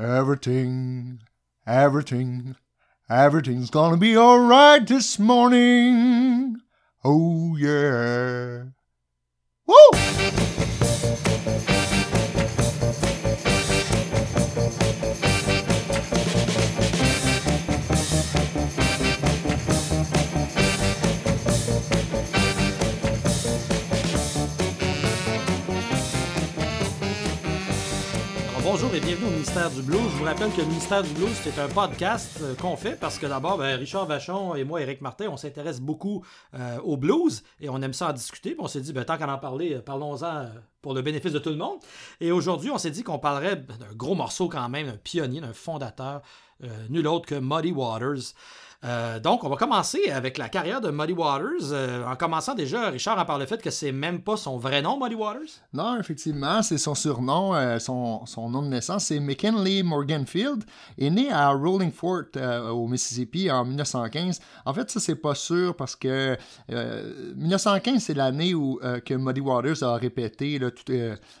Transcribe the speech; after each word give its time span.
Everything, 0.00 1.20
everything, 1.66 2.56
everything's 3.10 3.68
gonna 3.68 3.98
be 3.98 4.16
alright 4.16 4.86
this 4.86 5.18
morning. 5.18 6.56
Oh 7.04 7.54
yeah. 7.58 8.62
Woo! 9.66 9.76
Bonjour 28.72 28.94
et 28.94 29.00
bienvenue 29.00 29.26
au 29.26 29.30
Ministère 29.32 29.68
du 29.68 29.82
Blues. 29.82 30.00
Je 30.12 30.18
vous 30.18 30.24
rappelle 30.24 30.52
que 30.52 30.60
le 30.60 30.66
Ministère 30.68 31.02
du 31.02 31.10
Blues, 31.14 31.32
c'est 31.42 31.58
un 31.58 31.66
podcast 31.66 32.38
euh, 32.40 32.54
qu'on 32.54 32.76
fait 32.76 32.94
parce 32.94 33.18
que 33.18 33.26
d'abord, 33.26 33.58
ben, 33.58 33.76
Richard 33.76 34.06
Vachon 34.06 34.54
et 34.54 34.62
moi, 34.62 34.80
Éric 34.80 35.00
Martin, 35.00 35.26
on 35.28 35.36
s'intéresse 35.36 35.80
beaucoup 35.80 36.24
euh, 36.54 36.78
au 36.84 36.96
blues 36.96 37.42
et 37.60 37.68
on 37.68 37.82
aime 37.82 37.92
ça 37.92 38.10
en 38.10 38.12
discuter. 38.12 38.54
On 38.60 38.68
s'est 38.68 38.80
dit, 38.80 38.92
ben, 38.92 39.04
tant 39.04 39.18
qu'à 39.18 39.28
en 39.28 39.38
parler, 39.38 39.74
euh, 39.74 39.82
parlons-en 39.82 40.50
pour 40.82 40.94
le 40.94 41.02
bénéfice 41.02 41.32
de 41.32 41.40
tout 41.40 41.50
le 41.50 41.56
monde. 41.56 41.80
Et 42.20 42.30
aujourd'hui, 42.30 42.70
on 42.70 42.78
s'est 42.78 42.92
dit 42.92 43.02
qu'on 43.02 43.18
parlerait 43.18 43.56
d'un 43.56 43.92
gros 43.96 44.14
morceau 44.14 44.48
quand 44.48 44.68
même, 44.68 44.86
d'un 44.86 44.96
pionnier, 44.96 45.40
d'un 45.40 45.52
fondateur, 45.52 46.22
nul 46.90 47.08
autre 47.08 47.26
que 47.26 47.34
Muddy 47.34 47.72
Waters. 47.72 48.34
Euh, 48.82 49.20
donc, 49.20 49.44
on 49.44 49.48
va 49.50 49.56
commencer 49.56 50.10
avec 50.10 50.38
la 50.38 50.48
carrière 50.48 50.80
de 50.80 50.90
Muddy 50.90 51.12
Waters. 51.12 51.72
euh, 51.72 52.04
en 52.06 52.16
commençant 52.16 52.54
déjà, 52.54 52.88
Richard 52.88 53.18
en 53.18 53.26
parle 53.26 53.40
le 53.40 53.46
fait 53.46 53.60
que 53.60 53.70
c'est 53.70 53.92
même 53.92 54.22
pas 54.22 54.38
son 54.38 54.56
vrai 54.56 54.80
nom, 54.80 54.98
Muddy 54.98 55.14
Waters? 55.14 55.60
Non, 55.74 55.98
effectivement, 55.98 56.62
c'est 56.62 56.78
son 56.78 56.94
surnom, 56.94 57.54
euh, 57.54 57.78
son, 57.78 58.24
nom 58.36 58.62
de 58.62 58.68
naissance, 58.68 59.06
c'est 59.06 59.20
McKinley 59.20 59.82
Morganfield. 59.82 60.64
Est 60.98 61.10
né 61.10 61.30
à 61.30 61.50
Rolling 61.50 61.92
Fort, 61.92 62.24
au 62.72 62.88
Mississippi, 62.88 63.50
en 63.50 63.64
1915. 63.64 64.40
En 64.64 64.72
fait, 64.72 64.90
ça, 64.90 64.98
c'est 64.98 65.14
pas 65.14 65.34
sûr 65.34 65.76
parce 65.76 65.94
que 65.94 66.36
euh, 66.70 67.34
1915, 67.36 68.02
c'est 68.02 68.14
l'année 68.14 68.54
où 68.54 68.80
que 69.04 69.14
Muddy 69.14 69.40
Waters 69.40 69.82
a 69.82 69.96
répété 69.96 70.58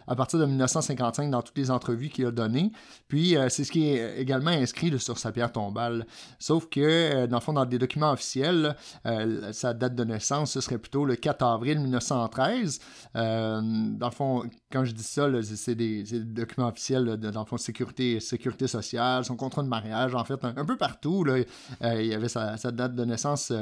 à 0.06 0.14
partir 0.14 0.38
de 0.38 0.46
1955 0.46 1.30
dans 1.30 1.42
toutes 1.42 1.56
les 1.56 1.70
entrevues 1.70 2.10
qu'il 2.10 2.26
a 2.26 2.30
données. 2.30 2.70
Puis, 3.08 3.36
c'est 3.48 3.64
ce 3.64 3.72
qui 3.72 3.88
est 3.88 4.18
également 4.18 4.50
inscrit 4.50 4.98
sur 4.98 5.18
sa 5.18 5.32
pierre 5.32 5.52
tombale. 5.52 6.06
Sauf 6.38 6.68
que, 6.68 7.26
dans 7.30 7.38
le 7.38 7.42
fond, 7.42 7.52
dans 7.52 7.64
des 7.64 7.78
documents 7.78 8.12
officiels, 8.12 8.60
là, 8.60 8.76
euh, 9.06 9.52
sa 9.52 9.72
date 9.72 9.94
de 9.94 10.04
naissance, 10.04 10.52
ce 10.52 10.60
serait 10.60 10.78
plutôt 10.78 11.04
le 11.04 11.16
4 11.16 11.42
avril 11.44 11.78
1913. 11.80 12.80
Euh, 13.16 13.60
dans 13.62 14.08
le 14.08 14.12
fond, 14.12 14.42
quand 14.70 14.84
je 14.84 14.92
dis 14.92 15.02
ça, 15.02 15.28
c'est 15.42 15.74
des, 15.74 16.02
documents 16.22 16.68
officiels, 16.68 17.04
là, 17.04 17.16
de- 17.16 17.30
dans 17.30 17.40
le 17.40 17.46
fond, 17.46 17.56
sécurité, 17.56 18.20
sécurité 18.20 18.66
sociale, 18.66 19.24
son 19.24 19.36
contrat 19.36 19.62
de 19.62 19.68
mariage, 19.68 20.14
en 20.14 20.24
fait, 20.24 20.44
un, 20.44 20.54
un 20.56 20.64
peu 20.64 20.76
partout, 20.76 21.24
là, 21.24 21.34
euh, 21.82 22.02
il 22.02 22.08
y 22.08 22.14
avait 22.14 22.28
sa, 22.28 22.56
sa 22.56 22.70
date 22.70 22.94
de 22.94 23.04
naissance. 23.04 23.52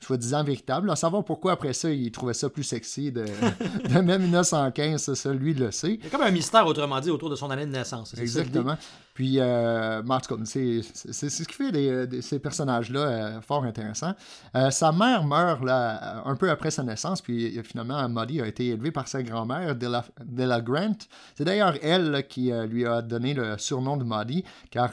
soi-disant 0.00 0.42
véritable. 0.42 0.90
À 0.90 0.96
savoir 0.96 1.24
pourquoi 1.24 1.52
après 1.52 1.72
ça, 1.72 1.88
il 1.88 2.10
trouvait 2.10 2.34
ça 2.34 2.48
plus 2.48 2.64
sexy 2.64 3.12
de, 3.12 3.24
de 3.88 4.00
même 4.00 4.22
1915, 4.22 5.14
ça, 5.14 5.32
lui 5.32 5.54
le 5.54 5.70
sait. 5.70 5.94
Il 5.94 6.04
y 6.04 6.06
a 6.08 6.10
comme 6.10 6.22
un 6.22 6.30
mystère, 6.32 6.66
autrement 6.66 6.98
dit, 6.98 7.08
autour 7.10 7.30
de 7.30 7.36
son 7.36 7.48
année 7.50 7.66
de 7.66 7.70
naissance. 7.70 8.12
Exactement. 8.18 8.76
Puis, 9.14 9.40
euh, 9.40 10.02
en 10.02 10.20
c'est 10.44 10.82
ce 10.82 11.42
qui 11.44 11.54
fait 11.54 12.22
ces 12.22 12.38
personnages-là 12.38 13.00
euh, 13.00 13.40
fort 13.42 13.64
intéressants. 13.64 14.14
Euh, 14.56 14.70
sa 14.70 14.90
mère 14.90 15.24
meurt 15.24 15.62
là, 15.62 16.22
un 16.24 16.34
peu 16.34 16.48
après 16.50 16.70
sa 16.70 16.82
naissance, 16.82 17.20
puis 17.20 17.58
euh, 17.58 17.62
finalement, 17.62 18.08
Muddy 18.08 18.40
a 18.40 18.46
été 18.46 18.68
élevé 18.68 18.90
par 18.90 19.08
sa 19.08 19.22
grand-mère, 19.22 19.76
Della, 19.76 20.04
Della 20.24 20.62
Grant. 20.62 20.96
C'est 21.34 21.44
d'ailleurs 21.44 21.74
elle 21.82 22.26
qui 22.26 22.50
lui 22.68 22.86
a 22.86 23.02
donné 23.02 23.34
le 23.34 23.58
surnom 23.58 23.98
de 23.98 24.04
Muddy, 24.04 24.44
car 24.70 24.92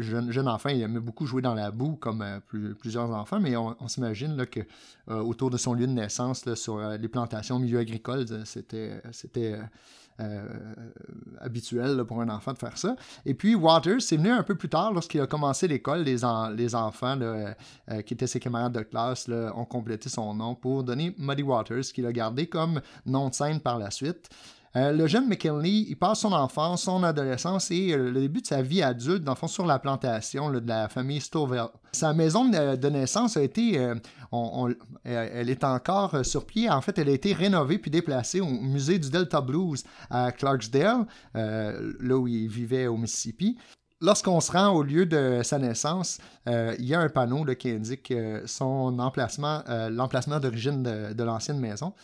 jeune, 0.00 0.30
jeune 0.30 0.48
enfant, 0.48 0.68
il 0.68 0.82
aimait 0.82 1.00
beaucoup 1.00 1.26
jouer 1.26 1.42
dans 1.42 1.54
la 1.54 1.70
boue, 1.70 1.96
comme 1.96 2.24
plus- 2.46 2.74
plusieurs 2.74 3.10
enfants, 3.10 3.40
mais 3.40 3.56
on, 3.56 3.88
s'imagine 3.88 4.46
que 4.46 4.60
autour 5.08 5.50
de 5.50 5.56
son 5.56 5.74
lieu 5.74 5.86
de 5.86 5.92
naissance, 5.92 6.54
sur 6.54 6.78
les 6.78 7.08
plantations, 7.08 7.58
milieu 7.58 7.78
agricole, 7.78 8.26
c'était 8.44 9.58
habituel 11.40 11.96
là, 11.96 12.04
pour 12.04 12.20
un 12.20 12.28
enfant 12.28 12.52
de 12.52 12.58
faire 12.58 12.76
ça. 12.78 12.96
Et 13.24 13.34
puis 13.34 13.54
Waters, 13.54 14.00
c'est 14.00 14.16
venu 14.16 14.30
un 14.30 14.42
peu 14.42 14.54
plus 14.54 14.68
tard 14.68 14.92
lorsqu'il 14.92 15.20
a 15.20 15.26
commencé 15.26 15.68
l'école. 15.68 16.02
Les, 16.02 16.24
en- 16.24 16.48
les 16.50 16.74
enfants 16.74 17.20
euh, 17.20 17.52
euh, 17.90 18.02
qui 18.02 18.14
étaient 18.14 18.26
ses 18.26 18.40
camarades 18.40 18.72
de 18.72 18.80
classe 18.82 19.28
ont 19.28 19.64
complété 19.64 20.08
son 20.08 20.34
nom 20.34 20.54
pour 20.54 20.82
donner 20.84 21.14
Muddy 21.18 21.42
Waters, 21.42 21.82
qu'il 21.94 22.06
a 22.06 22.12
gardé 22.12 22.46
comme 22.46 22.80
nom 23.04 23.28
de 23.28 23.34
scène 23.34 23.60
par 23.60 23.78
la 23.78 23.90
suite. 23.90 24.28
Euh, 24.76 24.92
le 24.92 25.06
jeune 25.06 25.26
McKinley, 25.26 25.86
il 25.88 25.96
passe 25.96 26.20
son 26.20 26.32
enfance, 26.32 26.82
son 26.82 27.02
adolescence 27.02 27.70
et 27.70 27.92
euh, 27.92 28.10
le 28.10 28.20
début 28.20 28.42
de 28.42 28.46
sa 28.46 28.60
vie 28.60 28.82
adulte, 28.82 29.24
dans 29.24 29.32
le 29.32 29.36
fond, 29.36 29.46
sur 29.46 29.64
la 29.64 29.78
plantation 29.78 30.50
de 30.50 30.68
la 30.68 30.90
famille 30.90 31.20
Stovell. 31.20 31.68
Sa 31.92 32.12
maison 32.12 32.44
de, 32.44 32.88
naissance 32.90 33.38
a 33.38 33.42
été, 33.42 33.78
euh, 33.78 33.94
elle 35.04 35.48
est 35.48 35.64
encore 35.64 36.26
sur 36.26 36.44
pied. 36.44 36.68
En 36.68 36.82
fait, 36.82 36.98
elle 36.98 37.08
a 37.08 37.12
été 37.12 37.32
rénovée 37.32 37.78
puis 37.78 37.90
déplacée 37.90 38.40
au 38.40 38.48
musée 38.48 38.98
du 38.98 39.08
Delta 39.08 39.40
Blues 39.40 39.82
à 40.10 40.30
Clarksdale, 40.30 41.06
là 41.34 42.16
où 42.18 42.28
il 42.28 42.48
vivait 42.48 42.86
au 42.86 42.98
Mississippi. 42.98 43.56
Lorsqu'on 44.02 44.40
se 44.40 44.52
rend 44.52 44.74
au 44.74 44.82
lieu 44.82 45.06
de 45.06 45.40
sa 45.42 45.58
naissance, 45.58 46.18
il 46.46 46.84
y 46.84 46.94
a 46.94 47.00
un 47.00 47.08
panneau 47.08 47.46
qui 47.54 47.70
indique 47.70 48.12
son 48.44 48.98
emplacement, 48.98 49.62
l'emplacement 49.90 50.38
d'origine 50.38 50.82
de 50.82 51.24
l'ancienne 51.24 51.58
maison. 51.58 51.94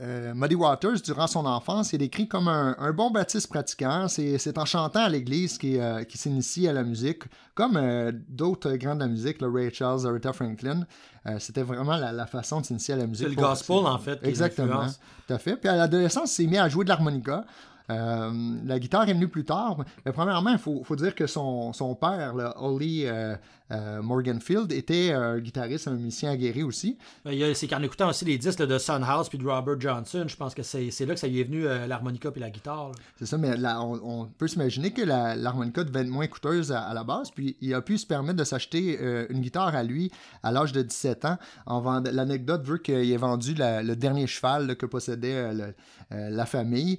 Euh, 0.00 0.34
Muddy 0.34 0.56
Waters, 0.56 1.00
durant 1.04 1.28
son 1.28 1.46
enfance, 1.46 1.92
il 1.92 1.96
est 1.96 1.98
décrit 1.98 2.26
comme 2.26 2.48
un, 2.48 2.74
un 2.80 2.92
bon 2.92 3.12
baptiste 3.12 3.46
pratiquant. 3.48 4.08
C'est 4.08 4.58
en 4.58 4.64
chantant 4.64 5.04
à 5.04 5.08
l'église 5.08 5.56
qu'il 5.56 5.80
euh, 5.80 6.02
s'initie 6.12 6.66
à 6.66 6.72
la 6.72 6.82
musique, 6.82 7.22
comme 7.54 7.76
euh, 7.76 8.10
d'autres 8.28 8.72
grands 8.72 8.96
de 8.96 9.00
la 9.00 9.06
musique, 9.06 9.40
là, 9.40 9.48
Ray 9.52 9.72
Charles, 9.72 10.04
Aretha 10.04 10.32
Franklin. 10.32 10.84
Euh, 11.26 11.36
C'était 11.38 11.62
vraiment 11.62 11.96
la, 11.96 12.10
la 12.10 12.26
façon 12.26 12.60
de 12.60 12.66
s'initier 12.66 12.94
à 12.94 12.96
la 12.96 13.06
musique. 13.06 13.28
C'est 13.28 13.34
le 13.36 13.40
gospel, 13.40 13.76
en 13.76 13.98
fait, 13.98 14.18
Exactement, 14.24 14.86
tout 15.28 15.32
à 15.32 15.38
fait. 15.38 15.56
Puis 15.56 15.68
à 15.68 15.76
l'adolescence, 15.76 16.32
il 16.32 16.42
s'est 16.42 16.50
mis 16.50 16.58
à 16.58 16.68
jouer 16.68 16.84
de 16.84 16.88
l'harmonica. 16.88 17.44
Euh, 17.90 18.32
la 18.64 18.78
guitare 18.78 19.08
est 19.08 19.12
venue 19.12 19.28
plus 19.28 19.44
tard. 19.44 19.76
Mais 20.04 20.12
premièrement, 20.12 20.50
il 20.50 20.58
faut, 20.58 20.82
faut 20.84 20.96
dire 20.96 21.14
que 21.14 21.26
son, 21.26 21.72
son 21.72 21.94
père, 21.94 22.34
Holly 22.56 23.04
euh, 23.06 23.36
euh, 23.70 24.02
Morganfield, 24.02 24.72
était 24.72 25.12
un 25.12 25.38
guitariste, 25.38 25.88
un 25.88 25.94
musicien 25.94 26.30
aguerri 26.32 26.62
aussi. 26.62 26.98
Ben, 27.24 27.32
Il 27.32 27.38
y 27.38 27.44
a, 27.44 27.54
c'est 27.54 27.66
qu'en 27.66 27.82
écoutant 27.82 28.10
aussi 28.10 28.24
les 28.24 28.36
disques 28.38 28.58
là, 28.58 28.66
de 28.66 28.76
Son 28.78 29.02
House 29.02 29.28
puis 29.28 29.38
de 29.38 29.46
Robert 29.46 29.80
Johnson, 29.80 30.24
je 30.28 30.36
pense 30.36 30.54
que 30.54 30.62
c'est, 30.62 30.90
c'est 30.90 31.06
là 31.06 31.14
que 31.14 31.20
ça 31.20 31.26
lui 31.26 31.40
est 31.40 31.44
venu 31.44 31.66
euh, 31.66 31.86
l'harmonica 31.86 32.30
puis 32.30 32.40
la 32.40 32.50
guitare. 32.50 32.88
là. 32.88 32.94
C'est 33.18 33.26
ça, 33.26 33.38
mais 33.38 33.56
là, 33.56 33.80
on, 33.82 34.00
on 34.22 34.26
peut 34.26 34.48
s'imaginer 34.48 34.90
que 34.92 35.02
la- 35.02 35.34
l'harmonica 35.34 35.82
devait 35.84 36.00
être 36.00 36.08
moins 36.08 36.26
coûteuse 36.26 36.72
à, 36.72 36.82
à 36.82 36.92
la 36.94 37.04
base, 37.04 37.30
puis 37.30 37.56
il 37.60 37.72
a 37.74 37.80
pu 37.80 37.96
se 37.98 38.06
permettre 38.06 38.36
de 38.38 38.44
s'acheter 38.44 38.98
euh, 39.00 39.26
une 39.30 39.40
guitare 39.40 39.74
à 39.74 39.82
lui 39.82 40.10
à 40.42 40.52
l'âge 40.52 40.72
de 40.72 40.82
17 40.82 41.24
ans. 41.24 41.38
En 41.66 41.80
vend- 41.80 42.02
L'anecdote 42.12 42.64
veut 42.66 42.78
qu'il 42.78 43.10
ait 43.10 43.16
vendu 43.16 43.54
la- 43.54 43.82
le 43.82 43.96
dernier 43.96 44.26
cheval 44.26 44.66
là, 44.66 44.74
que 44.74 44.86
possédait 44.86 45.52
le- 45.54 45.74
la 46.10 46.46
famille. 46.46 46.98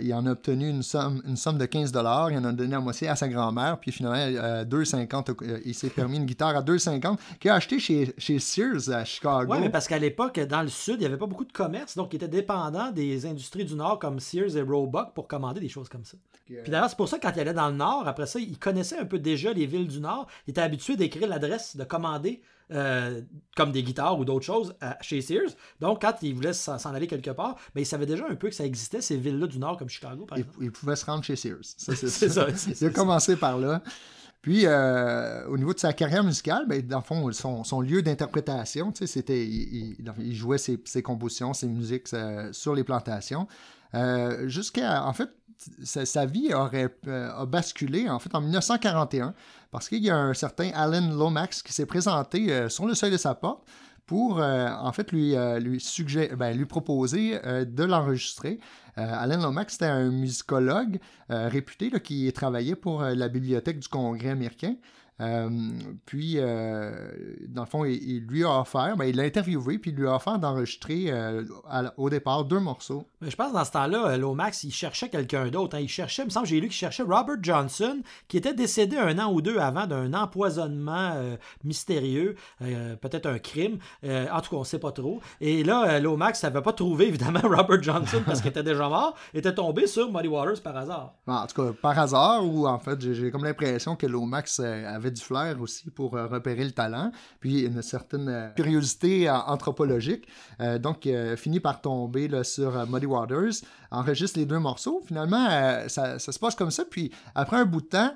Il 0.00 0.12
en 0.12 0.26
a 0.26 0.32
obtenu 0.32 0.68
une 0.68 0.82
somme, 0.82 1.22
une 1.26 1.36
somme 1.36 1.56
de 1.56 1.64
15 1.66 1.92
Il 1.94 1.98
en 2.38 2.44
a 2.44 2.52
donné 2.52 2.72
la 2.72 2.80
moitié 2.80 3.08
à 3.08 3.16
sa 3.16 3.28
grand-mère, 3.28 3.78
puis 3.78 3.92
finalement, 3.92 4.16
euh, 4.18 4.64
2,50 4.64 5.30
euh, 5.42 5.60
il 5.64 5.74
s'est 5.88 5.94
permis 5.94 6.16
une 6.16 6.26
guitare 6.26 6.56
à 6.56 6.62
2,50 6.62 7.16
qu'il 7.40 7.50
a 7.50 7.54
acheté 7.54 7.78
chez, 7.78 8.14
chez 8.18 8.38
Sears 8.38 8.90
à 8.90 9.04
Chicago. 9.04 9.52
Ouais, 9.52 9.60
mais 9.60 9.70
parce 9.70 9.86
qu'à 9.88 9.98
l'époque, 9.98 10.38
dans 10.40 10.62
le 10.62 10.68
sud, 10.68 10.96
il 10.96 11.00
n'y 11.00 11.06
avait 11.06 11.16
pas 11.18 11.26
beaucoup 11.26 11.44
de 11.44 11.52
commerce, 11.52 11.96
donc 11.96 12.12
il 12.12 12.16
était 12.16 12.28
dépendant 12.28 12.90
des 12.90 13.26
industries 13.26 13.64
du 13.64 13.74
nord 13.74 13.98
comme 13.98 14.20
Sears 14.20 14.56
et 14.56 14.62
Roebuck 14.62 15.14
pour 15.14 15.28
commander 15.28 15.60
des 15.60 15.68
choses 15.68 15.88
comme 15.88 16.04
ça. 16.04 16.16
Puis 16.46 16.70
d'ailleurs, 16.70 16.90
c'est 16.90 16.96
pour 16.96 17.08
ça 17.08 17.18
que 17.18 17.22
quand 17.26 17.32
il 17.34 17.40
allait 17.40 17.54
dans 17.54 17.68
le 17.70 17.76
nord, 17.76 18.06
après 18.06 18.26
ça, 18.26 18.38
il 18.38 18.58
connaissait 18.58 18.98
un 18.98 19.06
peu 19.06 19.18
déjà 19.18 19.52
les 19.52 19.64
villes 19.66 19.88
du 19.88 20.00
nord. 20.00 20.26
Il 20.46 20.50
était 20.50 20.60
habitué 20.60 20.94
d'écrire 20.96 21.26
l'adresse, 21.26 21.74
de 21.76 21.84
commander 21.84 22.42
euh, 22.70 23.20
comme 23.56 23.72
des 23.72 23.82
guitares 23.82 24.18
ou 24.18 24.24
d'autres 24.26 24.44
choses 24.44 24.74
à- 24.80 24.96
chez 25.02 25.20
Sears. 25.22 25.50
Donc, 25.80 26.00
quand 26.02 26.14
il 26.22 26.34
voulait 26.34 26.52
s'en 26.52 26.76
aller 26.94 27.06
quelque 27.06 27.30
part, 27.30 27.56
ben, 27.74 27.80
il 27.80 27.86
savait 27.86 28.06
déjà 28.06 28.24
un 28.28 28.34
peu 28.36 28.48
que 28.48 28.54
ça 28.54 28.64
existait, 28.66 29.00
ces 29.00 29.16
villes-là 29.16 29.46
du 29.46 29.58
nord 29.58 29.76
comme 29.78 29.88
Chicago, 29.88 30.24
par 30.26 30.36
il, 30.38 30.42
exemple. 30.42 30.58
il 30.64 30.70
pouvait 30.72 30.96
se 30.96 31.04
rendre 31.06 31.24
chez 31.24 31.36
Sears. 31.36 31.58
Ça, 31.62 31.94
c'est 31.94 32.08
ça. 32.28 32.46
il 32.80 32.86
a 32.86 32.90
commencé 32.90 33.36
par 33.36 33.58
là. 33.58 33.82
Puis, 34.44 34.66
euh, 34.66 35.46
au 35.46 35.56
niveau 35.56 35.72
de 35.72 35.78
sa 35.78 35.94
carrière 35.94 36.22
musicale, 36.22 36.66
ben, 36.68 36.86
dans 36.86 36.98
le 36.98 37.02
fond, 37.02 37.32
son, 37.32 37.80
lieu 37.80 38.02
d'interprétation, 38.02 38.92
il, 39.00 39.96
il- 40.18 40.34
jouait 40.34 40.58
ses, 40.58 41.02
compositions, 41.02 41.54
ses 41.54 41.66
musiques 41.66 42.12
euh, 42.12 42.52
sur 42.52 42.74
les 42.74 42.84
plantations. 42.84 43.48
Euh, 43.94 44.46
jusqu'à, 44.46 45.06
en 45.06 45.14
fait, 45.14 45.30
sa, 45.82 46.26
vie 46.26 46.52
aurait 46.52 46.94
a 47.06 47.46
basculé 47.46 48.10
en 48.10 48.18
fait 48.18 48.34
en 48.34 48.42
1941 48.42 49.32
parce 49.70 49.88
qu'il 49.88 50.04
y 50.04 50.10
a 50.10 50.16
un 50.18 50.34
certain 50.34 50.72
Alan 50.74 51.08
Lomax 51.16 51.62
qui 51.62 51.72
s'est 51.72 51.86
présenté 51.86 52.68
sur 52.68 52.84
le 52.84 52.92
seuil 52.92 53.12
de 53.12 53.16
sa 53.16 53.34
porte 53.34 53.64
pour 54.06 54.40
euh, 54.40 54.68
en 54.68 54.92
fait 54.92 55.12
lui, 55.12 55.36
euh, 55.36 55.58
lui, 55.58 55.80
suggérer, 55.80 56.34
ben, 56.36 56.56
lui 56.56 56.66
proposer 56.66 57.38
euh, 57.44 57.64
de 57.64 57.84
l'enregistrer. 57.84 58.58
Alan 58.96 59.42
Lomax, 59.42 59.72
c'était 59.72 59.86
un 59.86 60.12
musicologue 60.12 61.00
réputé 61.28 61.90
là, 61.90 61.98
qui 61.98 62.32
travaillait 62.32 62.76
pour 62.76 63.02
la 63.02 63.28
bibliothèque 63.28 63.80
du 63.80 63.88
Congrès 63.88 64.28
américain. 64.28 64.76
Euh, 65.20 65.48
puis, 66.06 66.34
euh, 66.38 66.92
dans 67.48 67.62
le 67.62 67.68
fond, 67.68 67.84
il, 67.84 68.26
lui 68.26 68.44
a 68.44 68.60
offert, 68.60 68.96
ben, 68.96 69.04
il 69.04 69.16
l'a 69.16 69.22
interviewé, 69.24 69.78
puis 69.78 69.92
il 69.92 69.96
lui 69.96 70.08
a 70.08 70.16
offert 70.16 70.38
d'enregistrer 70.38 71.06
euh, 71.08 71.44
au 71.96 72.10
départ 72.10 72.44
deux 72.44 72.58
morceaux. 72.58 73.08
Mais 73.20 73.30
je 73.30 73.36
pense 73.36 73.50
que 73.50 73.56
dans 73.56 73.64
ce 73.64 73.72
temps-là, 73.72 74.16
Lomax, 74.16 74.64
il 74.64 74.72
cherchait 74.72 75.08
quelqu'un 75.08 75.48
d'autre. 75.48 75.76
Hein. 75.76 75.80
Il 75.80 75.88
cherchait, 75.88 76.22
il 76.22 76.26
me 76.26 76.30
semble, 76.30 76.46
j'ai 76.46 76.60
lu 76.60 76.68
qu'il 76.68 76.76
cherchait 76.76 77.04
Robert 77.04 77.36
Johnson, 77.40 78.00
qui 78.28 78.36
était 78.36 78.54
décédé 78.54 78.96
un 78.96 79.18
an 79.18 79.32
ou 79.32 79.40
deux 79.40 79.58
avant 79.58 79.86
d'un 79.86 80.12
empoisonnement 80.14 81.14
mystérieux, 81.62 82.34
peut-être 82.58 83.26
un 83.26 83.38
crime. 83.38 83.78
en 84.02 84.40
tout 84.40 84.50
cas, 84.50 84.56
on 84.56 84.60
ne 84.60 84.64
sait 84.64 84.78
pas 84.78 84.92
trop. 84.92 85.20
Et 85.40 85.62
là, 85.62 86.00
Lomax 86.00 86.42
n'avait 86.42 86.62
pas 86.62 86.72
trouvé, 86.72 87.08
évidemment, 87.08 87.40
Robert 87.42 87.82
Johnson 87.82 88.22
parce 88.26 88.40
qu'il 88.40 88.50
était 88.50 88.62
déjà 88.62 88.88
mort, 88.88 89.16
était 89.32 89.54
tombé 89.54 89.86
sur 89.86 90.10
Muddy 90.12 90.28
Waters 90.28 90.60
par 90.62 90.76
hasard. 90.76 91.14
En 91.26 91.46
tout 91.46 91.62
cas, 91.62 91.72
par 91.80 91.98
hasard, 91.98 92.44
ou 92.44 92.66
en 92.66 92.78
fait, 92.78 93.00
j'ai 93.00 93.30
comme 93.30 93.44
l'impression 93.44 93.96
que 93.96 94.06
Lomax 94.06 94.60
avait 94.60 95.03
du 95.10 95.20
flair 95.20 95.60
aussi 95.60 95.90
pour 95.90 96.16
euh, 96.16 96.26
repérer 96.26 96.64
le 96.64 96.70
talent, 96.72 97.10
puis 97.40 97.62
une 97.62 97.82
certaine 97.82 98.28
euh, 98.28 98.48
curiosité 98.50 99.28
euh, 99.28 99.34
anthropologique. 99.34 100.26
donc, 100.80 101.08
finit 101.36 101.60
par 101.60 101.80
tomber 101.80 102.28
là, 102.28 102.44
sur 102.44 102.86
Muddy 102.86 103.06
Waters, 103.06 103.52
enregistre 103.90 104.38
les 104.38 104.46
deux 104.46 104.58
morceaux. 104.58 105.02
Finalement, 105.06 105.46
ça, 105.88 106.18
se 106.18 106.38
passe 106.38 106.54
comme 106.54 106.70
ça. 106.70 106.84
Puis, 106.84 107.10
après 107.34 107.56
un 107.56 107.64
bout 107.64 107.80
de 107.80 107.86
temps, 107.86 108.14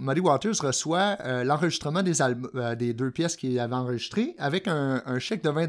Muddy 0.00 0.20
Waters 0.20 0.54
reçoit 0.60 1.16
l'enregistrement 1.44 2.02
des, 2.02 2.14
des 2.76 2.92
deux 2.92 3.10
pièces 3.10 3.36
qu'il 3.36 3.58
avait 3.58 3.74
enregistrées 3.74 4.34
avec 4.38 4.68
un, 4.68 5.18
chèque 5.18 5.42
de 5.42 5.50
20 5.50 5.66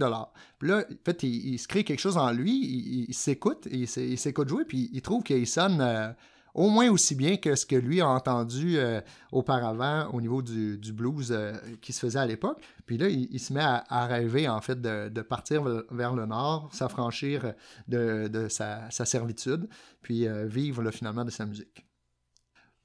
Puis 0.60 0.70
là, 0.70 0.80
en 0.90 0.96
fait, 1.06 1.24
il, 1.24 1.58
se 1.58 1.68
crée 1.68 1.84
quelque 1.84 2.00
chose 2.00 2.18
en 2.18 2.32
lui, 2.32 3.06
il, 3.08 3.14
s'écoute, 3.14 3.68
il, 3.72 3.88
s'écoute 3.88 4.50
jouer, 4.50 4.66
puis 4.66 4.90
il 4.94 5.02
trouve 5.02 5.24
qu'il 5.24 5.48
sonne 5.48 6.16
au 6.56 6.70
moins 6.70 6.90
aussi 6.90 7.16
bien 7.16 7.36
que 7.36 7.54
ce 7.56 7.66
que 7.66 7.76
lui 7.76 8.00
a 8.00 8.08
entendu 8.08 8.78
euh, 8.78 9.02
auparavant 9.32 10.10
au 10.14 10.22
niveau 10.22 10.42
du, 10.42 10.78
blues 10.94 11.32
euh, 11.32 11.54
qui 11.82 11.92
se 11.92 12.00
faisait 12.00 12.18
à 12.18 12.26
l'époque. 12.26 12.64
Puis 12.86 12.98
là, 12.98 13.10
il, 13.10 13.40
se 13.40 13.52
met 13.52 13.62
à, 13.62 14.06
rêver, 14.08 14.48
en 14.48 14.62
fait, 14.62 14.82
de, 14.82 15.22
partir 15.22 15.64
vers 15.92 16.16
le 16.16 16.26
nord, 16.26 16.70
s'affranchir 16.72 17.54
de, 17.88 18.48
sa, 18.50 18.90
servitude, 18.90 19.68
puis 20.02 20.28
euh, 20.28 20.46
vivre 20.46 20.90
finalement 20.92 21.26
de 21.26 21.32
sa 21.32 21.46
musique. 21.46 21.86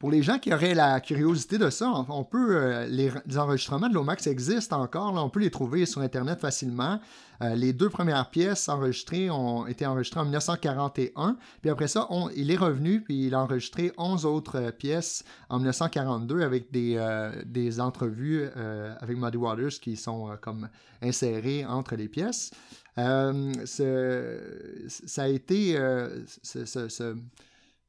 Pour 0.00 0.10
les 0.10 0.22
gens 0.22 0.38
qui 0.38 0.52
auraient 0.54 0.74
la 0.74 0.98
curiosité 0.98 1.58
de 1.58 1.68
ça, 1.68 1.92
on 2.08 2.24
peut 2.24 2.56
euh, 2.56 2.86
les, 2.86 3.12
enregistrements 3.36 3.90
de 3.90 3.92
Lomax 3.92 4.26
existent 4.26 4.80
encore, 4.80 5.12
on 5.12 5.28
peut 5.28 5.40
les 5.40 5.50
trouver 5.50 5.84
sur 5.84 6.00
Internet 6.00 6.40
facilement. 6.40 6.98
Euh, 7.42 7.54
les 7.54 7.74
deux 7.74 7.90
premières 7.90 8.30
pièces 8.30 8.70
enregistrées 8.70 9.28
ont 9.28 9.66
été 9.66 9.84
enregistrées 9.84 10.20
en 10.20 10.24
1941, 10.24 11.36
puis 11.60 11.68
après 11.70 11.86
ça, 11.86 12.08
il 12.34 12.50
est 12.50 12.56
revenu, 12.56 13.02
puis 13.02 13.26
il 13.26 13.34
a 13.34 13.42
enregistré 13.42 13.92
11 13.98 14.24
autres 14.24 14.56
euh, 14.58 14.70
pièces 14.70 15.22
en 15.50 15.58
1942 15.58 16.40
avec 16.40 16.72
des, 16.72 16.98
des 17.44 17.78
entrevues 17.78 18.46
avec 19.00 19.18
Muddy 19.18 19.36
Waters 19.36 19.80
qui 19.82 19.96
sont 19.96 20.30
comme 20.40 20.70
insérées 21.02 21.66
entre 21.66 21.94
les 21.96 22.08
pièces. 22.08 22.52
ça 22.96 23.32
a 25.18 25.28
été 25.28 25.76
ce 26.42 27.16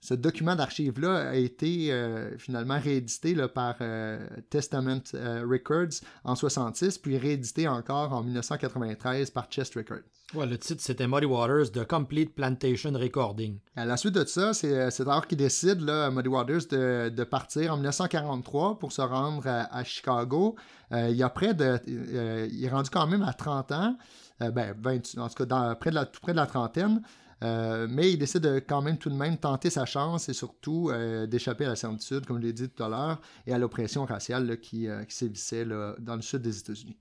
document 0.09 0.55
d'archives-là 0.55 1.29
a 1.29 1.35
été 1.35 1.91
euh, 1.91 2.37
finalement 2.37 2.79
réédité 2.79 3.35
par 3.53 3.75
euh, 3.81 4.25
Testament 4.49 5.01
euh, 5.13 5.45
Records 5.47 6.01
en 6.23 6.35
66, 6.35 6.97
puis 6.97 7.17
réédité 7.17 7.67
encore 7.67 8.11
en 8.13 8.23
1993 8.23 9.29
par 9.29 9.47
Chest 9.49 9.75
Records. 9.75 9.99
Ouais, 10.33 10.45
le 10.45 10.57
titre, 10.57 10.81
c'était 10.81 11.07
Muddy 11.07 11.25
Waters, 11.25 11.71
The 11.71 11.85
Complete 11.85 12.33
Plantation 12.33 12.93
Recording. 12.93 13.59
À 13.75 13.85
la 13.85 13.97
suite 13.97 14.15
de 14.15 14.23
ça, 14.23 14.53
c'est 14.53 15.01
alors 15.01 15.27
qu'il 15.27 15.37
décide, 15.37 15.81
là, 15.81 16.09
Muddy 16.09 16.29
Waters, 16.29 16.67
de, 16.69 17.23
partir 17.25 17.73
en 17.73 17.75
1943 17.75 18.79
pour 18.79 18.93
se 18.93 19.01
rendre 19.01 19.45
à, 19.45 19.83
Chicago. 19.83 20.55
il, 20.91 21.21
a 21.21 21.29
près 21.29 21.53
de, 21.53 21.79
il 21.85 22.63
est 22.63 22.69
rendu 22.69 22.89
quand 22.89 23.07
même 23.07 23.23
à 23.23 23.33
30 23.33 23.71
ans, 23.73 23.97
ben, 24.39 24.73
en 25.17 25.27
tout 25.27 25.35
cas, 25.35 25.45
dans, 25.45 25.75
près 25.75 25.89
de 25.89 25.95
la, 25.95 26.05
tout 26.05 26.21
près 26.21 26.31
de 26.31 26.37
la 26.37 26.47
trentaine. 26.47 27.01
Euh, 27.43 27.87
mais 27.89 28.11
il 28.11 28.17
décide 28.17 28.41
de 28.41 28.59
quand 28.59 28.81
même 28.81 28.97
tout 28.97 29.09
de 29.09 29.15
même 29.15 29.37
tenter 29.37 29.69
sa 29.69 29.85
chance 29.85 30.29
et 30.29 30.33
surtout 30.33 30.89
euh, 30.89 31.25
d'échapper 31.25 31.65
à 31.65 31.69
la 31.69 31.75
servitude, 31.75 32.25
comme 32.25 32.37
je 32.39 32.47
l'ai 32.47 32.53
dit 32.53 32.69
tout 32.69 32.83
à 32.83 32.89
l'heure, 32.89 33.21
et 33.47 33.53
à 33.53 33.57
l'oppression 33.57 34.05
raciale 34.05 34.59
qui, 34.59 34.87
euh, 34.87 35.03
sévissait 35.09 35.65
dans 35.65 36.15
le 36.15 36.21
sud 36.21 36.41
des 36.41 36.57
États-Unis. 36.57 36.97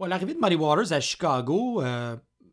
L'arrivée 0.00 0.34
de 0.34 0.40
Muddy 0.40 0.56
Waters 0.56 0.92
à 0.92 1.00
Chicago, 1.00 1.80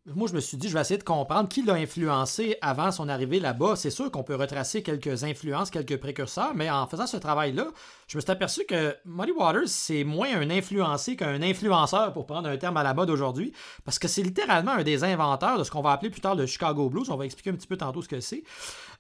moi, 0.08 0.28
je 0.28 0.34
me 0.34 0.40
suis 0.40 0.58
dit, 0.58 0.68
je 0.68 0.74
vais 0.74 0.82
essayer 0.82 0.98
de 0.98 1.04
comprendre 1.04 1.48
qui 1.48 1.62
l'a 1.62 1.76
influencé 1.76 2.58
avant 2.62 2.92
son 2.92 3.08
arrivée 3.08 3.40
là-bas. 3.40 3.76
C'est 3.76 3.92
sûr 3.92 4.10
qu'on 4.10 4.24
peut 4.24 4.36
retracer 4.36 4.82
quelques 4.82 5.24
influences, 5.24 5.70
quelques 5.70 5.98
précurseurs, 5.98 6.56
mais 6.56 6.72
en 6.72 6.88
faisant 6.88 7.06
ce 7.06 7.18
travail-là, 7.18 7.68
je 8.12 8.18
me 8.18 8.22
suis 8.22 8.30
aperçu 8.30 8.66
que 8.66 8.94
Muddy 9.06 9.32
Waters, 9.32 9.70
c'est 9.70 10.04
moins 10.04 10.28
un 10.36 10.50
influencé 10.50 11.16
qu'un 11.16 11.42
influenceur, 11.42 12.12
pour 12.12 12.26
prendre 12.26 12.50
un 12.50 12.58
terme 12.58 12.76
à 12.76 12.84
la 12.84 12.94
mode 12.94 13.10
aujourd'hui, 13.10 13.54
parce 13.86 14.00
que 14.00 14.10
c'est 14.10 14.22
littéralement 14.22 14.74
un 14.74 14.84
des 14.84 15.06
inventeurs 15.06 15.58
de 15.58 15.64
ce 15.64 15.72
qu'on 15.72 15.82
va 15.82 15.92
appeler 15.92 16.10
plus 16.10 16.20
tard 16.20 16.36
le 16.36 16.46
Chicago 16.46 16.90
Blues. 16.90 17.10
On 17.10 17.16
va 17.16 17.24
expliquer 17.24 17.52
un 17.52 17.54
petit 17.54 17.68
peu 17.68 17.78
tantôt 17.78 18.02
ce 18.02 18.10
que 18.10 18.20
c'est. 18.20 18.44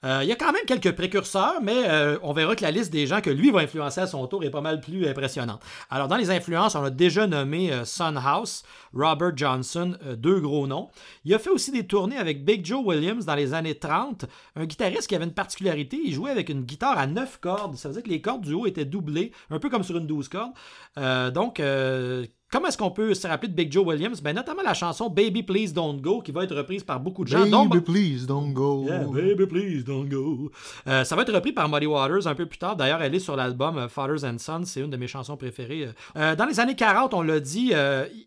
Euh, 0.05 0.21
il 0.23 0.29
y 0.29 0.31
a 0.31 0.37
quand 0.37 0.53
même 0.53 0.63
quelques 0.65 0.93
précurseurs, 0.93 1.61
mais 1.61 1.89
euh, 1.89 2.19
on 2.23 2.31
verra 2.31 2.55
que 2.55 2.61
la 2.63 2.71
liste 2.71 2.89
des 2.89 3.05
gens 3.05 3.19
que 3.19 3.29
lui 3.29 3.51
va 3.51 3.59
influencer 3.59 3.99
à 3.99 4.07
son 4.07 4.25
tour 4.27 4.45
est 4.45 4.49
pas 4.49 4.61
mal 4.61 4.79
plus 4.79 5.05
impressionnante. 5.05 5.61
Alors, 5.89 6.07
dans 6.07 6.15
les 6.15 6.31
influences, 6.31 6.75
on 6.75 6.83
a 6.85 6.89
déjà 6.89 7.27
nommé 7.27 7.73
euh, 7.73 7.83
Son 7.83 8.15
House, 8.15 8.63
Robert 8.93 9.35
Johnson, 9.35 9.97
deux 10.15 10.39
gros 10.39 10.67
noms. 10.67 10.89
Il 11.25 11.33
a 11.33 11.39
fait 11.39 11.49
aussi 11.49 11.71
des 11.71 11.85
tournées 11.85 12.17
avec 12.17 12.45
Big 12.45 12.65
Joe 12.65 12.81
Williams 12.85 13.25
dans 13.25 13.35
les 13.35 13.53
années 13.53 13.75
30, 13.75 14.23
un 14.55 14.65
guitariste 14.65 15.07
qui 15.07 15.15
avait 15.15 15.25
une 15.25 15.33
particularité, 15.33 15.99
il 16.01 16.13
jouait 16.13 16.31
avec 16.31 16.47
une 16.47 16.61
guitare 16.61 16.97
à 16.97 17.07
9 17.07 17.39
cordes. 17.41 17.75
Ça 17.75 17.89
veut 17.89 17.95
dire 17.95 18.03
que 18.03 18.09
les 18.09 18.21
cordes 18.21 18.41
du 18.41 18.53
haut 18.53 18.65
étaient 18.65 18.85
un 19.49 19.59
peu 19.59 19.69
comme 19.69 19.83
sur 19.83 19.97
une 19.97 20.07
12 20.07 20.29
cordes. 20.29 21.33
donc, 21.33 21.59
Comment 22.51 22.67
est-ce 22.67 22.77
qu'on 22.77 22.91
peut 22.91 23.13
se 23.13 23.25
rappeler 23.27 23.47
de 23.47 23.53
Big 23.53 23.71
Joe 23.71 23.85
Williams? 23.85 24.21
Ben, 24.21 24.35
notamment 24.35 24.61
la 24.61 24.73
chanson 24.73 25.09
Baby 25.09 25.41
Please 25.41 25.71
Don't 25.71 26.01
Go, 26.01 26.19
qui 26.19 26.33
va 26.33 26.43
être 26.43 26.53
reprise 26.53 26.83
par 26.83 26.99
beaucoup 26.99 27.23
de 27.23 27.29
gens. 27.29 27.45
Baby 27.45 27.79
Please 27.79 28.25
Don't 28.27 28.51
Go. 28.51 28.85
baby 29.13 29.45
Please 29.45 29.83
Don't 29.85 30.09
Go. 30.09 30.51
Euh, 30.85 31.05
ça 31.05 31.15
va 31.15 31.21
être 31.21 31.31
repris 31.31 31.53
par 31.53 31.69
Muddy 31.69 31.85
Waters 31.85 32.27
un 32.27 32.35
peu 32.35 32.45
plus 32.45 32.57
tard. 32.57 32.75
D'ailleurs, 32.75 33.01
elle 33.01 33.15
est 33.15 33.19
sur 33.19 33.37
l'album 33.37 33.77
euh, 33.77 33.87
Fathers 33.87 34.25
and 34.25 34.37
Sons. 34.39 34.63
C'est 34.65 34.81
une 34.81 34.89
de 34.89 34.97
mes 34.97 35.07
chansons 35.07 35.37
préférées. 35.37 35.87
Euh, 36.17 36.35
dans 36.35 36.45
les 36.45 36.59
années 36.59 36.75
40, 36.75 37.13
on 37.13 37.21
l'a 37.21 37.39
dit, 37.39 37.71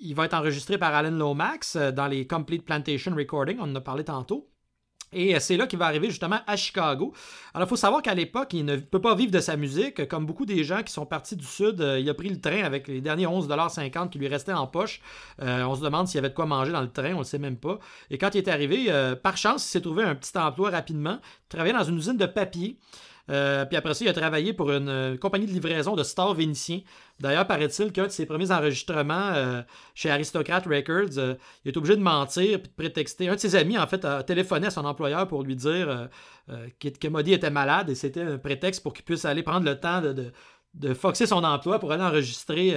il 0.00 0.14
va 0.14 0.24
être 0.24 0.34
enregistré 0.34 0.78
par 0.78 0.94
Alan 0.94 1.10
Lomax 1.10 1.76
dans 1.76 2.06
les 2.06 2.26
Complete 2.26 2.64
Plantation 2.64 3.14
Recording. 3.14 3.58
On 3.60 3.64
en 3.64 3.74
a 3.74 3.80
parlé 3.82 4.04
tantôt. 4.04 4.48
Et 5.14 5.38
c'est 5.40 5.56
là 5.56 5.66
qu'il 5.66 5.78
va 5.78 5.86
arriver 5.86 6.08
justement 6.08 6.40
à 6.46 6.56
Chicago. 6.56 7.12
Alors, 7.54 7.66
il 7.66 7.70
faut 7.70 7.76
savoir 7.76 8.02
qu'à 8.02 8.14
l'époque, 8.14 8.52
il 8.52 8.64
ne 8.64 8.76
peut 8.76 9.00
pas 9.00 9.14
vivre 9.14 9.30
de 9.30 9.40
sa 9.40 9.56
musique. 9.56 10.08
Comme 10.08 10.26
beaucoup 10.26 10.44
des 10.44 10.64
gens 10.64 10.82
qui 10.82 10.92
sont 10.92 11.06
partis 11.06 11.36
du 11.36 11.44
Sud, 11.44 11.80
euh, 11.80 12.00
il 12.00 12.10
a 12.10 12.14
pris 12.14 12.28
le 12.28 12.40
train 12.40 12.64
avec 12.64 12.88
les 12.88 13.00
derniers 13.00 13.26
11,50$ 13.26 14.10
qui 14.10 14.18
lui 14.18 14.28
restaient 14.28 14.52
en 14.52 14.66
poche. 14.66 15.00
Euh, 15.40 15.62
on 15.64 15.74
se 15.76 15.82
demande 15.82 16.08
s'il 16.08 16.16
y 16.16 16.18
avait 16.18 16.30
de 16.30 16.34
quoi 16.34 16.46
manger 16.46 16.72
dans 16.72 16.80
le 16.80 16.90
train, 16.90 17.10
on 17.10 17.14
ne 17.14 17.18
le 17.18 17.24
sait 17.24 17.38
même 17.38 17.56
pas. 17.56 17.78
Et 18.10 18.18
quand 18.18 18.34
il 18.34 18.38
est 18.38 18.48
arrivé, 18.48 18.86
euh, 18.88 19.14
par 19.14 19.36
chance, 19.36 19.64
il 19.66 19.68
s'est 19.68 19.80
trouvé 19.80 20.02
un 20.02 20.14
petit 20.14 20.36
emploi 20.36 20.70
rapidement. 20.70 21.18
Il 21.22 21.48
travaillait 21.48 21.78
dans 21.78 21.84
une 21.84 21.96
usine 21.96 22.16
de 22.16 22.26
papier. 22.26 22.78
Euh, 23.30 23.64
puis 23.64 23.76
après 23.76 23.94
ça, 23.94 24.04
il 24.04 24.08
a 24.08 24.12
travaillé 24.12 24.52
pour 24.52 24.70
une 24.70 24.88
euh, 24.88 25.16
compagnie 25.16 25.46
de 25.46 25.52
livraison 25.52 25.96
de 25.96 26.02
stars 26.02 26.34
vénitiens. 26.34 26.80
D'ailleurs, 27.20 27.46
paraît-il 27.46 27.90
qu'un 27.92 28.04
de 28.04 28.12
ses 28.12 28.26
premiers 28.26 28.50
enregistrements 28.50 29.30
euh, 29.34 29.62
chez 29.94 30.10
Aristocrat 30.10 30.60
Records, 30.60 31.36
il 31.64 31.68
est 31.68 31.76
obligé 31.76 31.96
de 31.96 32.02
mentir 32.02 32.60
puis 32.60 32.68
de 32.68 32.74
prétexter. 32.74 33.28
Un 33.28 33.36
de 33.36 33.40
ses 33.40 33.56
amis, 33.56 33.78
en 33.78 33.86
fait, 33.86 34.04
a 34.04 34.22
téléphoné 34.22 34.66
à 34.66 34.70
son 34.70 34.84
employeur 34.84 35.26
pour 35.26 35.42
lui 35.42 35.56
dire 35.56 36.08
que 36.80 37.08
Modi 37.08 37.32
était 37.32 37.50
malade 37.50 37.88
et 37.88 37.94
c'était 37.94 38.22
un 38.22 38.38
prétexte 38.38 38.82
pour 38.82 38.92
qu'il 38.92 39.04
puisse 39.04 39.24
aller 39.24 39.42
prendre 39.42 39.64
le 39.64 39.78
temps 39.78 40.02
de, 40.02 40.32
de, 40.74 40.94
foxer 40.94 41.26
son 41.26 41.44
emploi 41.44 41.78
pour 41.78 41.92
aller 41.92 42.02
enregistrer 42.02 42.74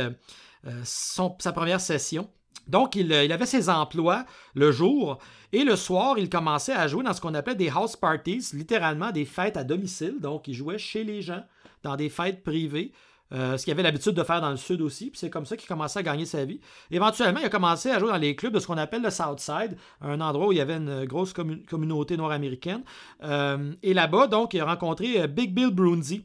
sa 0.74 1.52
première 1.52 1.82
session. 1.82 2.30
Donc, 2.68 2.96
il, 2.96 3.12
il, 3.12 3.32
avait 3.32 3.46
ses 3.46 3.70
emplois 3.70 4.26
le 4.54 4.72
jour 4.72 5.20
et 5.54 5.64
le 5.64 5.76
soir, 5.76 6.18
il 6.18 6.30
commençait 6.30 6.74
à 6.74 6.88
jouer 6.88 7.04
dans 7.04 7.14
ce 7.14 7.22
qu'on 7.22 7.34
appelait 7.34 7.56
des 7.56 7.70
house 7.70 7.96
parties, 7.96 8.44
littéralement 8.54 9.12
des 9.12 9.26
fêtes 9.26 9.56
à 9.56 9.64
domicile. 9.64 10.16
Donc, 10.20 10.48
il 10.48 10.54
jouait 10.54 10.78
chez 10.78 11.04
les 11.04 11.22
gens, 11.22 11.44
dans 11.84 11.96
des 11.96 12.10
fêtes 12.10 12.44
privées. 12.44 12.92
Euh, 13.34 13.58
ce 13.58 13.66
qu'il 13.66 13.74
avait 13.74 13.84
l'habitude 13.84 14.14
de 14.14 14.24
faire 14.24 14.40
dans 14.40 14.52
le 14.52 14.58
sud 14.58 14.82
aussi, 14.82 15.10
puis 15.10 15.20
c'est 15.20 15.30
comme 15.30 15.46
ça 15.46 15.58
qu'il 15.58 15.68
commençait 15.68 16.00
à 16.00 16.04
gagner 16.04 16.26
sa 16.26 16.46
vie. 16.46 16.62
Éventuellement, 16.92 17.42
il 17.42 17.46
a 17.46 17.50
commencé 17.50 17.90
à 17.90 18.00
jouer 18.00 18.10
dans 18.10 18.18
les 18.18 18.36
clubs 18.38 18.54
de 18.54 18.60
ce 18.60 18.68
qu'on 18.68 18.78
appelle 18.78 19.02
le 19.02 19.10
Southside, 19.10 19.78
un 20.02 20.22
endroit 20.22 20.48
où 20.48 20.52
il 20.54 20.58
y 20.58 20.62
avait 20.62 20.78
une 20.78 21.06
grosse 21.06 21.34
communauté 21.34 22.16
nord-américaine. 22.16 22.84
Euh, 23.24 23.74
et 23.84 23.94
là-bas, 23.94 24.28
donc, 24.28 24.54
il 24.54 24.62
a 24.62 24.66
rencontré 24.66 25.22
euh, 25.22 25.28
Big 25.28 25.54
Bill 25.54 25.72
Brunzi. 25.72 26.24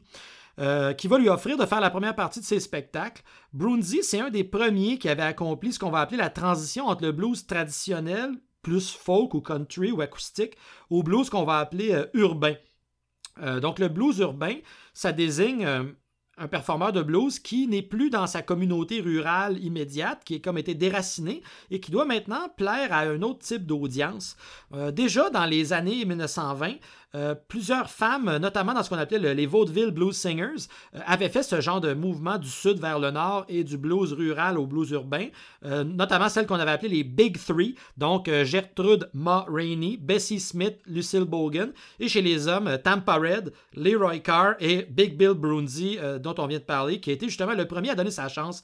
Qui 0.57 1.07
va 1.07 1.17
lui 1.17 1.29
offrir 1.29 1.57
de 1.57 1.65
faire 1.65 1.81
la 1.81 1.89
première 1.89 2.15
partie 2.15 2.39
de 2.39 2.45
ses 2.45 2.59
spectacles. 2.59 3.23
Brunzi, 3.53 4.03
c'est 4.03 4.19
un 4.19 4.29
des 4.29 4.43
premiers 4.43 4.99
qui 4.99 5.09
avait 5.09 5.23
accompli 5.23 5.73
ce 5.73 5.79
qu'on 5.79 5.89
va 5.89 6.01
appeler 6.01 6.17
la 6.17 6.29
transition 6.29 6.85
entre 6.85 7.03
le 7.03 7.11
blues 7.11 7.47
traditionnel 7.47 8.35
plus 8.63 8.91
folk 8.91 9.35
ou 9.35 9.41
country 9.41 9.91
ou 9.91 10.01
acoustique, 10.01 10.57
au 10.89 11.03
blues 11.03 11.29
qu'on 11.29 11.43
va 11.43 11.59
appeler 11.59 11.91
euh, 11.91 12.05
urbain. 12.15 12.55
Euh, 13.41 13.59
donc 13.59 13.77
le 13.77 13.89
blues 13.89 14.17
urbain, 14.19 14.55
ça 14.93 15.11
désigne 15.11 15.65
euh, 15.65 15.83
un 16.37 16.47
performeur 16.47 16.93
de 16.93 17.03
blues 17.03 17.39
qui 17.39 17.67
n'est 17.67 17.83
plus 17.83 18.09
dans 18.09 18.25
sa 18.25 18.41
communauté 18.41 19.01
rurale 19.01 19.61
immédiate, 19.63 20.23
qui 20.23 20.35
est 20.35 20.41
comme 20.41 20.57
été 20.57 20.73
déraciné 20.73 21.43
et 21.69 21.79
qui 21.79 21.91
doit 21.91 22.05
maintenant 22.05 22.49
plaire 22.57 22.91
à 22.91 23.01
un 23.01 23.21
autre 23.21 23.39
type 23.39 23.67
d'audience. 23.67 24.35
déjà 24.93 25.29
dans 25.29 25.45
les 25.45 25.73
années 25.73 26.05
1920, 26.05 26.77
plusieurs 27.47 27.89
femmes, 27.89 28.37
notamment 28.37 28.73
dans 28.73 28.83
ce 28.83 28.89
qu'on 28.89 28.97
appelait 28.97 29.33
les 29.33 29.45
vaudeville 29.45 29.91
blues 29.91 30.15
singers, 30.15 30.67
avaient 31.05 31.29
fait 31.29 31.43
ce 31.43 31.61
genre 31.61 31.81
de 31.81 31.93
mouvement 31.93 32.37
du 32.37 32.49
sud 32.49 32.79
vers 32.79 32.99
le 32.99 33.11
nord 33.11 33.45
et 33.49 33.63
du 33.63 33.77
blues 33.77 34.13
rural 34.13 34.57
au 34.57 34.65
blues 34.65 34.89
urbain, 34.91 35.27
notamment 35.63 36.29
celles 36.29 36.47
qu'on 36.47 36.59
avait 36.59 36.71
appelées 36.71 36.89
les 36.89 37.03
Big 37.03 37.37
Three, 37.37 37.75
donc 37.97 38.29
Gertrude 38.43 39.09
Ma 39.13 39.45
Rainey, 39.47 39.97
Bessie 39.99 40.39
Smith, 40.39 40.79
Lucille 40.87 41.25
Bogan, 41.25 41.71
et 41.99 42.07
chez 42.07 42.21
les 42.21 42.47
hommes, 42.47 42.77
Tampa 42.83 43.15
Red, 43.15 43.53
Leroy 43.75 44.19
Carr 44.19 44.55
et 44.59 44.87
Big 44.89 45.17
Bill 45.17 45.33
Brunzi, 45.33 45.99
dont 46.19 46.35
on 46.37 46.47
vient 46.47 46.59
de 46.59 46.63
parler, 46.63 46.99
qui 46.99 47.11
a 47.11 47.13
été 47.13 47.27
justement 47.27 47.53
le 47.53 47.67
premier 47.67 47.91
à 47.91 47.95
donner 47.95 48.11
sa 48.11 48.27
chance 48.27 48.63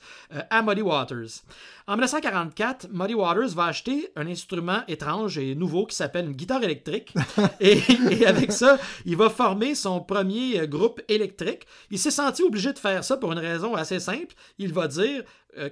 à 0.49 0.61
Muddy 0.61 0.81
Waters. 0.81 1.43
En 1.89 1.93
1944, 1.93 2.89
Muddy 2.91 3.15
Waters 3.15 3.49
va 3.55 3.65
acheter 3.65 4.09
un 4.15 4.27
instrument 4.27 4.81
étrange 4.87 5.39
et 5.39 5.55
nouveau 5.55 5.87
qui 5.87 5.95
s'appelle 5.95 6.25
une 6.27 6.33
guitare 6.33 6.63
électrique. 6.63 7.15
et, 7.59 7.81
avec 8.27 8.38
ça, 8.49 8.77
il 9.05 9.15
va 9.17 9.29
former 9.29 9.75
son 9.75 9.99
premier 10.01 10.67
groupe 10.67 11.01
électrique. 11.07 11.65
Il 11.91 11.99
s'est 11.99 12.11
senti 12.11 12.43
obligé 12.43 12.73
de 12.73 12.79
faire 12.79 13.03
ça 13.03 13.17
pour 13.17 13.31
une 13.31 13.39
raison 13.39 13.75
assez 13.75 13.99
simple. 13.99 14.35
Il 14.57 14.73
va 14.73 14.87
dire 14.87 15.23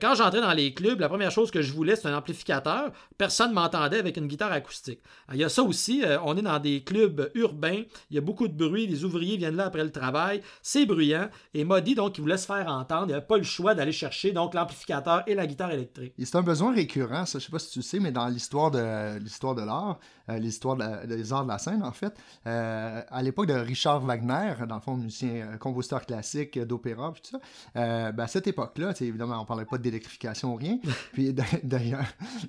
quand 0.01 0.15
j'entrais 0.15 0.41
dans 0.41 0.53
les 0.53 0.73
clubs, 0.73 0.99
la 0.99 1.07
première 1.07 1.31
chose 1.31 1.51
que 1.51 1.61
je 1.61 1.71
voulais, 1.71 1.95
c'était 1.95 2.09
un 2.09 2.17
amplificateur. 2.17 2.91
Personne 3.17 3.49
ne 3.49 3.55
m'entendait 3.55 3.99
avec 3.99 4.17
une 4.17 4.27
guitare 4.27 4.51
acoustique. 4.51 5.01
Il 5.31 5.37
y 5.37 5.43
a 5.43 5.49
ça 5.49 5.61
aussi, 5.61 6.03
euh, 6.03 6.17
on 6.23 6.35
est 6.35 6.41
dans 6.41 6.59
des 6.59 6.83
clubs 6.83 7.29
urbains, 7.35 7.83
il 8.09 8.15
y 8.15 8.17
a 8.17 8.21
beaucoup 8.21 8.47
de 8.47 8.53
bruit, 8.53 8.87
les 8.87 9.03
ouvriers 9.03 9.37
viennent 9.37 9.55
là 9.55 9.65
après 9.65 9.83
le 9.83 9.91
travail, 9.91 10.41
c'est 10.61 10.85
bruyant. 10.85 11.29
Et 11.53 11.63
Modi, 11.63 11.95
donc, 11.95 12.17
il 12.17 12.21
voulait 12.21 12.37
se 12.37 12.45
faire 12.45 12.67
entendre, 12.67 13.05
il 13.07 13.11
n'avait 13.11 13.25
pas 13.25 13.37
le 13.37 13.43
choix 13.43 13.75
d'aller 13.75 13.91
chercher 13.91 14.31
donc 14.31 14.53
l'amplificateur 14.53 15.23
et 15.27 15.35
la 15.35 15.45
guitare 15.45 15.71
électrique. 15.71 16.13
C'est 16.17 16.35
un 16.35 16.41
besoin 16.41 16.73
récurrent, 16.73 17.25
ça, 17.25 17.39
je 17.39 17.45
sais 17.45 17.51
pas 17.51 17.59
si 17.59 17.69
tu 17.69 17.81
sais, 17.81 17.99
mais 17.99 18.11
dans 18.11 18.27
l'histoire 18.27 18.71
de 18.71 19.19
l'histoire 19.19 19.53
de 19.53 19.61
l'art, 19.61 19.99
euh, 20.29 20.39
l'histoire 20.39 20.75
des 20.75 21.33
arts 21.33 21.43
de 21.43 21.49
la 21.49 21.57
scène, 21.59 21.83
en 21.83 21.91
fait, 21.91 22.13
à 22.45 23.21
l'époque 23.21 23.47
de 23.47 23.53
Richard 23.53 24.01
Wagner, 24.01 24.53
dans 24.67 24.75
le 24.75 24.81
fond, 24.81 24.95
musicien, 24.95 25.57
compositeur 25.59 26.05
classique 26.05 26.57
d'opéra, 26.59 27.13
tout 27.15 27.29
ça, 27.31 28.11
ben, 28.11 28.23
à 28.23 28.27
cette 28.27 28.47
époque-là, 28.47 28.93
évidemment, 28.99 29.39
on 29.39 29.45
parlait 29.45 29.65
pas 29.67 29.77
d'électrification 29.77 30.53
ou 30.53 30.55
rien. 30.55 30.79
Puis 31.13 31.33
d'ailleurs, 31.63 32.05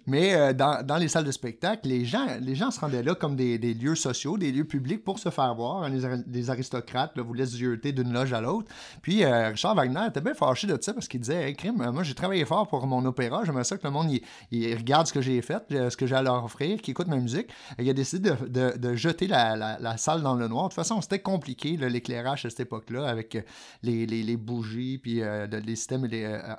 mais 0.06 0.34
euh, 0.34 0.52
dans, 0.52 0.84
dans, 0.84 0.96
les 0.96 1.08
salles 1.08 1.24
de 1.24 1.32
spectacle, 1.32 1.88
les 1.88 2.04
gens, 2.04 2.26
les 2.40 2.54
gens 2.54 2.70
se 2.70 2.80
rendaient 2.80 3.02
là 3.02 3.14
comme 3.14 3.36
des, 3.36 3.58
des 3.58 3.74
lieux 3.74 3.94
sociaux, 3.94 4.38
des 4.38 4.52
lieux 4.52 4.64
publics 4.64 5.04
pour 5.04 5.18
se 5.18 5.30
faire 5.30 5.54
voir. 5.54 5.88
Les, 5.88 6.50
aristocrates 6.50 7.16
là, 7.16 7.22
voulaient 7.22 7.46
se 7.46 7.56
jeter 7.56 7.92
d'une 7.92 8.12
loge 8.12 8.32
à 8.32 8.40
l'autre. 8.40 8.72
Puis 9.02 9.24
euh, 9.24 9.48
Richard 9.48 9.74
Wagner 9.74 10.06
était 10.08 10.20
bien 10.20 10.34
fâché 10.34 10.66
de 10.66 10.78
ça 10.80 10.92
parce 10.92 11.08
qu'il 11.08 11.20
disait 11.20 11.48
hey, 11.48 11.54
crime, 11.54 11.90
moi 11.92 12.02
j'ai 12.02 12.14
travaillé 12.14 12.44
fort 12.44 12.68
pour 12.68 12.86
mon 12.86 13.04
opéra, 13.04 13.42
j'aimerais 13.44 13.64
ça 13.64 13.76
que 13.76 13.86
le 13.86 13.90
monde 13.90 14.10
il, 14.50 14.74
regarde 14.74 15.06
ce 15.06 15.12
que 15.12 15.20
j'ai 15.20 15.40
fait, 15.42 15.62
ce 15.70 15.96
que 15.96 16.06
j'ai 16.06 16.14
à 16.14 16.22
leur 16.22 16.44
offrir, 16.44 16.80
qu'il 16.80 16.92
écoute 16.92 17.08
ma 17.08 17.16
musique. 17.16 17.48
Et 17.78 17.82
il 17.82 17.90
a 17.90 17.92
décidé 17.92 18.30
de, 18.30 18.76
de, 18.76 18.94
jeter 18.94 19.26
la, 19.26 19.78
la, 19.78 19.96
salle 19.96 20.22
dans 20.22 20.34
le 20.34 20.48
noir. 20.48 20.64
De 20.64 20.68
toute 20.68 20.76
façon, 20.76 21.00
c'était 21.00 21.18
compliqué 21.18 21.76
l'éclairage 21.76 22.46
à 22.46 22.50
cette 22.50 22.60
époque-là 22.60 23.06
avec 23.08 23.36
les, 23.82 24.06
les, 24.06 24.22
les, 24.22 24.36
bougies 24.36 24.98
puis 24.98 25.22
euh, 25.22 25.46
les 25.46 25.76
systèmes 25.76 26.08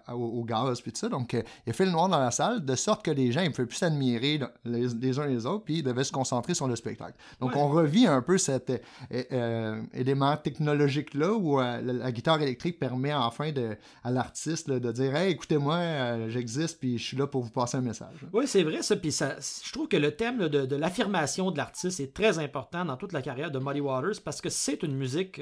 au, 0.10 0.14
au 0.14 0.44
gaz, 0.50 0.82
puis 0.82 0.92
tout 0.92 1.00
ça. 1.00 1.10
Donc, 1.10 1.34
euh, 1.34 1.42
il 1.66 1.70
a 1.70 1.74
fait 1.74 1.86
le 1.86 1.92
noir 1.92 2.10
dans 2.10 2.20
la 2.20 2.32
salle, 2.32 2.66
de 2.66 2.76
sorte 2.76 3.04
que 3.04 3.12
les 3.12 3.32
gens 3.32 3.44
ne 3.44 3.50
pouvaient 3.50 3.68
plus 3.68 3.78
s'admirer 3.78 4.40
les, 4.66 5.20
uns 5.20 5.28
les 5.28 5.46
autres, 5.46 5.64
puis 5.64 5.78
ils 5.78 5.84
devaient 5.84 6.04
se 6.04 6.12
concentrer 6.12 6.54
sur 6.54 6.68
le 6.68 6.76
spectacle. 6.76 7.18
Donc, 7.40 7.56
on 7.56 7.70
revit 7.70 8.08
un 8.08 8.22
peu 8.22 8.38
cet 8.38 8.70
euh, 8.70 9.24
euh, 9.32 9.82
élément 9.94 10.36
technologique-là 10.38 11.34
où 11.34 11.60
la, 11.60 12.12
guitare 12.12 12.42
électrique 12.42 12.80
permet 12.80 13.14
enfin 13.14 13.52
de, 13.52 13.78
à 14.04 14.12
l'artiste 14.12 14.70
de 14.70 14.92
dire 14.92 15.16
Hey, 15.16 15.32
écoutez-moi, 15.32 16.28
j'existe, 16.30 16.80
puis 16.80 16.98
je 16.98 17.04
suis 17.04 17.18
là 17.18 17.28
pour 17.28 17.44
vous 17.44 17.52
passer 17.52 17.78
un 17.78 17.82
message. 17.82 18.26
Oui, 18.34 18.48
c'est 18.48 18.64
vrai, 18.64 18.82
ça. 18.82 18.96
Puis 18.96 19.12
ça, 19.12 19.36
je 19.40 19.72
trouve 19.72 19.88
que 19.88 19.98
le 19.98 20.16
thème 20.16 20.48
de, 20.48 20.66
de 20.66 20.76
l'affirmation 20.76 21.52
de 21.52 21.58
l'artiste 21.58 22.00
est 22.00 22.14
très 22.14 22.40
important 22.40 22.86
dans 22.86 22.98
toute 22.98 23.14
la 23.14 23.22
carrière 23.22 23.52
de 23.52 23.60
Muddy 23.60 23.82
Waters 23.82 24.22
parce 24.24 24.42
que 24.42 24.50
c'est 24.50 24.84
une 24.84 24.96
musique 24.96 25.40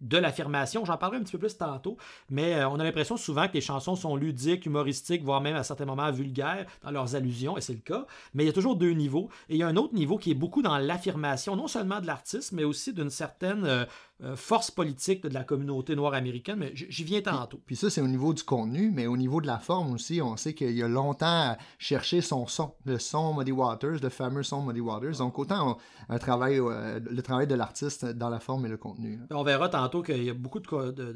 de 0.00 0.18
l'affirmation. 0.18 0.84
J'en 0.84 0.96
parlerai 0.96 1.18
un 1.18 1.22
petit 1.22 1.32
peu 1.32 1.38
plus 1.38 1.56
tantôt, 1.56 1.96
mais 2.30 2.54
euh, 2.54 2.68
on 2.68 2.78
a 2.80 2.84
l'impression 2.84 3.16
souvent 3.16 3.48
que 3.48 3.54
les 3.54 3.60
chansons 3.60 3.96
sont 3.96 4.16
ludiques, 4.16 4.66
humoristiques, 4.66 5.22
voire 5.22 5.40
même 5.40 5.56
à 5.56 5.62
certains 5.62 5.84
moments 5.84 6.10
vulgaires 6.10 6.66
dans 6.82 6.90
leurs 6.90 7.14
allusions, 7.14 7.56
et 7.56 7.60
c'est 7.60 7.72
le 7.72 7.80
cas. 7.80 8.06
Mais 8.34 8.44
il 8.44 8.46
y 8.46 8.50
a 8.50 8.52
toujours 8.52 8.76
deux 8.76 8.92
niveaux. 8.92 9.28
Et 9.48 9.54
il 9.54 9.58
y 9.58 9.62
a 9.62 9.68
un 9.68 9.76
autre 9.76 9.94
niveau 9.94 10.18
qui 10.18 10.30
est 10.30 10.34
beaucoup 10.34 10.62
dans 10.62 10.78
l'affirmation, 10.78 11.56
non 11.56 11.68
seulement 11.68 12.00
de 12.00 12.06
l'artiste, 12.06 12.52
mais 12.52 12.64
aussi 12.64 12.92
d'une 12.92 13.10
certaine 13.10 13.64
euh, 13.64 13.84
euh, 14.22 14.36
force 14.36 14.70
politique 14.70 15.22
de 15.22 15.32
la 15.32 15.44
communauté 15.44 15.96
noire 15.96 16.14
américaine, 16.14 16.56
mais 16.58 16.72
j'y 16.74 17.04
viens 17.04 17.22
tantôt. 17.22 17.60
Puis, 17.66 17.76
ça, 17.76 17.90
c'est 17.90 18.00
au 18.00 18.08
niveau 18.08 18.34
du 18.34 18.42
contenu, 18.42 18.90
mais 18.90 19.06
au 19.06 19.16
niveau 19.16 19.40
de 19.40 19.46
la 19.46 19.58
forme 19.58 19.92
aussi, 19.92 20.20
on 20.22 20.36
sait 20.36 20.54
qu'il 20.54 20.76
y 20.76 20.82
a 20.82 20.88
longtemps 20.88 21.56
cherché 21.78 22.20
son 22.20 22.46
son, 22.46 22.74
le 22.84 22.98
son 22.98 23.34
Muddy 23.34 23.52
Waters, 23.52 23.98
le 24.02 24.08
fameux 24.08 24.42
son 24.42 24.62
Muddy 24.62 24.80
Waters. 24.80 25.18
Donc, 25.18 25.38
autant 25.38 25.78
un 26.08 26.18
travail, 26.18 26.58
le 26.58 27.20
travail 27.22 27.46
de 27.46 27.54
l'artiste 27.54 28.04
dans 28.04 28.28
la 28.28 28.40
forme 28.40 28.66
et 28.66 28.68
le 28.68 28.76
contenu. 28.76 29.20
On 29.30 29.42
verra 29.42 29.68
tantôt 29.68 30.02
qu'il 30.02 30.24
y 30.24 30.30
a 30.30 30.34
beaucoup 30.34 30.60
de, 30.60 30.90
de, 30.90 31.12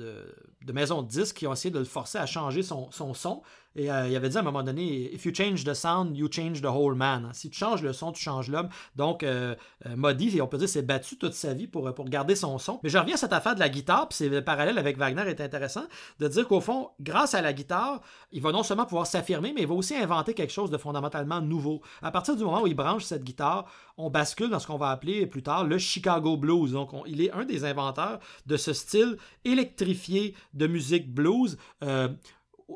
de, 0.65 0.73
maisons 0.73 1.03
de 1.03 1.09
disques 1.09 1.37
qui 1.37 1.47
ont 1.47 1.53
essayé 1.53 1.73
de 1.73 1.79
le 1.79 1.85
forcer 1.85 2.19
à 2.19 2.27
changer 2.27 2.63
son, 2.63 2.91
son 2.91 3.15
son. 3.15 3.43
Et 3.77 3.91
euh, 3.91 4.09
il 4.09 4.15
avait 4.15 4.29
dit 4.29 4.37
à 4.37 4.41
un 4.41 4.45
moment 4.45 4.63
donné, 4.63 5.13
If 5.13 5.25
you 5.25 5.33
change 5.35 5.65
the 5.65 5.75
sound, 5.75 6.17
you 6.17 6.29
change 6.31 6.61
the 6.63 6.67
whole 6.67 6.95
man. 6.95 7.31
Si 7.33 7.51
tu 7.51 7.59
changes 7.59 7.83
le 7.83 7.93
son, 7.93 8.13
tu 8.13 8.23
changes 8.23 8.49
l'homme. 8.49 8.69
Donc, 8.95 9.23
euh, 9.23 9.55
euh 9.87 9.97
Modi, 9.97 10.41
on 10.41 10.47
peut 10.47 10.59
dire, 10.59 10.69
s'est 10.69 10.83
battu 10.83 11.17
toute 11.17 11.35
sa 11.35 11.55
vie 11.55 11.67
pour, 11.67 11.93
pour 11.95 12.05
garder 12.09 12.37
son 12.37 12.59
son. 12.59 12.79
Mais 12.83 12.89
je 12.95 12.99
reviens 13.01 13.15
à 13.15 13.19
cette 13.19 13.33
affaire 13.33 13.57
de 13.57 13.61
la 13.61 13.69
guitare, 13.69 14.09
puis 14.09 14.29
le 14.29 14.45
parallèle 14.45 14.79
avec 14.79 14.97
Wagner 14.97 15.23
est 15.23 15.41
intéressant, 15.41 15.83
de 16.21 16.29
dire 16.29 16.47
qu'au 16.47 16.61
fond, 16.61 16.91
grâce 17.01 17.35
à 17.35 17.43
la 17.43 17.53
guitare, 17.53 18.01
il 18.31 18.41
va 18.41 18.53
non 18.53 18.63
seulement 18.63 18.87
pouvoir 18.87 19.09
s'affirmer, 19.09 19.53
mais 19.53 19.63
il 19.63 19.67
va 19.67 19.75
aussi 19.75 19.97
inventer 19.97 20.33
quelque 20.33 20.53
chose 20.53 20.71
de 20.71 20.79
fondamentalement 20.79 21.41
nouveau. 21.41 21.83
À 22.03 22.13
partir 22.13 22.37
du 22.37 22.45
moment 22.45 22.63
où 22.63 22.69
il 22.69 22.75
branche 22.75 23.03
cette 23.03 23.25
guitare, 23.25 23.67
on 23.97 24.11
bascule 24.11 24.49
dans 24.49 24.61
ce 24.61 24.69
qu'on 24.69 24.77
va 24.77 24.91
appeler 24.91 25.27
plus 25.27 25.43
tard 25.43 25.65
le 25.65 25.77
Chicago 25.77 26.37
Blues. 26.37 26.71
Donc, 26.71 26.91
il 27.07 27.21
est 27.21 27.33
un 27.33 27.45
des 27.45 27.65
inventeurs 27.65 28.21
de 28.47 28.57
ce 28.57 28.73
style 28.73 29.17
électrifié 29.45 30.37
de 30.53 30.69
musique 30.69 31.13
blues. 31.13 31.59
Euh, 31.83 32.09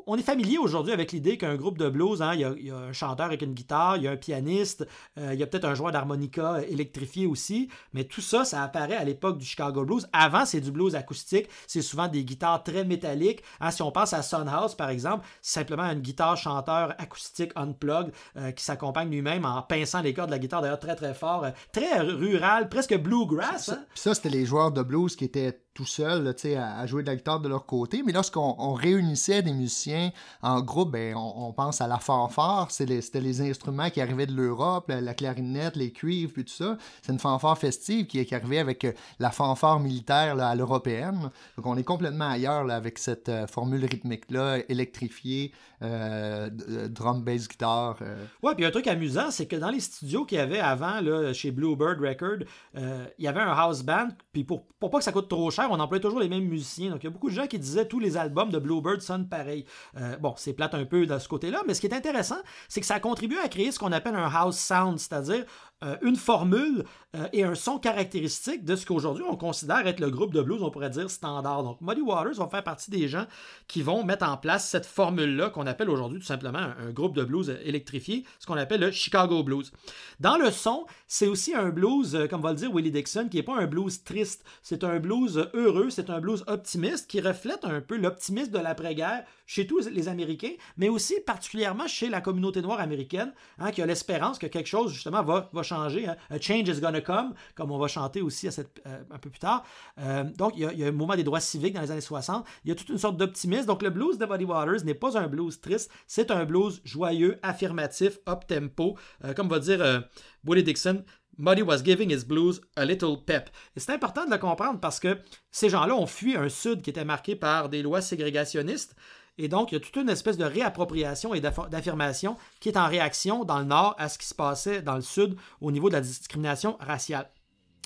on 0.05 0.17
est 0.17 0.23
familier 0.23 0.57
aujourd'hui 0.57 0.93
avec 0.93 1.11
l'idée 1.11 1.37
qu'un 1.37 1.55
groupe 1.55 1.77
de 1.77 1.89
blues, 1.89 2.21
hein, 2.21 2.33
il, 2.33 2.41
y 2.41 2.71
a, 2.71 2.75
un 2.75 2.93
chanteur 2.93 3.27
avec 3.27 3.41
une 3.41 3.53
guitare, 3.53 3.97
il 3.97 4.03
y 4.03 4.07
a 4.07 4.11
un 4.11 4.17
pianiste, 4.17 4.87
euh, 5.17 5.33
il 5.33 5.39
y 5.39 5.43
a 5.43 5.47
peut-être 5.47 5.65
un 5.65 5.73
joueur 5.73 5.91
d'harmonica 5.91 6.61
électrifié 6.67 7.25
aussi, 7.25 7.69
mais 7.93 8.03
tout 8.03 8.21
ça, 8.21 8.45
ça 8.45 8.63
apparaît 8.63 8.95
à 8.95 9.03
l'époque 9.03 9.37
du 9.37 9.45
Chicago 9.45 9.85
Blues. 9.85 10.07
Avant, 10.13 10.45
c'est 10.45 10.61
du 10.61 10.71
blues 10.71 10.95
acoustique, 10.95 11.47
c'est 11.67 11.81
souvent 11.81 12.07
des 12.07 12.23
guitares 12.23 12.63
très 12.63 12.85
métalliques. 12.85 13.43
Hein, 13.59 13.71
si 13.71 13.81
on 13.81 13.91
pense 13.91 14.13
à 14.13 14.21
Son 14.21 14.47
House, 14.47 14.75
par 14.75 14.89
exemple, 14.89 15.25
c'est 15.41 15.59
simplement 15.59 15.83
une 15.83 16.01
guitare 16.01 16.37
chanteur 16.37 16.93
acoustique 16.97 17.51
unplugged 17.55 18.11
euh, 18.37 18.51
qui 18.51 18.63
s'accompagne 18.63 19.09
lui-même 19.09 19.45
en 19.45 19.61
pinçant 19.61 20.01
les 20.01 20.13
cordes 20.13 20.29
de 20.29 20.35
la 20.35 20.39
guitare, 20.39 20.61
d'ailleurs 20.61 20.79
très 20.79 20.95
très 20.95 21.13
fort, 21.13 21.45
euh, 21.45 21.51
très 21.71 21.99
rural, 21.99 22.69
presque 22.69 22.97
bluegrass. 22.97 23.69
Hein. 23.69 23.85
ça 23.95 24.13
c'était 24.13 24.29
les 24.29 24.45
joueurs 24.45 24.71
de 24.71 24.81
blues 24.81 25.15
qui 25.15 25.25
étaient 25.25 25.61
tout 25.79 25.85
seuls 25.85 26.35
à, 26.57 26.79
à 26.81 26.85
jouer 26.87 27.03
de 27.03 27.07
la 27.07 27.15
guitare 27.15 27.39
de 27.39 27.47
leur 27.47 27.65
côté, 27.65 28.03
mais 28.05 28.11
lorsqu'on 28.11 28.73
réunissait 28.73 29.41
des 29.41 29.53
musiciens 29.53 30.11
en 30.41 30.59
groupe, 30.59 30.91
ben, 30.91 31.15
on, 31.15 31.53
pense 31.53 31.79
à 31.79 31.87
la 31.87 31.99
fanfare. 31.99 32.69
C'était 32.69 33.21
les, 33.21 33.41
instruments 33.41 33.89
qui 33.89 34.01
arrivaient 34.01 34.25
de 34.25 34.35
l'Europe, 34.35 34.89
la, 34.89 35.13
clarinette, 35.13 35.77
les 35.77 35.93
cuivres, 35.93 36.33
puis 36.33 36.43
tout 36.43 36.51
ça. 36.51 36.77
C'est 37.01 37.13
une 37.13 37.19
fanfare 37.19 37.57
festive 37.57 38.07
qui, 38.07 38.19
est 38.19 38.33
arrivée 38.33 38.59
avec 38.59 38.83
euh, 38.83 38.91
la 39.19 39.31
fanfare 39.31 39.79
militaire 39.79 40.37
à 40.41 40.53
l'européenne. 40.53 41.31
Donc 41.55 41.65
on 41.65 41.77
est 41.77 41.83
complètement 41.83 42.29
ailleurs 42.29 42.69
avec 42.69 42.99
cette 42.99 43.29
euh, 43.29 43.47
formule 43.47 43.85
rythmique-là, 43.85 44.57
électrifiée, 44.67 45.53
euh, 45.81 46.49
drum, 46.89 47.23
bass, 47.23 47.47
guitare. 47.47 47.95
Ouais, 48.43 48.53
puis 48.53 48.65
un 48.65 48.71
truc 48.71 48.87
amusant, 48.87 49.31
c'est 49.31 49.45
que 49.45 49.55
dans 49.55 49.69
les 49.69 49.79
studios 49.79 50.25
qu'il 50.25 50.39
y 50.39 50.41
avait 50.41 50.59
avant, 50.59 50.99
là, 50.99 51.31
chez 51.31 51.51
Bluebird 51.51 52.01
Record, 52.01 52.39
il 52.75 53.23
y 53.23 53.27
avait 53.27 53.39
un 53.39 53.53
house 53.53 53.81
band, 53.81 54.09
puis 54.33 54.43
pour, 54.43 54.65
pour 54.79 54.89
pas 54.89 54.97
que 54.97 55.05
ça 55.05 55.13
coûte 55.13 55.29
trop 55.29 55.49
cher, 55.49 55.68
on 55.69 55.79
employait 55.79 56.01
toujours 56.01 56.19
les 56.19 56.29
mêmes 56.29 56.45
musiciens. 56.45 56.91
Donc 56.91 57.03
il 57.03 57.05
y 57.05 57.07
a 57.07 57.11
beaucoup 57.11 57.29
de 57.29 57.35
gens 57.35 57.47
qui 57.47 57.59
disaient 57.59 57.87
tous 57.87 57.99
les 57.99 58.17
albums 58.17 58.49
de 58.49 58.59
Bluebird 58.59 59.01
sonnent 59.01 59.27
pareil. 59.27 59.65
Euh, 59.97 60.17
bon, 60.17 60.33
c'est 60.37 60.53
plate 60.53 60.73
un 60.73 60.85
peu 60.85 61.05
de 61.05 61.19
ce 61.19 61.27
côté-là, 61.27 61.61
mais 61.67 61.73
ce 61.73 61.81
qui 61.81 61.87
est 61.87 61.93
intéressant, 61.93 62.37
c'est 62.67 62.81
que 62.81 62.85
ça 62.85 62.95
a 62.95 62.99
contribué 62.99 63.37
à 63.39 63.47
créer 63.47 63.71
ce 63.71 63.79
qu'on 63.79 63.91
appelle 63.91 64.15
un 64.15 64.29
house 64.31 64.57
sound, 64.57 64.99
c'est-à-dire 64.99 65.45
euh, 65.81 65.95
une 66.01 66.17
formule 66.17 66.83
euh, 67.15 67.27
et 67.31 67.43
un 67.43 67.55
son 67.55 67.79
caractéristique 67.79 68.65
de 68.65 68.75
ce 68.75 68.85
qu'aujourd'hui 68.85 69.23
on 69.27 69.37
considère 69.37 69.87
être 69.87 70.01
le 70.01 70.09
groupe 70.09 70.33
de 70.33 70.41
blues, 70.41 70.61
on 70.61 70.71
pourrait 70.71 70.89
dire 70.89 71.09
standard. 71.09 71.63
Donc, 71.63 71.79
Muddy 71.79 72.01
Waters 72.01 72.33
va 72.33 72.47
faire 72.47 72.65
partie 72.65 72.91
des 72.91 73.07
gens 73.07 73.25
qui 73.67 73.81
vont 73.81 74.03
mettre 74.03 74.27
en 74.27 74.35
place 74.35 74.67
cette 74.67 74.85
formule-là 74.85 75.49
qu'on 75.49 75.67
appelle 75.67 75.89
aujourd'hui 75.89 76.19
tout 76.19 76.25
simplement 76.25 76.59
un, 76.59 76.91
groupe 76.91 77.15
de 77.15 77.23
blues 77.23 77.57
électrifié, 77.63 78.25
ce 78.39 78.45
qu'on 78.45 78.57
appelle 78.57 78.81
le 78.81 78.91
Chicago 78.91 79.41
Blues. 79.41 79.71
Dans 80.19 80.37
le 80.37 80.51
son, 80.51 80.85
c'est 81.07 81.27
aussi 81.27 81.55
un 81.55 81.69
blues, 81.69 82.13
euh, 82.13 82.27
comme 82.27 82.41
va 82.41 82.49
le 82.49 82.57
dire 82.57 82.73
Willie 82.73 82.91
Dixon, 82.91 83.29
qui 83.29 83.37
n'est 83.37 83.43
pas 83.43 83.55
un 83.55 83.65
blues 83.65 84.03
triste, 84.03 84.43
c'est 84.61 84.83
un 84.83 84.99
blues 84.99 85.49
heureux, 85.53 85.89
c'est 85.89 86.09
un 86.09 86.19
blues 86.19 86.43
optimiste 86.47 87.09
qui 87.09 87.21
reflète 87.21 87.63
un 87.63 87.79
peu 87.79 87.95
l'optimisme 87.95 88.51
de 88.51 88.59
l'après-guerre 88.59 89.23
chez 89.45 89.65
tous 89.65 89.87
les 89.87 90.09
Américains, 90.09 90.53
mais 90.77 90.89
aussi 90.89 91.15
particulièrement 91.25 91.87
chez 91.87 92.09
la 92.09 92.19
communauté 92.19 92.61
noire 92.61 92.81
américaine, 92.81 93.33
hein, 93.59 93.71
qui 93.71 93.81
a 93.81 93.85
l'espérance 93.85 94.37
que 94.37 94.45
quelque 94.45 94.67
chose 94.67 94.91
justement 94.91 95.23
va, 95.23 95.49
va 95.53 95.63
changer. 95.69 96.07
Hein. 96.07 96.15
A 96.29 96.39
change 96.39 96.67
is 96.67 96.81
gonna 96.81 97.01
come, 97.01 97.33
comme 97.55 97.71
on 97.71 97.77
va 97.77 97.87
chanter 97.87 98.21
aussi 98.21 98.47
euh, 98.47 99.03
un 99.11 99.17
peu 99.17 99.29
plus 99.29 99.39
tard. 99.39 99.63
Euh, 99.99 100.23
donc, 100.23 100.53
il 100.55 100.61
y, 100.61 100.83
a, 100.83 100.87
un 100.87 100.91
mouvement 100.91 101.15
des 101.15 101.23
droits 101.23 101.39
civiques 101.39 101.73
dans 101.73 101.81
les 101.81 101.91
années 101.91 102.01
60. 102.01 102.45
Il 102.65 102.69
y 102.69 102.71
a 102.71 102.75
toute 102.75 102.89
une 102.89 102.97
sorte 102.97 103.17
d'optimisme. 103.17 103.65
Donc, 103.65 103.81
le 103.81 103.89
blues 103.89 104.17
de 104.17 104.25
Buddy 104.25 104.45
Waters 104.45 104.83
n'est 104.83 104.93
pas 104.93 105.17
un 105.17 105.27
blues 105.27 105.59
triste, 105.61 105.91
c'est 106.07 106.31
un 106.31 106.45
blues 106.45 106.81
joyeux, 106.83 107.39
affirmatif, 107.43 108.19
up-tempo. 108.27 108.97
Euh, 109.23 109.33
comme 109.33 109.49
va 109.49 109.59
dire 109.59 110.03
Willie 110.45 110.63
Dixon, 110.63 111.03
Muddy 111.37 111.61
was 111.61 111.81
giving 111.83 112.11
his 112.11 112.25
blues 112.25 112.59
a 112.75 112.83
little 112.83 113.15
pep. 113.25 113.49
Et 113.75 113.79
c'est 113.79 113.93
important 113.93 114.25
de 114.25 114.31
le 114.31 114.37
comprendre 114.37 114.79
parce 114.79 114.99
que 114.99 115.17
ces 115.51 115.69
gens-là 115.69 115.95
ont 115.95 116.05
fui 116.05 116.35
un 116.35 116.49
Sud 116.49 116.81
qui 116.81 116.89
était 116.89 117.05
marqué 117.05 117.35
par 117.35 117.69
des 117.69 117.81
lois 117.81 118.01
ségrégationnistes. 118.01 118.95
Et 119.41 119.47
donc, 119.47 119.71
il 119.71 119.75
y 119.75 119.77
a 119.77 119.79
toute 119.79 119.95
une 119.95 120.09
espèce 120.09 120.37
de 120.37 120.43
réappropriation 120.43 121.33
et 121.33 121.39
d'affirmation 121.39 122.35
qui 122.59 122.67
est 122.67 122.77
en 122.77 122.87
réaction 122.87 123.45
dans 123.45 123.59
le 123.59 123.65
Nord 123.65 123.95
à 123.97 124.09
ce 124.09 124.17
qui 124.17 124.27
se 124.27 124.35
passait 124.35 124.81
dans 124.81 124.95
le 124.95 125.01
Sud 125.01 125.37
au 125.61 125.71
niveau 125.71 125.87
de 125.87 125.93
la 125.93 126.01
discrimination 126.01 126.75
raciale. 126.81 127.29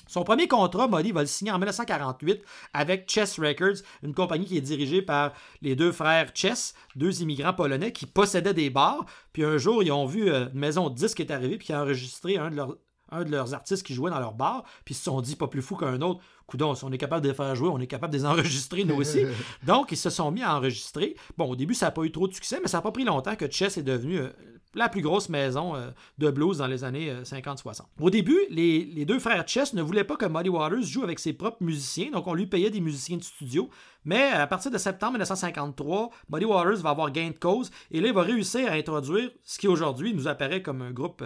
Son 0.08 0.24
premier 0.24 0.48
contrat, 0.48 0.88
Muddy 0.88 1.12
va 1.12 1.20
le 1.20 1.26
signer 1.28 1.52
en 1.52 1.58
1948 1.58 2.42
avec 2.72 3.08
Chess 3.08 3.38
Records, 3.38 3.84
une 4.02 4.14
compagnie 4.14 4.46
qui 4.46 4.58
est 4.58 4.62
dirigée 4.62 5.00
par 5.00 5.32
les 5.62 5.76
deux 5.76 5.92
frères 5.92 6.32
Chess, 6.34 6.74
deux 6.96 7.22
immigrants 7.22 7.54
polonais 7.54 7.92
qui 7.92 8.06
possédaient 8.06 8.52
des 8.52 8.68
bars. 8.68 9.06
Puis 9.32 9.44
un 9.44 9.56
jour, 9.56 9.84
ils 9.84 9.92
ont 9.92 10.06
vu 10.06 10.30
euh, 10.30 10.48
une 10.52 10.58
maison 10.58 10.90
de 10.90 10.96
disques 10.96 11.18
qui 11.18 11.22
est 11.22 11.32
arrivée 11.32 11.56
puis 11.56 11.68
qui 11.68 11.72
a 11.72 11.82
enregistré 11.82 12.36
un 12.36 12.50
de 12.50 12.56
leurs 12.56 12.76
un 13.14 13.24
de 13.24 13.30
leurs 13.30 13.54
artistes 13.54 13.84
qui 13.84 13.94
jouait 13.94 14.10
dans 14.10 14.18
leur 14.18 14.34
bar, 14.34 14.64
puis 14.84 14.94
ils 14.94 14.98
se 14.98 15.04
sont 15.04 15.20
dit 15.20 15.36
pas 15.36 15.48
plus 15.48 15.62
fou 15.62 15.76
qu'un 15.76 16.00
autre. 16.00 16.20
Coudon, 16.46 16.74
si 16.74 16.84
on 16.84 16.92
est 16.92 16.98
capable 16.98 17.22
de 17.22 17.28
les 17.28 17.34
faire 17.34 17.54
jouer, 17.54 17.68
on 17.68 17.80
est 17.80 17.86
capable 17.86 18.12
de 18.12 18.18
les 18.18 18.26
enregistrer 18.26 18.84
nous 18.84 18.96
aussi. 18.96 19.24
Donc, 19.66 19.92
ils 19.92 19.96
se 19.96 20.10
sont 20.10 20.30
mis 20.30 20.42
à 20.42 20.56
enregistrer. 20.56 21.16
Bon, 21.38 21.50
au 21.50 21.56
début, 21.56 21.74
ça 21.74 21.86
n'a 21.86 21.92
pas 21.92 22.02
eu 22.02 22.12
trop 22.12 22.28
de 22.28 22.34
succès, 22.34 22.58
mais 22.60 22.68
ça 22.68 22.78
n'a 22.78 22.82
pas 22.82 22.92
pris 22.92 23.04
longtemps 23.04 23.36
que 23.36 23.50
Chess 23.50 23.78
est 23.78 23.82
devenu 23.82 24.18
euh, 24.18 24.28
la 24.74 24.88
plus 24.88 25.02
grosse 25.02 25.28
maison 25.28 25.76
euh, 25.76 25.90
de 26.18 26.30
blues 26.30 26.58
dans 26.58 26.66
les 26.66 26.84
années 26.84 27.12
50-60. 27.22 27.80
Euh, 27.80 27.84
au 28.00 28.10
début, 28.10 28.38
les, 28.50 29.04
deux 29.04 29.18
frères 29.18 29.46
Chess 29.46 29.72
ne 29.72 29.82
voulaient 29.82 30.04
pas 30.04 30.16
que 30.16 30.26
Muddy 30.26 30.48
Waters 30.48 30.82
joue 30.82 31.02
avec 31.02 31.18
ses 31.18 31.32
propres 31.32 31.62
musiciens, 31.62 32.10
donc 32.10 32.26
on 32.26 32.34
lui 32.34 32.46
payait 32.46 32.70
des 32.70 32.80
musiciens 32.80 33.16
de 33.16 33.22
studio. 33.22 33.68
Mais 34.04 34.30
à 34.30 34.46
partir 34.46 34.70
de 34.70 34.78
septembre 34.78 35.12
1953, 35.12 36.10
Muddy 36.30 36.44
Waters 36.44 36.76
va 36.76 36.90
avoir 36.90 37.10
gain 37.10 37.28
de 37.28 37.38
cause 37.38 37.70
et 37.90 38.00
là, 38.00 38.08
il 38.08 38.14
va 38.14 38.22
réussir 38.22 38.70
à 38.70 38.74
introduire 38.74 39.30
ce 39.44 39.58
qui 39.58 39.68
aujourd'hui 39.68 40.12
nous 40.12 40.28
apparaît 40.28 40.62
comme 40.62 40.82
un 40.82 40.90
groupe 40.90 41.24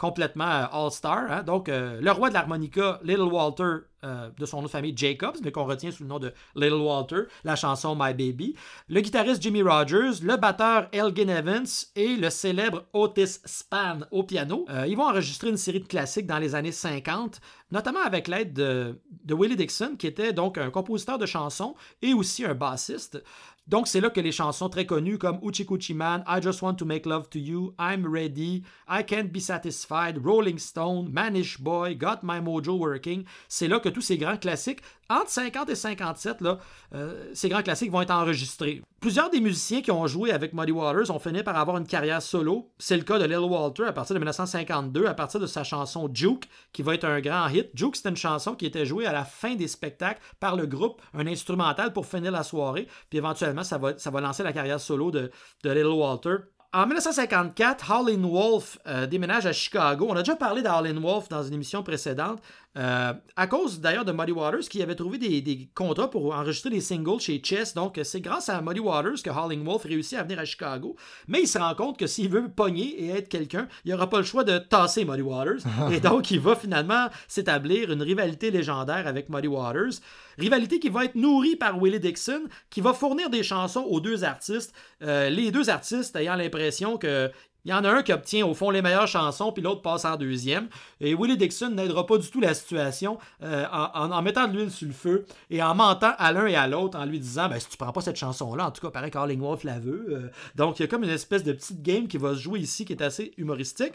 complètement 0.00 0.48
euh, 0.48 0.64
all-star. 0.72 1.30
Hein. 1.30 1.42
Donc, 1.42 1.68
euh, 1.68 2.00
le 2.00 2.10
roi 2.10 2.30
de 2.30 2.34
l'harmonica, 2.34 2.98
Little 3.04 3.24
Walter, 3.30 3.84
euh, 4.02 4.30
de 4.38 4.46
son 4.46 4.56
nom 4.56 4.62
de 4.62 4.68
famille 4.68 4.94
Jacobs, 4.96 5.36
mais 5.44 5.52
qu'on 5.52 5.66
retient 5.66 5.90
sous 5.90 6.04
le 6.04 6.08
nom 6.08 6.18
de 6.18 6.32
Little 6.56 6.80
Walter, 6.80 7.24
la 7.44 7.54
chanson 7.54 7.94
My 7.94 8.14
Baby. 8.14 8.56
Le 8.88 9.02
guitariste 9.02 9.42
Jimmy 9.42 9.60
Rogers, 9.60 10.22
le 10.22 10.38
batteur 10.38 10.88
Elgin 10.92 11.28
Evans 11.28 11.66
et 11.96 12.16
le 12.16 12.30
célèbre 12.30 12.84
Otis 12.94 13.40
Spann 13.44 14.06
au 14.10 14.22
piano. 14.22 14.64
ils 14.88 14.96
vont 14.96 15.06
enregistrer 15.06 15.50
une 15.50 15.58
série 15.58 15.80
de 15.80 15.86
classiques 15.86 16.26
dans 16.26 16.38
les 16.38 16.54
années 16.54 16.72
50, 16.72 17.42
notamment 17.70 18.00
avec 18.00 18.26
l'aide 18.26 18.54
de, 18.54 18.98
de 19.24 19.34
Willie 19.34 19.56
Dixon, 19.56 19.96
qui 19.98 20.06
était 20.06 20.32
donc 20.32 20.56
un 20.56 20.70
compositeur 20.70 21.18
de 21.18 21.26
chansons 21.26 21.74
et 22.00 22.14
aussi 22.14 22.46
un 22.46 22.54
bassiste. 22.54 23.22
Donc, 23.66 23.86
c'est 23.86 24.00
là 24.00 24.10
que 24.10 24.20
les 24.20 24.32
chansons 24.32 24.68
très 24.68 24.86
connues 24.86 25.18
comme 25.18 25.38
Uchi 25.42 25.64
Kuchi 25.64 25.94
Man, 25.94 26.24
I 26.26 26.42
Just 26.42 26.62
Want 26.62 26.74
to 26.74 26.84
Make 26.84 27.06
Love 27.06 27.28
to 27.30 27.38
You, 27.38 27.74
I'm 27.78 28.04
Ready, 28.06 28.64
I 28.88 29.04
Can't 29.06 29.30
Be 29.30 29.38
Satisfied, 29.38 30.18
Rolling 30.24 30.58
Stone, 30.58 31.10
Manish 31.12 31.60
Boy, 31.60 31.94
Got 31.94 32.20
My 32.22 32.40
Mojo 32.40 32.76
Working, 32.76 33.24
c'est 33.48 33.68
là 33.68 33.78
que 33.78 33.88
tous 33.88 34.00
ces 34.00 34.18
grands 34.18 34.38
classiques 34.38 34.82
entre 35.08 35.30
50 35.30 35.70
et 35.70 35.74
57, 35.74 36.40
là, 36.40 36.58
euh, 36.94 37.30
ces 37.34 37.48
grands 37.48 37.62
classiques 37.62 37.92
vont 37.92 38.02
être 38.02 38.10
enregistrés. 38.10 38.82
Plusieurs 39.00 39.30
des 39.30 39.40
musiciens 39.40 39.80
qui 39.80 39.90
ont 39.90 40.06
joué 40.06 40.30
avec 40.30 40.52
Muddy 40.52 40.72
Waters 40.72 41.10
ont 41.10 41.18
fini 41.18 41.42
par 41.42 41.56
avoir 41.56 41.78
une 41.78 41.86
carrière 41.86 42.20
solo. 42.20 42.70
C'est 42.78 42.98
le 42.98 43.02
cas 43.02 43.18
de 43.18 43.24
Lil 43.24 43.38
Walter 43.38 43.84
à 43.84 43.94
partir 43.94 44.12
de 44.12 44.18
1952, 44.18 45.06
à 45.06 45.14
partir 45.14 45.40
de 45.40 45.46
sa 45.46 45.64
chanson 45.64 46.10
Juke, 46.12 46.46
qui 46.74 46.82
va 46.82 46.92
être 46.92 47.04
un 47.04 47.18
grand 47.22 47.48
hit. 47.48 47.70
Juke, 47.72 47.96
c'était 47.96 48.10
une 48.10 48.16
chanson 48.18 48.54
qui 48.54 48.66
était 48.66 48.84
jouée 48.84 49.06
à 49.06 49.12
la 49.12 49.24
fin 49.24 49.54
des 49.54 49.68
spectacles 49.68 50.20
par 50.38 50.54
le 50.54 50.66
groupe, 50.66 51.00
un 51.14 51.26
instrumental 51.26 51.94
pour 51.94 52.04
finir 52.04 52.30
la 52.30 52.42
soirée. 52.42 52.88
Puis 53.08 53.16
éventuellement, 53.16 53.64
ça 53.64 53.78
va, 53.78 54.20
lancer 54.20 54.42
la 54.42 54.52
carrière 54.52 54.78
solo 54.78 55.10
de, 55.10 55.30
de 55.64 55.70
Lil 55.70 55.86
Walter. 55.86 56.36
En 56.72 56.86
1954, 56.86 57.90
Howlin' 57.90 58.22
Wolf 58.22 58.78
euh, 58.86 59.04
déménage 59.06 59.44
à 59.44 59.52
Chicago. 59.52 60.06
On 60.08 60.14
a 60.14 60.22
déjà 60.22 60.36
parlé 60.36 60.62
d'Howlin' 60.62 61.00
Wolf 61.00 61.28
dans 61.28 61.42
une 61.42 61.54
émission 61.54 61.82
précédente. 61.82 62.40
Euh, 62.78 63.12
à 63.34 63.46
cause 63.48 63.80
d'ailleurs 63.80 64.04
de 64.04 64.12
Muddy 64.12 64.30
Waters 64.30 64.68
qui 64.68 64.80
avait 64.80 64.94
trouvé 64.94 65.18
des, 65.18 65.68
contrats 65.74 66.08
pour 66.08 66.32
enregistrer 66.32 66.70
des 66.70 66.80
singles 66.80 67.20
chez 67.20 67.42
Chess. 67.42 67.74
Donc 67.74 67.98
c'est 68.04 68.20
grâce 68.20 68.48
à 68.48 68.60
Muddy 68.60 68.78
Waters 68.78 69.22
que 69.24 69.30
Howling 69.30 69.64
Wolf 69.64 69.82
réussit 69.82 70.16
à 70.16 70.22
venir 70.22 70.38
à 70.38 70.44
Chicago. 70.44 70.94
Mais 71.26 71.42
il 71.42 71.48
se 71.48 71.58
rend 71.58 71.74
compte 71.74 71.98
que 71.98 72.06
s'il 72.06 72.28
veut 72.28 72.48
pogner 72.48 73.02
et 73.02 73.08
être 73.10 73.28
quelqu'un, 73.28 73.66
il 73.84 73.90
n'aura 73.90 74.08
pas 74.08 74.18
le 74.18 74.24
choix 74.24 74.44
de 74.44 74.58
tasser 74.58 75.04
Muddy 75.04 75.22
Waters. 75.22 75.62
et 75.92 75.98
donc 75.98 76.30
il 76.30 76.38
va 76.38 76.54
finalement 76.54 77.08
s'établir 77.26 77.90
une 77.90 78.02
rivalité 78.02 78.52
légendaire 78.52 79.06
avec 79.08 79.28
Muddy 79.30 79.48
Waters. 79.48 79.94
Rivalité 80.38 80.78
qui 80.78 80.88
va 80.88 81.04
être 81.04 81.16
nourrie 81.16 81.56
par 81.56 81.76
Willie 81.82 82.00
Dixon, 82.00 82.44
qui 82.70 82.80
va 82.80 82.94
fournir 82.94 83.30
des 83.30 83.42
chansons 83.42 83.82
aux 83.82 84.00
deux 84.00 84.24
artistes. 84.24 84.72
Euh, 85.02 85.28
les 85.28 85.50
deux 85.50 85.68
artistes 85.68 86.14
ayant 86.16 86.36
l'impression 86.36 86.96
que 86.96 87.30
il 87.64 87.70
y 87.70 87.74
en 87.74 87.84
a 87.84 87.90
un 87.90 88.02
qui 88.02 88.12
obtient 88.12 88.46
au 88.46 88.54
fond 88.54 88.70
les 88.70 88.82
meilleures 88.82 89.08
chansons, 89.08 89.52
puis 89.52 89.62
l'autre 89.62 89.82
passe 89.82 90.04
en 90.04 90.16
deuxième. 90.16 90.68
Et 91.00 91.14
Willie 91.14 91.36
Dixon 91.36 91.70
n'aidera 91.70 92.06
pas 92.06 92.18
du 92.18 92.30
tout 92.30 92.40
la 92.40 92.54
situation 92.54 93.18
euh, 93.42 93.66
en, 93.70 94.22
mettant 94.22 94.48
de 94.48 94.56
l'huile 94.56 94.70
sur 94.70 94.86
le 94.86 94.94
feu 94.94 95.24
et 95.50 95.62
en 95.62 95.74
mentant 95.74 96.12
à 96.18 96.32
l'un 96.32 96.46
et 96.46 96.56
à 96.56 96.66
l'autre 96.66 96.98
en 96.98 97.04
lui 97.04 97.20
disant 97.20 97.48
ben, 97.48 97.58
si 97.58 97.68
tu 97.68 97.76
prends 97.76 97.92
pas 97.92 98.00
cette 98.00 98.16
chanson-là, 98.16 98.66
en 98.66 98.70
tout 98.70 98.80
cas, 98.80 98.90
pareil 98.90 99.10
Carling 99.10 99.40
Wolf 99.40 99.64
la 99.64 99.78
veut. 99.78 100.06
Euh. 100.10 100.30
donc 100.54 100.78
il 100.78 100.82
y 100.82 100.84
a 100.84 100.88
comme 100.88 101.04
une 101.04 101.10
espèce 101.10 101.44
de 101.44 101.52
petite 101.52 101.82
game 101.82 102.08
qui 102.08 102.18
va 102.18 102.34
se 102.34 102.40
jouer 102.40 102.60
ici 102.60 102.84
qui 102.84 102.92
est 102.92 103.02
assez 103.02 103.32
humoristique. 103.36 103.92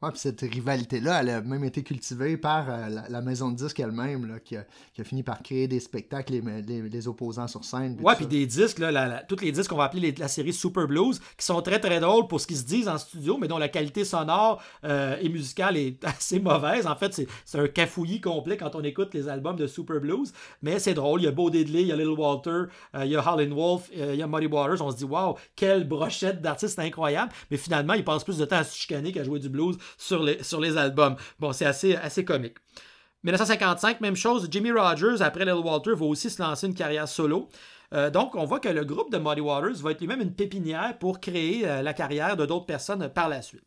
Ouais, 0.00 0.10
puis 0.10 0.20
cette 0.20 0.40
rivalité-là, 0.40 1.20
elle 1.20 1.30
a 1.30 1.40
même 1.40 1.64
été 1.64 1.82
cultivée 1.82 2.36
par 2.36 2.70
euh, 2.70 2.88
la, 3.08 3.20
maison 3.20 3.50
de 3.50 3.56
disques 3.56 3.80
elle-même, 3.80 4.38
qui, 4.44 4.56
a, 4.56 4.64
fini 5.02 5.24
par 5.24 5.42
créer 5.42 5.66
des 5.66 5.80
spectacles, 5.80 6.34
les, 6.34 6.82
les, 6.82 7.08
opposants 7.08 7.48
sur 7.48 7.64
scène. 7.64 7.98
Ouais, 8.00 8.14
puis 8.14 8.26
des 8.26 8.46
disques, 8.46 8.78
là, 8.78 9.22
tous 9.28 9.40
les 9.40 9.50
disques 9.50 9.70
qu'on 9.70 9.76
va 9.76 9.84
appeler 9.84 10.14
la 10.16 10.28
série 10.28 10.52
Super 10.52 10.86
Blues, 10.86 11.20
qui 11.36 11.44
sont 11.44 11.60
très 11.62 11.80
très 11.80 11.98
drôles 11.98 12.28
pour 12.28 12.40
ce 12.40 12.46
qu'ils 12.46 12.58
se 12.58 12.64
disent 12.64 12.88
en 12.88 12.96
studio, 12.96 13.38
mais 13.38 13.48
dont 13.48 13.58
la 13.58 13.68
qualité 13.68 14.04
sonore 14.04 14.62
euh, 14.84 15.16
et 15.20 15.28
musicale 15.28 15.76
est 15.76 16.04
assez 16.04 16.38
mauvaise. 16.38 16.86
En 16.86 16.94
fait, 16.94 17.12
c'est 17.44 17.58
un 17.58 17.66
cafouillis 17.66 18.20
complet 18.20 18.56
quand 18.56 18.76
on 18.76 18.82
écoute 18.84 19.12
les 19.14 19.28
albums 19.28 19.56
de 19.56 19.66
Super 19.66 20.00
Blues, 20.00 20.32
mais 20.62 20.78
c'est 20.78 20.94
drôle. 20.94 21.22
Il 21.22 21.24
y 21.24 21.28
a 21.28 21.32
Bo 21.32 21.50
Diddley, 21.50 21.82
il 21.82 21.88
y 21.88 21.92
a 21.92 21.96
Little 21.96 22.18
Walter, 22.18 22.50
euh, 22.94 23.04
il 23.04 23.10
y 23.10 23.16
a 23.16 23.20
Howlin' 23.20 23.54
Wolf, 23.54 23.90
il 23.92 24.14
y 24.14 24.22
a 24.22 24.26
Muddy 24.28 24.46
Waters. 24.46 24.80
On 24.80 24.92
se 24.92 24.96
dit, 24.96 25.04
waouh, 25.04 25.34
quelle 25.56 25.88
brochette 25.88 26.40
d'artistes 26.40 26.78
incroyable. 26.78 27.32
Mais 27.50 27.56
finalement, 27.56 27.94
ils 27.94 28.04
passent 28.04 28.24
plus 28.24 28.38
de 28.38 28.44
temps 28.44 28.58
à 28.58 28.64
se 28.64 28.76
chicaner 28.76 29.10
qu'à 29.10 29.24
jouer 29.24 29.40
du 29.40 29.48
blues 29.48 29.76
sur 29.96 30.22
les, 30.22 30.42
sur 30.42 30.60
les 30.60 30.76
albums. 30.76 31.16
Bon, 31.38 31.52
c'est 31.52 31.66
assez, 31.66 31.96
assez 31.96 32.24
comique. 32.24 32.56
1955, 33.24 34.00
même 34.00 34.16
chose, 34.16 34.48
Jimmy 34.50 34.70
Rogers, 34.70 35.22
après 35.22 35.44
Little 35.44 35.64
Walter, 35.64 35.92
va 35.94 36.06
aussi 36.06 36.30
se 36.30 36.40
lancer 36.40 36.66
une 36.66 36.74
carrière 36.74 37.08
solo. 37.08 37.48
Euh, 37.94 38.10
donc, 38.10 38.34
on 38.34 38.44
voit 38.44 38.60
que 38.60 38.68
le 38.68 38.84
groupe 38.84 39.10
de 39.10 39.18
Muddy 39.18 39.40
Waters 39.40 39.76
va 39.76 39.92
être 39.92 40.00
lui-même 40.00 40.20
une 40.20 40.34
pépinière 40.34 40.98
pour 40.98 41.20
créer 41.20 41.66
euh, 41.66 41.82
la 41.82 41.94
carrière 41.94 42.36
de 42.36 42.44
d'autres 42.44 42.66
personnes 42.66 43.08
par 43.08 43.28
la 43.28 43.42
suite. 43.42 43.64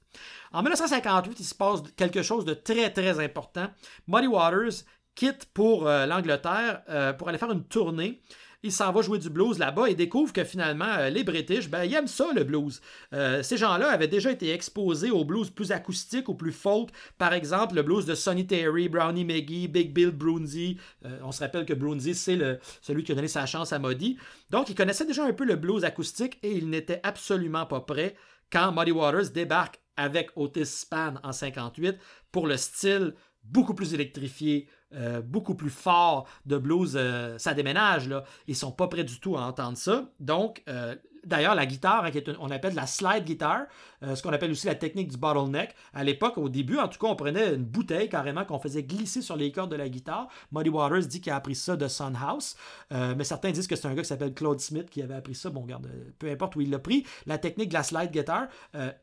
En 0.53 0.61
1958, 0.61 1.39
il 1.39 1.43
se 1.43 1.55
passe 1.55 1.81
quelque 1.97 2.21
chose 2.21 2.45
de 2.45 2.53
très, 2.53 2.91
très 2.91 3.19
important. 3.19 3.67
Muddy 4.07 4.27
Waters 4.27 4.83
quitte 5.15 5.45
pour 5.53 5.87
euh, 5.87 6.05
l'Angleterre 6.05 6.83
pour 7.17 7.29
aller 7.29 7.37
faire 7.37 7.51
une 7.51 7.63
tournée 7.63 8.21
il 8.63 8.71
s'en 8.71 8.91
va 8.91 9.01
jouer 9.01 9.19
du 9.19 9.29
blues 9.29 9.57
là-bas 9.57 9.89
et 9.89 9.95
découvre 9.95 10.33
que 10.33 10.43
finalement, 10.43 10.85
euh, 10.85 11.09
les 11.09 11.23
British, 11.23 11.69
ben, 11.69 11.83
ils 11.83 11.93
aiment 11.93 12.07
ça, 12.07 12.27
le 12.33 12.43
blues. 12.43 12.81
Euh, 13.13 13.41
ces 13.43 13.57
gens-là 13.57 13.89
avaient 13.89 14.07
déjà 14.07 14.31
été 14.31 14.51
exposés 14.51 15.11
au 15.11 15.25
blues 15.25 15.49
plus 15.49 15.71
acoustique 15.71 16.29
ou 16.29 16.35
plus 16.35 16.51
folk. 16.51 16.89
Par 17.17 17.33
exemple, 17.33 17.75
le 17.75 17.83
blues 17.83 18.05
de 18.05 18.15
Sonny 18.15 18.45
Terry, 18.45 18.89
Brownie 18.89 19.25
McGee, 19.25 19.67
Big 19.67 19.93
Bill 19.93 20.11
Brunsey. 20.11 20.77
Euh, 21.05 21.19
on 21.23 21.31
se 21.31 21.39
rappelle 21.39 21.65
que 21.65 21.73
Brunsey, 21.73 22.13
c'est 22.13 22.39
celui 22.81 23.03
qui 23.03 23.11
a 23.11 23.15
donné 23.15 23.27
sa 23.27 23.45
chance 23.45 23.73
à 23.73 23.79
Muddy. 23.79 24.17
Donc, 24.49 24.69
ils 24.69 24.75
connaissaient 24.75 25.05
déjà 25.05 25.25
un 25.25 25.33
peu 25.33 25.45
le 25.45 25.55
blues 25.55 25.83
acoustique 25.83 26.37
et 26.43 26.51
ils 26.51 26.69
n'étaient 26.69 26.99
absolument 27.03 27.65
pas 27.65 27.81
prêts 27.81 28.15
quand 28.51 28.71
Muddy 28.71 28.91
Waters 28.91 29.29
débarque 29.31 29.79
avec 29.97 30.31
Otis 30.35 30.65
Spann 30.65 31.19
en 31.23 31.31
58 31.31 31.97
pour 32.31 32.47
le 32.47 32.57
style 32.57 33.13
beaucoup 33.43 33.73
plus 33.73 33.93
électrifié, 33.93 34.67
euh, 34.93 35.21
beaucoup 35.21 35.55
plus 35.55 35.69
fort 35.69 36.27
de 36.45 36.57
blues, 36.57 36.93
euh, 36.95 37.37
ça 37.37 37.53
déménage. 37.53 38.09
Là. 38.09 38.23
Ils 38.47 38.55
sont 38.55 38.71
pas 38.71 38.87
prêts 38.87 39.03
du 39.03 39.19
tout 39.19 39.37
à 39.37 39.41
entendre 39.41 39.77
ça. 39.77 40.05
Donc, 40.19 40.63
euh, 40.67 40.95
D'ailleurs, 41.23 41.53
la 41.53 41.65
guitare, 41.65 42.05
hein, 42.05 42.33
on 42.39 42.49
appelle 42.49 42.73
la 42.73 42.87
slide 42.87 43.25
guitar, 43.25 43.65
euh, 44.03 44.15
ce 44.15 44.23
qu'on 44.23 44.33
appelle 44.33 44.49
aussi 44.49 44.65
la 44.65 44.75
technique 44.75 45.09
du 45.09 45.17
bottleneck. 45.17 45.75
À 45.93 46.03
l'époque, 46.03 46.37
au 46.37 46.49
début, 46.49 46.79
en 46.79 46.87
tout 46.87 46.97
cas, 46.97 47.07
on 47.07 47.15
prenait 47.15 47.53
une 47.53 47.63
bouteille 47.63 48.09
carrément 48.09 48.43
qu'on 48.43 48.59
faisait 48.59 48.81
glisser 48.81 49.21
sur 49.21 49.35
les 49.35 49.51
cordes 49.51 49.69
de 49.69 49.75
la 49.75 49.87
guitare. 49.87 50.27
Muddy 50.51 50.69
Waters 50.69 51.05
dit 51.05 51.21
qu'il 51.21 51.31
a 51.31 51.35
appris 51.35 51.53
ça 51.53 51.75
de 51.75 51.87
Son 51.87 52.13
House, 52.15 52.55
euh, 52.91 53.13
mais 53.15 53.23
certains 53.23 53.51
disent 53.51 53.67
que 53.67 53.75
c'est 53.75 53.87
un 53.87 53.93
gars 53.93 54.01
qui 54.01 54.07
s'appelle 54.07 54.33
Claude 54.33 54.59
Smith 54.59 54.89
qui 54.89 55.03
avait 55.03 55.13
appris 55.13 55.35
ça. 55.35 55.51
Bon, 55.51 55.61
regarde, 55.61 55.85
euh, 55.85 56.11
peu 56.17 56.31
importe 56.31 56.55
où 56.55 56.61
il 56.61 56.71
l'a 56.71 56.79
pris. 56.79 57.05
La 57.27 57.37
technique 57.37 57.69
de 57.69 57.75
la 57.75 57.83
slide 57.83 58.11
guitar, 58.11 58.47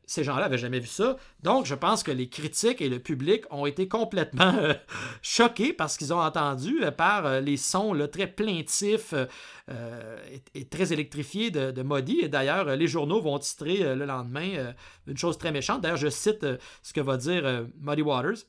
ces 0.07 0.25
gens-là 0.25 0.43
n'avaient 0.43 0.59
jamais 0.59 0.81
vu 0.81 0.89
ça. 0.89 1.17
Donc, 1.43 1.67
je 1.67 1.75
pense 1.75 2.03
que 2.03 2.11
les 2.11 2.29
critiques 2.29 2.81
et 2.81 2.89
le 2.89 2.99
public 2.99 3.45
ont 3.51 3.67
été 3.67 3.87
complètement 3.87 4.55
choqués 5.23 5.73
parce 5.73 5.97
qu'ils 5.97 6.13
ont 6.13 6.21
entendu 6.21 6.81
par 6.97 7.41
les 7.41 7.57
sons 7.57 7.97
très 8.11 8.27
plaintifs 8.27 9.15
et, 10.55 10.65
très 10.67 10.93
électrifiés 10.93 11.51
de, 11.51 11.71
de 11.71 11.83
et 12.23 12.29
d'ailleurs, 12.29 12.77
les 12.77 12.87
journaux 12.87 13.21
vont 13.21 13.39
titrer 13.39 13.83
euh, 13.83 13.95
le 13.95 14.05
lendemain 14.05 14.51
euh, 14.57 14.73
une 15.07 15.17
chose 15.17 15.39
très 15.39 15.53
méchante. 15.53 15.81
D'ailleurs, 15.83 15.97
je 15.97 16.09
cite 16.09 16.45
euh, 16.45 16.57
ce 16.83 16.93
que 16.93 17.01
va 17.01 17.17
dire 17.17 17.67
Muddy 17.81 18.03
Waters. 18.03 18.45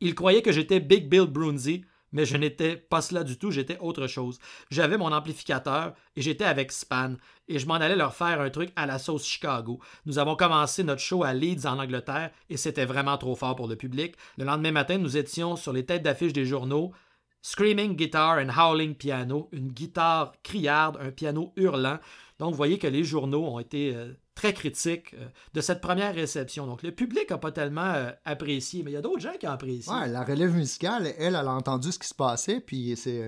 Il 0.00 0.14
croyait 0.14 0.42
que 0.42 0.52
j'étais 0.52 0.80
Big 0.80 1.08
Bill 1.08 1.26
Brunsey, 1.26 1.82
mais 2.12 2.26
je 2.26 2.36
n'étais 2.36 2.76
pas 2.76 3.00
cela 3.00 3.24
du 3.24 3.38
tout, 3.38 3.50
j'étais 3.50 3.78
autre 3.78 4.06
chose. 4.06 4.38
J'avais 4.70 4.98
mon 4.98 5.12
amplificateur 5.12 5.94
et 6.16 6.22
j'étais 6.22 6.44
avec 6.44 6.70
Span 6.70 7.14
et 7.48 7.58
je 7.58 7.66
m'en 7.66 7.74
allais 7.74 7.96
leur 7.96 8.14
faire 8.14 8.40
un 8.40 8.50
truc 8.50 8.70
à 8.76 8.86
la 8.86 8.98
sauce 8.98 9.26
Chicago. 9.26 9.80
Nous 10.04 10.18
avons 10.18 10.36
commencé 10.36 10.84
notre 10.84 11.00
show 11.00 11.24
à 11.24 11.32
Leeds 11.32 11.66
en 11.66 11.78
Angleterre 11.78 12.30
et 12.50 12.56
c'était 12.56 12.84
vraiment 12.84 13.16
trop 13.16 13.36
fort 13.36 13.56
pour 13.56 13.68
le 13.68 13.76
public. 13.76 14.14
Le 14.36 14.44
lendemain 14.44 14.72
matin, 14.72 14.98
nous 14.98 15.16
étions 15.16 15.56
sur 15.56 15.72
les 15.72 15.86
têtes 15.86 16.02
d'affiche 16.02 16.32
des 16.32 16.44
journaux. 16.44 16.92
Screaming 17.46 17.94
guitar 17.94 18.40
and 18.40 18.50
howling 18.50 18.96
piano, 18.96 19.48
une 19.52 19.68
guitare 19.68 20.32
criarde, 20.42 20.98
un 21.00 21.12
piano 21.12 21.52
hurlant. 21.54 22.00
Donc, 22.40 22.50
vous 22.50 22.56
voyez 22.56 22.76
que 22.76 22.88
les 22.88 23.04
journaux 23.04 23.44
ont 23.44 23.60
été 23.60 23.94
euh, 23.94 24.14
très 24.34 24.52
critiques 24.52 25.14
euh, 25.14 25.28
de 25.54 25.60
cette 25.60 25.80
première 25.80 26.12
réception. 26.12 26.66
Donc, 26.66 26.82
le 26.82 26.90
public 26.90 27.30
n'a 27.30 27.38
pas 27.38 27.52
tellement 27.52 27.92
euh, 27.94 28.10
apprécié, 28.24 28.82
mais 28.82 28.90
il 28.90 28.94
y 28.94 28.96
a 28.96 29.00
d'autres 29.00 29.20
gens 29.20 29.36
qui 29.38 29.46
ont 29.46 29.52
apprécié. 29.52 29.92
Ouais, 29.92 30.08
la 30.08 30.24
relève 30.24 30.56
musicale, 30.56 31.06
elle, 31.18 31.36
elle 31.36 31.36
a 31.36 31.52
entendu 31.52 31.92
ce 31.92 32.00
qui 32.00 32.08
se 32.08 32.16
passait, 32.16 32.58
puis 32.58 32.96
c'est 32.96 33.22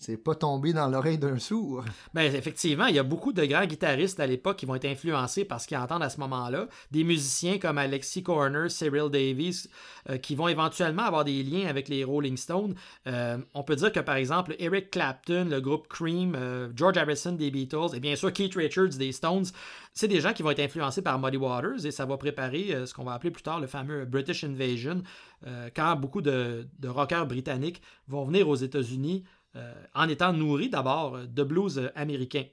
c'est 0.00 0.16
pas 0.16 0.34
tombé 0.34 0.72
dans 0.72 0.88
l'oreille 0.88 1.18
d'un 1.18 1.38
sourd. 1.38 1.84
Ben, 2.14 2.34
effectivement, 2.34 2.86
il 2.86 2.94
y 2.94 2.98
a 2.98 3.02
beaucoup 3.02 3.34
de 3.34 3.44
grands 3.44 3.66
guitaristes 3.66 4.18
à 4.18 4.26
l'époque 4.26 4.56
qui 4.56 4.64
vont 4.64 4.74
être 4.74 4.86
influencés 4.86 5.44
par 5.44 5.60
ce 5.60 5.68
qu'ils 5.68 5.76
entendent 5.76 6.02
à 6.02 6.08
ce 6.08 6.18
moment-là. 6.20 6.68
Des 6.90 7.04
musiciens 7.04 7.58
comme 7.58 7.76
Alexis 7.76 8.22
Corner, 8.22 8.70
Cyril 8.70 9.10
Davies, 9.10 9.68
euh, 10.08 10.16
qui 10.16 10.34
vont 10.34 10.48
éventuellement 10.48 11.02
avoir 11.02 11.24
des 11.24 11.42
liens 11.42 11.68
avec 11.68 11.88
les 11.88 12.02
Rolling 12.02 12.38
Stones. 12.38 12.74
Euh, 13.06 13.36
on 13.52 13.62
peut 13.62 13.76
dire 13.76 13.92
que, 13.92 14.00
par 14.00 14.14
exemple, 14.16 14.56
Eric 14.58 14.90
Clapton, 14.90 15.48
le 15.50 15.60
groupe 15.60 15.86
Cream, 15.88 16.34
euh, 16.34 16.70
George 16.74 16.96
Harrison 16.96 17.32
des 17.32 17.50
Beatles 17.50 17.94
et 17.94 18.00
bien 18.00 18.16
sûr 18.16 18.32
Keith 18.32 18.54
Richards 18.54 18.96
des 18.96 19.12
Stones, 19.12 19.44
c'est 19.92 20.08
des 20.08 20.22
gens 20.22 20.32
qui 20.32 20.42
vont 20.42 20.50
être 20.50 20.60
influencés 20.60 21.02
par 21.02 21.18
Muddy 21.18 21.36
Waters 21.36 21.84
et 21.84 21.90
ça 21.90 22.06
va 22.06 22.16
préparer 22.16 22.86
ce 22.86 22.94
qu'on 22.94 23.04
va 23.04 23.12
appeler 23.12 23.32
plus 23.32 23.42
tard 23.42 23.60
le 23.60 23.66
fameux 23.66 24.06
British 24.06 24.44
Invasion, 24.44 25.02
quand 25.74 25.96
beaucoup 25.96 26.22
de, 26.22 26.68
rockers 26.84 27.26
britanniques 27.26 27.82
vont 28.06 28.24
venir 28.24 28.48
aux 28.48 28.54
États-Unis 28.54 29.24
en 29.94 30.08
étant 30.08 30.32
nourri 30.32 30.68
d'abord 30.68 31.18
de 31.26 31.42
blues 31.42 31.78
euh, 31.78 31.88
américain. 31.94 32.44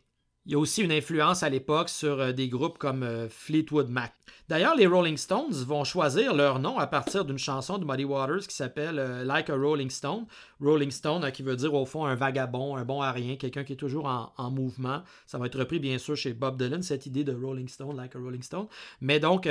Il 0.46 0.54
y 0.54 0.56
a 0.56 0.60
aussi 0.60 0.82
une 0.82 0.94
influence 0.94 1.44
à 1.44 1.50
l'époque 1.50 1.90
sur 1.90 2.22
euh, 2.22 2.32
des 2.32 2.48
groupes 2.48 2.78
comme 2.78 3.06
Fleetwood 3.30 3.90
Mac. 3.90 4.14
D'ailleurs, 4.48 4.76
les 4.76 4.88
Rolling 4.88 5.18
Stones 5.18 5.52
vont 5.52 5.84
choisir 5.84 6.34
leur 6.34 6.60
nom 6.60 6.80
à 6.80 6.88
partir 6.88 7.26
d'une 7.26 7.38
chanson 7.38 7.78
de 7.78 7.86
Muddy 7.86 8.06
Waters 8.06 8.48
qui 8.48 8.56
s'appelle 8.56 8.96
Like 9.26 9.50
a 9.50 9.56
Rolling 9.56 9.90
Stone. 9.90 10.26
Rolling 10.62 10.90
Stone, 10.90 11.30
qui 11.34 11.44
veut 11.44 11.58
dire 11.58 11.74
au 11.74 11.86
fond 11.86 12.06
un 12.06 12.16
vagabond, 12.16 12.78
un 12.78 12.86
bon 12.86 13.02
à 13.02 13.12
rien, 13.12 13.36
quelqu'un 13.36 13.66
qui 13.66 13.74
est 13.74 13.78
toujours 13.78 14.06
en, 14.06 14.50
mouvement. 14.50 15.04
Ça 15.26 15.38
va 15.38 15.48
être 15.48 15.60
repris 15.60 15.80
bien 15.80 15.98
sûr 15.98 16.16
chez 16.16 16.32
Bob 16.32 16.58
Dylan, 16.58 16.82
cette 16.82 17.06
idée 17.06 17.26
de 17.26 17.34
Rolling 17.34 17.68
Stone, 17.68 17.98
Like 17.98 18.16
a 18.16 18.20
Rolling 18.20 18.42
Stone. 18.42 18.68
Mais 19.02 19.20
donc, 19.20 19.50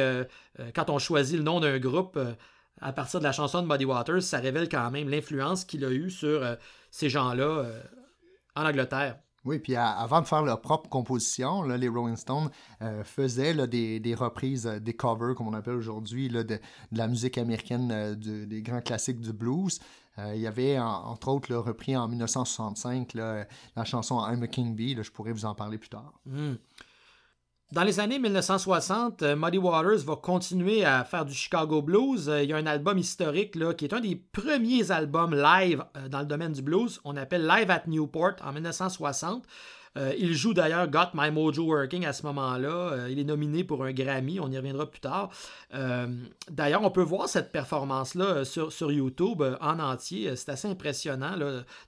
quand 0.74 0.88
on 0.88 0.98
choisit 0.98 1.36
le 1.36 1.42
nom 1.42 1.60
d'un 1.60 1.78
groupe 1.78 2.18
à 2.80 2.92
partir 2.94 3.20
de 3.20 3.24
la 3.24 3.32
chanson 3.32 3.60
de 3.60 3.66
Muddy 3.66 3.84
Waters, 3.84 4.22
ça 4.22 4.38
révèle 4.38 4.70
quand 4.70 4.90
même 4.90 5.10
l'influence 5.10 5.66
qu'il 5.66 5.84
a 5.84 5.90
eue 5.90 6.10
sur 6.10 6.42
ces 6.96 7.10
gens-là 7.10 7.44
euh, 7.44 7.82
en 8.54 8.64
Angleterre. 8.64 9.18
Oui, 9.44 9.58
puis 9.58 9.76
avant 9.76 10.22
de 10.22 10.26
faire 10.26 10.42
leur 10.42 10.60
propre 10.60 10.88
composition, 10.88 11.62
les 11.62 11.88
Rolling 11.88 12.16
Stones 12.16 12.50
euh, 12.80 13.04
faisaient 13.04 13.54
des, 13.68 14.14
reprises, 14.14 14.66
euh, 14.66 14.80
des 14.80 14.94
covers, 14.94 15.34
comme 15.36 15.46
on 15.46 15.52
appelle 15.52 15.74
aujourd'hui, 15.74 16.28
de, 16.28 16.42
de, 16.42 16.58
la 16.92 17.06
musique 17.06 17.36
américaine, 17.36 18.14
des 18.16 18.62
grands 18.62 18.80
classiques 18.80 19.20
du 19.20 19.32
blues. 19.32 19.78
il 20.18 20.40
y 20.40 20.46
avait, 20.46 20.80
entre 20.80 21.28
autres, 21.28 21.54
repris 21.54 21.94
en 21.96 22.08
1965 22.08 23.12
la 23.14 23.46
chanson 23.84 24.18
I'm 24.26 24.42
a 24.42 24.48
King 24.48 24.74
Bee. 24.74 24.96
je 25.00 25.12
pourrais 25.12 25.32
vous 25.32 25.44
en 25.44 25.54
parler 25.54 25.76
plus 25.78 25.90
tard. 25.90 26.14
Hmm. 26.24 26.54
Dans 27.72 27.82
les 27.82 27.98
années 27.98 28.20
1960, 28.20 29.22
euh, 29.22 29.34
Muddy 29.34 29.58
Waters 29.58 30.04
va 30.04 30.14
continuer 30.14 30.84
à 30.84 31.02
faire 31.02 31.24
du 31.24 31.34
Chicago 31.34 31.82
Blues. 31.82 32.28
Euh, 32.28 32.44
il 32.44 32.48
y 32.48 32.52
a 32.52 32.56
un 32.56 32.66
album 32.66 32.96
historique 32.96 33.58
qui 33.76 33.84
est 33.84 33.92
un 33.92 33.98
des 33.98 34.14
premiers 34.14 34.92
albums 34.92 35.34
live 35.34 35.84
euh, 35.96 36.06
dans 36.08 36.20
le 36.20 36.26
domaine 36.26 36.52
du 36.52 36.62
blues. 36.62 37.00
On 37.04 37.16
appelle 37.16 37.44
Live 37.44 37.68
at 37.72 37.82
Newport 37.88 38.36
en 38.44 38.52
1960. 38.52 39.42
Euh, 39.96 40.14
il 40.18 40.34
joue 40.34 40.54
d'ailleurs 40.54 40.88
Got 40.88 41.10
My 41.14 41.30
Mojo 41.30 41.64
Working 41.64 42.04
à 42.04 42.12
ce 42.12 42.22
moment-là. 42.24 42.68
Euh, 42.68 43.08
il 43.10 43.18
est 43.18 43.24
nominé 43.24 43.64
pour 43.64 43.84
un 43.84 43.92
Grammy, 43.92 44.40
on 44.40 44.50
y 44.50 44.56
reviendra 44.56 44.86
plus 44.90 45.00
tard. 45.00 45.30
Euh, 45.74 46.06
d'ailleurs, 46.50 46.82
on 46.82 46.90
peut 46.90 47.02
voir 47.02 47.28
cette 47.28 47.52
performance-là 47.52 48.44
sur, 48.44 48.92
YouTube 48.92 49.42
en 49.60 49.78
entier. 49.80 50.36
C'est 50.36 50.50
assez 50.50 50.68
impressionnant 50.68 51.36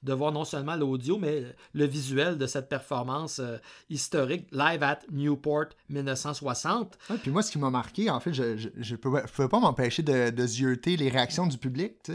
de 0.03 0.13
voir 0.13 0.33
non 0.33 0.45
seulement 0.45 0.75
l'audio, 0.75 1.19
mais 1.19 1.45
le 1.75 1.85
visuel 1.85 2.39
de 2.39 2.47
cette 2.47 2.69
performance 2.69 3.41
historique 3.89 4.49
live 4.53 4.83
at 4.83 5.01
Newport 5.13 5.67
1960. 5.89 6.99
puis 7.23 7.31
moi, 7.31 7.43
ce 7.43 7.53
qui 7.53 7.59
m'a 7.59 7.71
marqué, 7.71 8.11
en 8.11 8.21
fait, 8.21 8.33
je 8.33 8.69
ne 8.69 8.97
pouvais, 8.97 9.23
pas 9.49 9.61
m'empêcher 9.61 10.03
de, 10.03 10.31
de 10.31 10.97
les 10.97 11.09
réactions 11.09 11.47
du 11.47 11.59
public. 11.59 12.11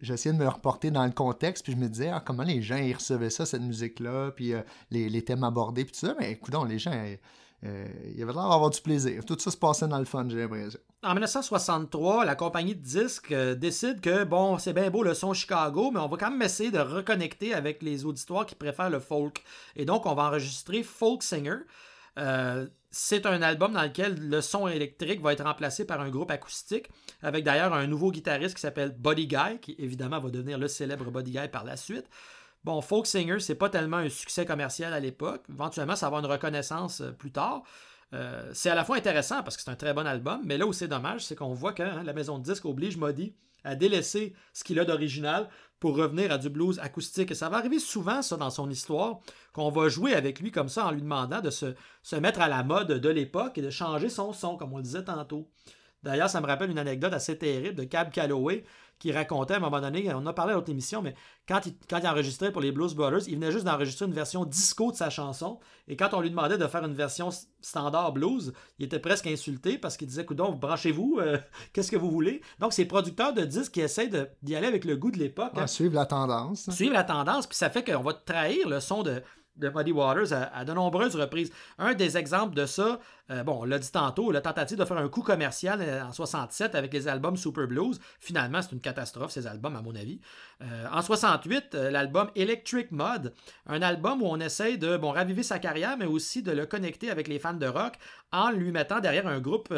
J'essayais 0.00 0.34
de 0.34 0.38
me 0.38 0.48
reporter 0.48 0.90
dans 0.90 1.04
le 1.04 1.12
contexte, 1.12 1.64
puis 1.64 1.72
je 1.72 1.78
me 1.78 1.88
disais, 1.88 2.08
ah, 2.08 2.22
comment 2.24 2.44
les 2.44 2.62
gens 2.62 2.76
ils 2.76 2.94
recevaient 2.94 3.30
ça, 3.30 3.46
cette 3.46 3.62
musique-là, 3.62 4.30
puis 4.30 4.52
euh, 4.52 4.62
les, 4.90 5.22
thèmes 5.24 5.44
abordés, 5.44 5.84
puis 5.84 5.92
tout 5.92 6.06
ça. 6.06 6.14
Mais 6.18 6.32
écoute, 6.32 6.54
les 6.68 6.78
gens, 6.78 6.92
euh, 6.92 7.16
euh, 7.64 7.86
il 8.04 8.18
y 8.18 8.22
avait 8.22 8.32
l'air 8.32 8.48
d'avoir 8.48 8.70
du 8.70 8.80
plaisir. 8.80 9.24
Tout 9.24 9.36
ça 9.38 9.50
se 9.50 9.56
passait 9.56 9.88
dans 9.88 9.98
le 9.98 10.04
fun, 10.04 10.26
j'ai 10.28 10.38
l'impression. 10.38 10.78
En 11.02 11.12
1963, 11.12 12.24
la 12.24 12.34
compagnie 12.34 12.74
de 12.74 12.82
disques 12.82 13.32
décide 13.32 14.00
que, 14.00 14.24
bon, 14.24 14.58
c'est 14.58 14.72
bien 14.72 14.90
beau 14.90 15.02
le 15.02 15.14
son 15.14 15.32
Chicago, 15.32 15.90
mais 15.92 16.00
on 16.00 16.08
va 16.08 16.16
quand 16.16 16.30
même 16.30 16.42
essayer 16.42 16.70
de 16.70 16.78
reconnecter 16.78 17.54
avec 17.54 17.82
les 17.82 18.04
auditoires 18.04 18.46
qui 18.46 18.54
préfèrent 18.54 18.90
le 18.90 19.00
folk. 19.00 19.42
Et 19.76 19.84
donc, 19.84 20.06
on 20.06 20.14
va 20.14 20.24
enregistrer 20.24 20.82
Folk 20.82 21.22
Singer. 21.22 21.58
C'est 22.98 23.26
un 23.26 23.42
album 23.42 23.74
dans 23.74 23.82
lequel 23.82 24.16
le 24.18 24.40
son 24.40 24.68
électrique 24.68 25.20
va 25.20 25.34
être 25.34 25.44
remplacé 25.44 25.84
par 25.84 26.00
un 26.00 26.08
groupe 26.08 26.30
acoustique, 26.30 26.88
avec 27.20 27.44
d'ailleurs 27.44 27.74
un 27.74 27.86
nouveau 27.86 28.10
guitariste 28.10 28.54
qui 28.54 28.62
s'appelle 28.62 28.96
Buddy 28.98 29.26
Guy, 29.26 29.58
qui 29.60 29.76
évidemment 29.78 30.18
va 30.18 30.30
devenir 30.30 30.56
le 30.56 30.66
célèbre 30.66 31.10
Buddy 31.10 31.32
Guy 31.32 31.48
par 31.48 31.64
la 31.64 31.76
suite. 31.76 32.06
Bon, 32.64 32.80
Folk 32.80 33.06
Singer, 33.06 33.38
c'est 33.38 33.54
pas 33.54 33.68
tellement 33.68 33.98
un 33.98 34.08
succès 34.08 34.46
commercial 34.46 34.94
à 34.94 34.98
l'époque. 34.98 35.44
Éventuellement, 35.50 35.94
ça 35.94 36.06
va 36.06 36.16
avoir 36.16 36.24
une 36.24 36.32
reconnaissance 36.32 37.02
euh, 37.02 37.10
plus 37.10 37.32
tard. 37.32 37.64
Euh, 38.14 38.50
c'est 38.54 38.70
à 38.70 38.74
la 38.74 38.82
fois 38.82 38.96
intéressant 38.96 39.42
parce 39.42 39.58
que 39.58 39.62
c'est 39.62 39.70
un 39.70 39.76
très 39.76 39.92
bon 39.92 40.06
album, 40.06 40.40
mais 40.44 40.56
là 40.56 40.66
où 40.66 40.72
c'est 40.72 40.88
dommage, 40.88 41.22
c'est 41.22 41.36
qu'on 41.36 41.52
voit 41.52 41.74
que 41.74 41.82
hein, 41.82 42.02
la 42.02 42.14
maison 42.14 42.38
de 42.38 42.44
disques 42.44 42.64
oblige 42.64 42.96
Muddy 42.96 43.34
à 43.62 43.74
délaisser 43.74 44.32
ce 44.54 44.64
qu'il 44.64 44.80
a 44.80 44.86
d'original 44.86 45.50
pour 45.80 45.96
revenir 45.96 46.32
à 46.32 46.38
du 46.38 46.48
blues 46.48 46.78
acoustique. 46.78 47.30
Et 47.30 47.34
ça 47.34 47.48
va 47.48 47.58
arriver 47.58 47.78
souvent, 47.78 48.22
ça, 48.22 48.36
dans 48.36 48.50
son 48.50 48.70
histoire, 48.70 49.20
qu'on 49.52 49.70
va 49.70 49.88
jouer 49.88 50.14
avec 50.14 50.40
lui 50.40 50.50
comme 50.50 50.68
ça 50.68 50.86
en 50.86 50.90
lui 50.90 51.02
demandant 51.02 51.40
de 51.40 51.50
se, 51.50 51.74
mettre 52.16 52.40
à 52.40 52.48
la 52.48 52.62
mode 52.62 52.92
de 52.92 53.08
l'époque 53.08 53.58
et 53.58 53.62
de 53.62 53.70
changer 53.70 54.08
son 54.08 54.32
son, 54.32 54.56
comme 54.56 54.72
on 54.72 54.78
le 54.78 54.82
disait 54.82 55.04
tantôt. 55.04 55.48
D'ailleurs, 56.02 56.30
ça 56.30 56.40
me 56.40 56.46
rappelle 56.46 56.70
une 56.70 56.78
anecdote 56.78 57.12
assez 57.12 57.36
terrible 57.36 57.74
de 57.74 57.84
Cab 57.84 58.10
Calloway 58.10 58.64
qui 58.98 59.12
racontait 59.12 59.54
à 59.54 59.56
un 59.58 59.60
moment 59.60 59.80
donné, 59.80 60.12
on 60.12 60.18
en 60.18 60.26
a 60.26 60.32
parlé 60.32 60.52
à 60.52 60.56
l'autre 60.56 60.70
émission, 60.70 61.02
mais 61.02 61.14
quand 61.46 61.66
il, 61.66 61.74
quand 61.88 61.98
il 61.98 62.06
enregistrait 62.06 62.50
pour 62.50 62.62
les 62.62 62.72
Blues 62.72 62.94
Brothers, 62.94 63.28
il 63.28 63.34
venait 63.34 63.52
juste 63.52 63.64
d'enregistrer 63.64 64.06
une 64.06 64.14
version 64.14 64.44
disco 64.44 64.90
de 64.90 64.96
sa 64.96 65.10
chanson. 65.10 65.60
Et 65.88 65.96
quand 65.96 66.08
on 66.12 66.20
lui 66.20 66.30
demandait 66.30 66.58
de 66.58 66.66
faire 66.66 66.84
une 66.84 66.94
version 66.94 67.30
standard 67.60 68.12
blues, 68.12 68.52
il 68.78 68.86
était 68.86 68.98
presque 68.98 69.26
insulté 69.26 69.78
parce 69.78 69.96
qu'il 69.96 70.08
disait 70.08 70.24
Coudon, 70.24 70.52
branchez-vous, 70.52 71.18
euh, 71.20 71.38
qu'est-ce 71.72 71.90
que 71.90 71.96
vous 71.96 72.10
voulez? 72.10 72.40
Donc, 72.58 72.72
c'est 72.72 72.86
producteurs 72.86 73.34
de 73.34 73.42
disques 73.42 73.72
qui 73.72 73.80
essaient 73.80 74.10
d'y 74.42 74.56
aller 74.56 74.66
avec 74.66 74.84
le 74.84 74.96
goût 74.96 75.10
de 75.10 75.18
l'époque. 75.18 75.52
Hein. 75.56 75.66
Suivre 75.66 75.94
la 75.94 76.06
tendance. 76.06 76.70
Suivre 76.70 76.94
la 76.94 77.04
tendance, 77.04 77.46
puis 77.46 77.56
ça 77.56 77.70
fait 77.70 77.84
qu'on 77.84 78.02
va 78.02 78.14
trahir 78.14 78.68
le 78.68 78.80
son 78.80 79.02
de, 79.02 79.22
de 79.56 79.68
Muddy 79.68 79.92
Waters 79.92 80.32
à, 80.32 80.64
de 80.64 80.72
nombreuses 80.72 81.16
reprises. 81.16 81.52
Un 81.78 81.94
des 81.94 82.16
exemples 82.16 82.54
de 82.54 82.66
ça, 82.66 82.98
euh, 83.30 83.42
bon, 83.42 83.60
on 83.62 83.64
l'a 83.64 83.78
dit 83.78 83.90
tantôt, 83.90 84.30
la 84.30 84.40
tentative 84.40 84.78
de 84.78 84.84
faire 84.84 84.98
un 84.98 85.08
coup 85.08 85.22
commercial 85.22 85.80
euh, 85.82 86.04
en 86.04 86.12
67 86.12 86.74
avec 86.74 86.92
les 86.92 87.08
albums 87.08 87.36
Super 87.36 87.66
Blues. 87.66 88.00
Finalement, 88.20 88.62
c'est 88.62 88.72
une 88.72 88.80
catastrophe, 88.80 89.30
ces 89.30 89.46
albums, 89.46 89.74
à 89.76 89.82
mon 89.82 89.94
avis. 89.94 90.20
Euh, 90.62 90.86
en 90.92 91.02
68, 91.02 91.74
l'album 91.74 92.30
Electric 92.36 92.90
Mud, 92.92 93.32
un 93.66 93.82
album 93.82 94.22
où 94.22 94.26
on 94.26 94.40
essaye 94.40 94.78
de 94.78 94.96
bon, 94.96 95.10
raviver 95.10 95.42
sa 95.42 95.58
carrière, 95.58 95.96
mais 95.98 96.06
aussi 96.06 96.42
de 96.42 96.52
le 96.52 96.66
connecter 96.66 97.10
avec 97.10 97.28
les 97.28 97.38
fans 97.38 97.54
de 97.54 97.66
rock 97.66 97.94
en 98.32 98.50
lui 98.50 98.70
mettant 98.72 99.00
derrière 99.00 99.26
un 99.26 99.40
groupe 99.40 99.72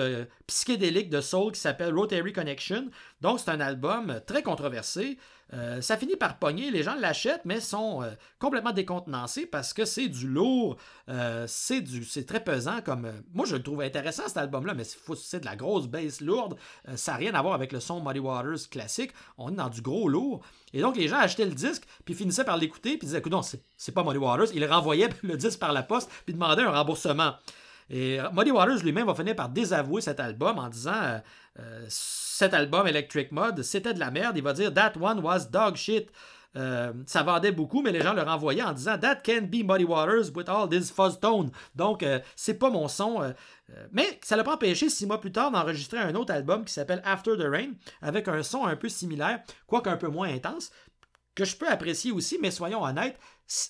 psychédélique 0.47 1.11
de 1.11 1.21
soul 1.21 1.53
qui 1.53 1.61
s'appelle 1.61 1.95
Rotary 1.95 2.33
Connection. 2.33 2.88
Donc, 3.21 3.41
c'est 3.41 3.51
un 3.51 3.61
album 3.61 4.21
très 4.27 4.43
controversé. 4.43 5.19
Euh, 5.54 5.80
ça 5.80 5.96
finit 5.96 6.16
par 6.16 6.38
pogner, 6.38 6.70
les 6.70 6.82
gens 6.82 6.94
l'achètent, 6.94 7.44
mais 7.44 7.61
sont 7.61 8.02
euh, 8.02 8.11
complètement 8.38 8.72
décontenancés 8.72 9.46
parce 9.46 9.72
que 9.72 9.87
c'est 9.87 10.08
du 10.08 10.28
lourd, 10.28 10.76
euh, 11.08 11.46
c'est 11.48 11.80
du 11.80 12.04
c'est 12.04 12.26
très 12.26 12.44
pesant 12.44 12.80
comme. 12.82 13.11
moi, 13.32 13.46
je 13.46 13.56
le 13.56 13.62
trouve 13.62 13.80
intéressant 13.80 14.24
cet 14.26 14.37
album-là, 14.37 14.74
mais 14.74 14.84
c'est 14.84 15.40
de 15.40 15.46
la 15.46 15.56
grosse 15.56 15.87
basse 15.87 16.20
lourde. 16.20 16.56
ça 16.96 17.12
n'a 17.12 17.18
rien 17.18 17.34
à 17.34 17.40
voir 17.42 17.54
avec 17.54 17.72
le 17.72 17.80
son 17.80 18.02
Muddy 18.02 18.18
Waters 18.18 18.68
classique. 18.70 19.12
On 19.38 19.50
est 19.50 19.56
dans 19.56 19.70
du 19.70 19.80
gros 19.80 20.08
lourd. 20.08 20.42
Et 20.74 20.82
donc, 20.82 20.96
les 20.96 21.08
gens 21.08 21.16
achetaient 21.16 21.46
le 21.46 21.54
disque, 21.54 21.84
puis 22.04 22.14
finissaient 22.14 22.44
par 22.44 22.58
l'écouter, 22.58 22.98
puis 22.98 23.06
disaient 23.06 23.18
écoute, 23.18 23.32
non, 23.32 23.42
c'est 23.42 23.92
pas 23.92 24.04
Muddy 24.04 24.18
Waters. 24.18 24.48
Ils 24.54 24.64
renvoyaient 24.66 25.08
le 25.22 25.37
disque 25.37 25.58
par 25.58 25.72
la 25.72 25.82
poste, 25.82 26.11
puis 26.26 26.34
demandaient 26.34 26.62
un 26.62 26.72
remboursement. 26.72 27.34
Et 27.90 28.18
Muddy 28.34 28.50
Waters 28.50 28.82
lui-même 28.82 29.06
va 29.06 29.14
finir 29.14 29.34
par 29.34 29.48
désavouer 29.48 30.02
cet 30.02 30.20
album 30.20 30.58
en 30.58 30.68
disant 30.68 31.22
euh, 31.61 31.87
cet 31.88 32.55
album 32.55 32.87
Electric 32.87 33.33
Mud, 33.33 33.62
c'était 33.62 33.94
de 33.94 33.99
la 33.99 34.11
merde. 34.11 34.37
Il 34.37 34.42
va 34.42 34.53
dire 34.53 34.73
That 34.73 34.92
one 35.01 35.21
was 35.21 35.47
dog 35.51 35.77
shit. 35.77 36.11
Euh, 36.57 36.92
ça 37.07 37.23
vendait 37.23 37.53
beaucoup, 37.53 37.83
mais 37.83 37.92
les 37.92 38.01
gens 38.01 38.14
le 38.14 38.23
renvoyaient 38.23 38.62
en 38.62 38.73
disant 38.73 38.99
That 38.99 39.16
can 39.16 39.42
be 39.42 39.64
Muddy 39.64 39.85
Waters 39.85 40.31
with 40.35 40.49
all 40.49 40.68
this 40.68 40.90
fuzz 40.90 41.18
tone. 41.21 41.51
Donc, 41.75 42.03
euh, 42.03 42.21
c'est 42.37 42.55
pas 42.55 42.71
mon 42.71 42.88
son. 42.88 43.35
mais 43.92 44.18
ça 44.23 44.37
l'a 44.37 44.44
pas 44.44 44.55
empêché, 44.55 44.88
six 44.88 45.07
mois 45.07 45.21
plus 45.21 45.33
tard, 45.33 45.51
d'enregistrer 45.51 45.99
un 45.99 46.14
autre 46.14 46.33
album 46.33 46.64
qui 46.64 46.73
s'appelle 46.73 47.03
After 47.05 47.37
the 47.37 47.47
Rain, 47.49 47.73
avec 48.01 48.29
un 48.29 48.42
son 48.42 48.64
un 48.64 48.77
peu 48.77 48.88
similaire, 48.88 49.42
quoique 49.66 49.90
un 49.90 49.97
peu 49.97 50.09
moins 50.09 50.29
intense. 50.29 50.71
que 51.35 51.44
je 51.44 51.57
peux 51.57 51.68
apprécier 51.68 52.11
aussi, 52.11 52.38
mais 52.40 52.51
soyons 52.51 52.83
honnêtes, 52.83 53.18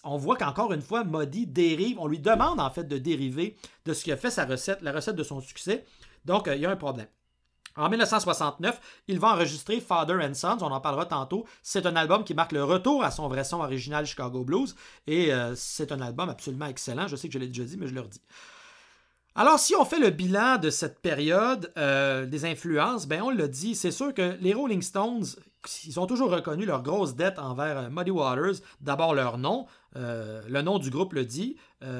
on 0.04 0.16
voit 0.16 0.36
qu'encore 0.36 0.72
une 0.72 0.82
fois, 0.82 1.04
Modi 1.04 1.46
dérive, 1.46 1.98
on 1.98 2.06
lui 2.06 2.18
demande 2.18 2.60
en 2.60 2.70
fait 2.70 2.84
de 2.84 2.98
dériver 2.98 3.56
de 3.84 3.92
ce 3.92 4.04
qui 4.04 4.12
a 4.12 4.16
fait 4.16 4.30
sa 4.30 4.44
recette, 4.46 4.82
la 4.82 4.92
recette 4.92 5.16
de 5.16 5.22
son 5.22 5.40
succès. 5.40 5.84
Donc, 6.24 6.48
il 6.52 6.60
y 6.60 6.66
a 6.66 6.70
un 6.70 6.76
problème. 6.76 7.08
En 7.78 7.88
1969, 7.88 8.80
il 9.06 9.20
va 9.20 9.28
enregistrer 9.28 9.80
Father 9.80 10.16
and 10.20 10.34
Sons, 10.34 10.58
on 10.62 10.72
en 10.72 10.80
parlera 10.80 11.06
tantôt. 11.06 11.44
C'est 11.62 11.86
un 11.86 11.94
album 11.94 12.24
qui 12.24 12.34
marque 12.34 12.50
le 12.50 12.64
retour 12.64 13.04
à 13.04 13.12
son 13.12 13.28
vrai 13.28 13.44
son 13.44 13.60
original 13.60 14.04
Chicago 14.04 14.42
Blues 14.42 14.74
et 15.06 15.32
euh, 15.32 15.54
c'est 15.54 15.92
un 15.92 16.00
album 16.00 16.28
absolument 16.28 16.66
excellent. 16.66 17.06
Je 17.06 17.14
sais 17.14 17.28
que 17.28 17.34
je 17.34 17.38
l'ai 17.38 17.46
déjà 17.46 17.62
dit, 17.62 17.76
mais 17.76 17.86
je 17.86 17.94
le 17.94 18.00
redis. 18.00 18.20
Alors, 19.36 19.60
si 19.60 19.76
on 19.76 19.84
fait 19.84 20.00
le 20.00 20.10
bilan 20.10 20.56
de 20.56 20.70
cette 20.70 20.98
période 20.98 21.72
euh, 21.78 22.26
des 22.26 22.44
influences, 22.44 23.06
ben 23.06 23.22
on 23.22 23.30
l'a 23.30 23.46
dit, 23.46 23.76
c'est 23.76 23.92
sûr 23.92 24.12
que 24.12 24.36
les 24.40 24.52
Rolling 24.52 24.82
Stones, 24.82 25.26
ils 25.86 26.00
ont 26.00 26.06
toujours 26.06 26.32
reconnu 26.32 26.66
leur 26.66 26.82
grosse 26.82 27.14
dette 27.14 27.38
envers 27.38 27.78
euh, 27.78 27.88
Muddy 27.90 28.10
Waters. 28.10 28.56
D'abord 28.80 29.14
leur 29.14 29.38
nom, 29.38 29.66
le 29.94 30.62
nom 30.62 30.78
du 30.78 30.90
groupe 30.90 31.12
le 31.12 31.24
dit, 31.24 31.56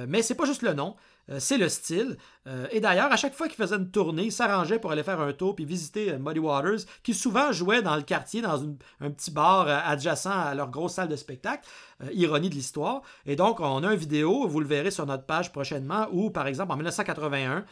mais 0.07 0.23
c'est 0.23 0.37
pas 0.37 0.45
juste 0.45 0.63
le 0.63 0.73
nom. 0.73 0.95
Euh, 1.31 1.39
c'est 1.41 1.59
le 1.59 1.69
style. 1.69 2.17
Euh, 2.47 2.67
et 2.71 2.81
d'ailleurs, 2.81 3.13
à 3.13 3.17
chaque 3.17 3.35
fois 3.35 3.49
qu'il 3.49 3.57
faisait 3.57 3.77
une 3.77 3.91
tournée, 3.91 4.25
il 4.25 4.33
s'arrangeait 4.33 4.79
pour 4.79 4.93
aller 4.93 5.03
faire 5.03 5.21
un 5.21 5.33
tour 5.33 5.55
puis 5.55 5.65
visiter 5.65 6.13
euh, 6.13 6.19
Muddy 6.19 6.39
Waters, 6.39 6.81
qui 7.03 7.15
souvent 7.15 7.53
jouait 7.53 7.83
dans 7.83 7.97
le 7.97 8.03
quartier, 8.03 8.41
dans 8.41 8.63
un 8.65 9.11
petit 9.11 9.31
bar 9.31 9.69
adjacent 9.69 10.27
à 10.27 10.55
leur 10.55 10.71
grosse 10.71 10.95
salle 10.95 11.09
de 11.09 11.17
spectacle. 11.17 11.69
ironie 12.13 12.49
de 12.49 12.55
l'histoire. 12.55 13.03
Et 13.27 13.37
donc, 13.37 13.61
on 13.61 13.83
a 13.83 13.93
une 13.93 13.99
vidéo, 13.99 14.47
vous 14.47 14.61
le 14.61 14.67
verrez 14.67 14.91
sur 14.91 15.07
notre 15.07 15.25
page 15.25 15.53
prochainement, 15.53 16.07
où, 16.13 16.31
par 16.31 16.47
exemple, 16.47 16.73
en 16.73 16.77
1981, 16.77 17.65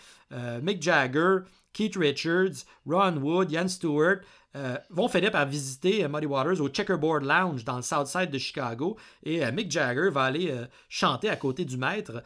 Mick 0.62 0.82
Jagger, 0.82 1.38
Keith 1.72 1.96
Richards, 1.96 2.64
Ron 2.86 3.16
Wood, 3.18 3.52
Ian 3.52 3.68
Stewart 3.68 4.18
euh, 4.56 4.78
vont 4.88 5.06
finir 5.08 5.30
par 5.30 5.44
visiter 5.44 6.02
euh, 6.02 6.08
Muddy 6.08 6.24
Waters 6.24 6.62
au 6.62 6.68
Checkerboard 6.68 7.24
Lounge 7.24 7.62
dans 7.64 7.76
le 7.76 7.82
South 7.82 8.06
Side 8.06 8.30
de 8.30 8.38
Chicago 8.38 8.96
et 9.22 9.44
euh, 9.44 9.52
Mick 9.52 9.70
Jagger 9.70 10.08
va 10.08 10.22
aller 10.22 10.50
chanter 10.88 11.28
à 11.28 11.36
côté 11.36 11.64
du 11.64 11.76
maître. 11.76 12.22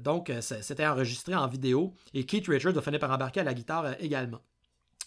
donc, 0.00 0.30
c'était 0.40 0.86
enregistré 0.86 1.34
en 1.34 1.46
vidéo 1.46 1.94
et 2.12 2.24
Keith 2.24 2.46
Richards 2.48 2.72
va 2.72 2.82
finir 2.82 3.00
par 3.00 3.10
embarquer 3.10 3.40
à 3.40 3.44
la 3.44 3.54
guitare 3.54 3.94
également. 4.00 4.40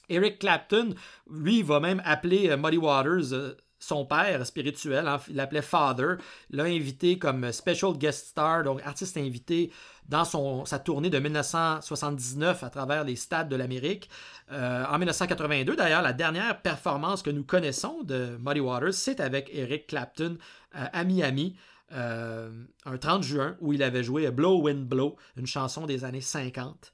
Eric 0.10 0.39
Clapton, 0.39 0.95
lui, 1.30 1.62
va 1.62 1.80
même 1.80 2.01
appeler 2.06 2.56
Muddy 2.58 2.77
Waters 2.77 3.56
son 3.82 4.06
père 4.06 4.46
spirituel, 4.46 5.08
hein, 5.08 5.20
il 5.28 5.36
l'appelait 5.36 5.62
Father, 5.62 6.15
l'a 6.52 6.63
invité 6.63 7.17
comme 7.17 7.52
special 7.52 7.98
guest 7.98 8.28
star, 8.28 8.63
donc 8.63 8.82
artiste 8.86 9.17
invité 9.17 9.72
dans 10.08 10.24
son, 10.24 10.65
sa 10.65 10.80
tournée 10.80 11.10
de 11.10 11.20
1979 11.20 12.63
à 12.63 12.70
travers 12.70 13.04
les 13.04 13.15
stades 13.15 13.50
de 13.50 13.56
l'Amérique. 13.56 14.10
Euh, 14.52 14.86
en 14.86 14.98
1982, 15.00 15.76
d'ailleurs, 15.76 16.02
la 16.02 16.13
dernière 16.13 16.62
performance 16.62 17.24
que 17.24 17.32
nous 17.32 17.44
connaissons 17.44 18.04
de 18.04 18.38
Muddy 18.39 18.60
Waters, 18.60 18.94
c'est 18.94 19.20
avec 19.20 19.50
Eric 19.52 19.88
Clapton 19.88 20.38
à 20.74 21.04
Miami. 21.04 21.56
Euh, 21.94 22.50
un 22.86 22.98
30 22.98 23.24
juin 23.24 23.58
où 23.60 23.74
il 23.74 23.84
avait 23.84 24.04
joué 24.04 24.30
Blow 24.32 24.62
Wind 24.62 24.88
Blow, 24.88 25.17
une 25.36 25.48
chanson 25.48 25.86
des 25.86 26.06
années 26.06 26.22
50. 26.22 26.94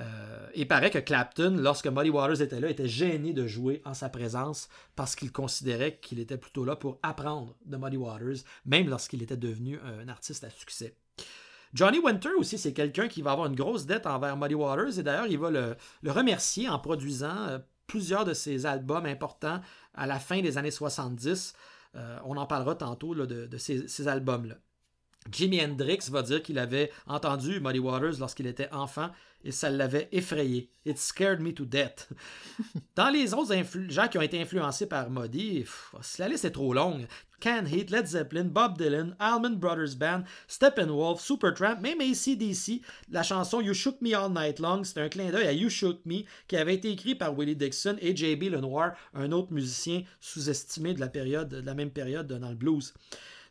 Euh, 0.00 0.46
il 0.54 0.66
paraît 0.66 0.90
que 0.90 0.98
Clapton, 0.98 1.56
lorsque 1.58 1.86
Muddy 1.86 2.10
Waters 2.10 2.40
était 2.40 2.60
là, 2.60 2.70
était 2.70 2.88
gêné 2.88 3.32
de 3.32 3.46
jouer 3.46 3.82
en 3.84 3.94
sa 3.94 4.08
présence 4.08 4.68
parce 4.96 5.14
qu'il 5.14 5.32
considérait 5.32 5.98
qu'il 6.00 6.18
était 6.18 6.38
plutôt 6.38 6.64
là 6.64 6.76
pour 6.76 6.98
apprendre 7.02 7.56
de 7.66 7.76
Muddy 7.76 7.98
Waters, 7.98 8.38
même 8.64 8.88
lorsqu'il 8.88 9.22
était 9.22 9.36
devenu 9.36 9.78
un 9.80 10.08
artiste 10.08 10.44
à 10.44 10.50
succès. 10.50 10.96
Johnny 11.74 11.98
Winter 11.98 12.30
aussi, 12.36 12.58
c'est 12.58 12.74
quelqu'un 12.74 13.08
qui 13.08 13.22
va 13.22 13.32
avoir 13.32 13.46
une 13.46 13.54
grosse 13.54 13.86
dette 13.86 14.06
envers 14.06 14.36
Muddy 14.36 14.54
Waters 14.54 14.98
et 14.98 15.02
d'ailleurs, 15.02 15.26
il 15.26 15.38
va 15.38 15.50
le, 15.50 15.76
remercier 16.06 16.68
en 16.68 16.78
produisant 16.78 17.46
euh, 17.48 17.58
plusieurs 17.86 18.24
de 18.24 18.34
ses 18.34 18.66
albums 18.66 19.06
importants 19.06 19.60
à 19.94 20.06
la 20.06 20.18
fin 20.18 20.40
des 20.42 20.58
années 20.58 20.70
70. 20.70 21.54
Euh, 21.94 22.18
on 22.24 22.36
en 22.36 22.46
parlera 22.46 22.74
tantôt 22.74 23.14
de, 23.14 23.56
ces 23.56 24.08
albums-là. 24.08 24.56
Jimi 25.30 25.62
Hendrix 25.62 26.08
va 26.10 26.22
dire 26.22 26.42
qu'il 26.42 26.58
avait 26.58 26.90
entendu 27.06 27.60
Muddy 27.60 27.78
Waters 27.78 28.18
lorsqu'il 28.18 28.46
était 28.46 28.70
enfant 28.72 29.10
et 29.44 29.52
ça 29.52 29.70
l'avait 29.70 30.08
effrayé. 30.12 30.70
It 30.84 30.98
scared 30.98 31.40
me 31.40 31.52
to 31.52 31.64
death. 31.64 32.08
Dans 32.96 33.10
les 33.10 33.34
autres 33.34 33.54
gens 33.88 34.08
qui 34.08 34.18
ont 34.18 34.22
été 34.22 34.40
influencés 34.40 34.86
par 34.86 35.10
Muddy, 35.10 35.64
la 36.18 36.28
liste 36.28 36.44
est 36.44 36.50
trop 36.50 36.72
longue. 36.72 37.06
Can 37.40 37.66
Heat, 37.66 37.90
Led 37.90 38.06
Zeppelin, 38.06 38.44
Bob 38.44 38.78
Dylan, 38.78 39.16
Allman 39.18 39.56
Brothers 39.56 39.96
Band, 39.96 40.22
Steppenwolf, 40.46 41.20
Supertramp, 41.20 41.80
même 41.80 42.00
ACDC, 42.00 42.82
la 43.10 43.24
chanson 43.24 43.60
You 43.60 43.74
Shook 43.74 44.00
Me 44.00 44.14
All 44.14 44.32
Night 44.32 44.60
Long, 44.60 44.84
c'est 44.84 45.00
un 45.00 45.08
clin 45.08 45.30
d'œil 45.30 45.48
à 45.48 45.52
You 45.52 45.68
Shook 45.68 45.98
Me 46.04 46.22
qui 46.46 46.56
avait 46.56 46.76
été 46.76 46.92
écrit 46.92 47.16
par 47.16 47.36
Willie 47.36 47.56
Dixon 47.56 47.96
et 48.00 48.14
J.B. 48.14 48.44
Lenoir, 48.44 48.92
un 49.12 49.32
autre 49.32 49.52
musicien 49.52 50.04
sous-estimé 50.20 50.94
de 50.94 51.00
la 51.00 51.08
période, 51.08 51.48
de 51.48 51.66
la 51.66 51.74
même 51.74 51.90
période 51.90 52.28
dans 52.28 52.48
le 52.48 52.54
blues. 52.54 52.94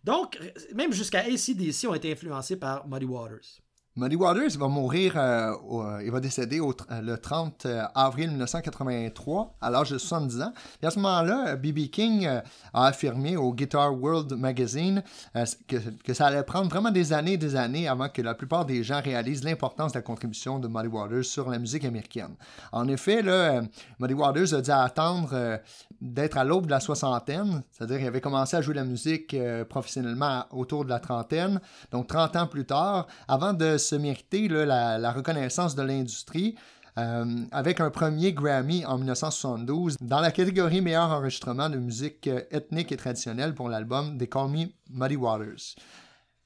Donc, 0.03 0.39
même 0.73 0.93
jusqu'à 0.93 1.19
ACDC 1.19 1.87
ont 1.87 1.93
été 1.93 2.11
influencés 2.11 2.55
par 2.57 2.87
Muddy 2.87 3.05
Waters. 3.05 3.61
Muddy 3.97 4.15
Waters 4.15 4.57
va 4.57 4.69
mourir, 4.69 5.17
euh, 5.17 5.51
euh, 5.69 6.01
il 6.01 6.11
va 6.11 6.21
décéder 6.21 6.61
euh, 6.61 7.01
le 7.01 7.17
30 7.17 7.67
avril 7.93 8.29
1983 8.29 9.57
à 9.59 9.69
l'âge 9.69 9.89
de 9.89 9.97
70 9.97 10.41
ans. 10.43 10.53
Et 10.81 10.85
à 10.85 10.91
ce 10.91 10.99
moment-là, 10.99 11.57
B.B. 11.57 11.89
King 11.91 12.25
a 12.25 12.85
affirmé 12.85 13.35
au 13.35 13.53
Guitar 13.53 13.93
World 13.93 14.31
Magazine 14.31 15.03
que, 15.67 15.75
que, 16.05 16.13
ça 16.13 16.27
allait 16.27 16.43
prendre 16.43 16.69
vraiment 16.69 16.89
des 16.89 17.11
années 17.11 17.33
et 17.33 17.37
des 17.37 17.57
années 17.57 17.89
avant 17.89 18.07
que 18.07 18.21
la 18.21 18.33
plupart 18.33 18.65
des 18.65 18.81
gens 18.81 19.01
réalisent 19.01 19.43
l'importance 19.43 19.91
de 19.91 19.97
la 19.97 20.03
contribution 20.03 20.57
de 20.57 20.69
Muddy 20.69 20.87
Waters 20.87 21.25
sur 21.25 21.49
la 21.49 21.59
musique 21.59 21.83
américaine. 21.83 22.35
En 22.71 22.87
effet, 22.87 23.21
là, 23.21 23.61
Muddy 23.99 24.13
Waters 24.13 24.53
a 24.53 24.61
dû 24.61 24.71
attendre 24.71 25.59
d'être 25.99 26.37
à 26.37 26.45
l'aube 26.45 26.67
de 26.67 26.71
la 26.71 26.79
soixantaine, 26.79 27.61
c'est-à-dire 27.71 27.97
qu'il 27.97 28.07
avait 28.07 28.21
commencé 28.21 28.55
à 28.55 28.61
jouer 28.61 28.75
la 28.75 28.85
musique 28.85 29.35
professionnellement 29.67 30.45
autour 30.51 30.85
de 30.85 30.89
la 30.89 30.99
trentaine, 30.99 31.59
donc 31.91 32.07
30 32.07 32.35
ans 32.37 32.47
plus 32.47 32.65
tard, 32.65 33.07
avant 33.27 33.51
de 33.51 33.77
se 33.81 33.95
mériter 33.95 34.47
la, 34.47 35.11
reconnaissance 35.11 35.75
de 35.75 35.83
l'industrie. 35.83 36.55
Euh, 36.97 37.25
avec 37.53 37.79
un 37.79 37.89
premier 37.89 38.33
Grammy 38.33 38.85
en 38.85 38.97
1972 38.97 39.95
dans 40.01 40.19
la 40.19 40.29
catégorie 40.29 40.81
meilleur 40.81 41.09
enregistrement 41.09 41.69
de 41.69 41.77
musique 41.77 42.27
euh, 42.27 42.41
ethnique 42.51 42.91
et 42.91 42.97
traditionnelle 42.97 43.53
pour 43.53 43.69
l'album 43.69 44.17
They 44.17 44.27
Call 44.27 44.49
Me 44.49 44.65
Muddy 44.89 45.15
Waters. 45.15 45.75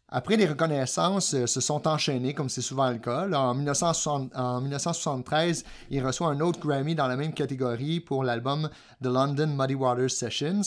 Après, 0.10 0.38
les 0.38 0.46
reconnaissances 0.46 1.34
euh, 1.34 1.48
se 1.48 1.60
sont 1.60 1.88
enchaînées, 1.88 2.36
comme 2.36 2.48
c'est 2.48 2.62
souvent 2.62 2.92
le 2.92 3.00
cas. 3.00 3.28
en, 3.32 3.56
1973, 3.56 5.66
il 5.90 6.06
reçoit 6.06 6.28
un 6.28 6.40
autre 6.42 6.60
Grammy 6.60 6.94
dans 6.94 7.08
la 7.08 7.16
même 7.16 7.34
catégorie 7.34 8.02
pour 8.02 8.24
l'album 8.24 8.70
The 9.02 9.08
London 9.08 9.48
Muddy 9.48 9.74
Waters 9.74 10.12
Sessions, 10.12 10.62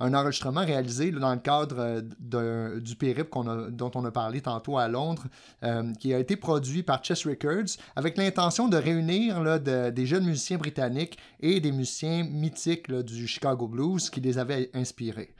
un 0.00 0.12
enregistrement 0.12 0.66
réalisé 0.66 1.12
dans 1.12 1.32
le 1.32 1.38
cadre 1.38 2.02
euh, 2.34 2.80
du 2.80 2.96
périple 2.96 3.30
dont 3.70 3.92
on 3.94 4.04
a 4.04 4.10
parlé 4.10 4.40
tantôt 4.40 4.76
à 4.76 4.88
Londres, 4.88 5.28
euh, 5.62 5.92
qui 5.94 6.12
a 6.12 6.18
été 6.18 6.34
produit 6.34 6.82
par 6.82 7.04
Chess 7.04 7.24
Records 7.24 7.76
avec 7.94 8.18
l'intention 8.18 8.66
de 8.66 8.76
réunir 8.76 9.60
des 9.60 10.06
jeunes 10.06 10.24
musiciens 10.24 10.58
britanniques 10.58 11.16
et 11.38 11.60
des 11.60 11.70
musiciens 11.70 12.24
mythiques 12.24 12.90
du 12.90 13.28
Chicago 13.28 13.68
Blues 13.68 14.10
qui 14.10 14.20
les 14.20 14.36
avaient 14.36 14.68
inspirés. 14.74 15.32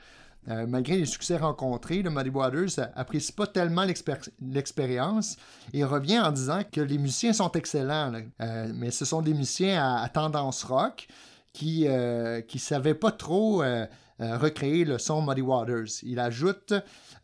Euh, 0.49 0.65
malgré 0.67 0.97
les 0.97 1.05
succès 1.05 1.37
rencontrés, 1.37 2.01
le 2.01 2.09
Muddy 2.09 2.29
Waters 2.29 2.77
n'apprécie 2.95 3.31
pas 3.31 3.45
tellement 3.45 3.85
l'expérience 4.41 5.37
et 5.71 5.83
revient 5.83 6.19
en 6.19 6.31
disant 6.31 6.61
que 6.69 6.81
les 6.81 6.97
musiciens 6.97 7.33
sont 7.33 7.51
excellents, 7.51 8.13
euh, 8.41 8.71
mais 8.73 8.89
ce 8.89 9.05
sont 9.05 9.21
des 9.21 9.33
musiciens 9.33 9.97
à, 9.97 10.09
tendance 10.09 10.63
rock 10.63 11.07
qui 11.53 11.83
ne 11.83 11.89
euh, 11.89 12.41
savaient 12.57 12.95
pas 12.95 13.11
trop 13.11 13.63
recréer 14.19 14.85
le 14.85 14.97
son 14.99 15.21
Muddy 15.21 15.41
Waters. 15.41 16.03
Il 16.03 16.19
ajoute 16.19 16.73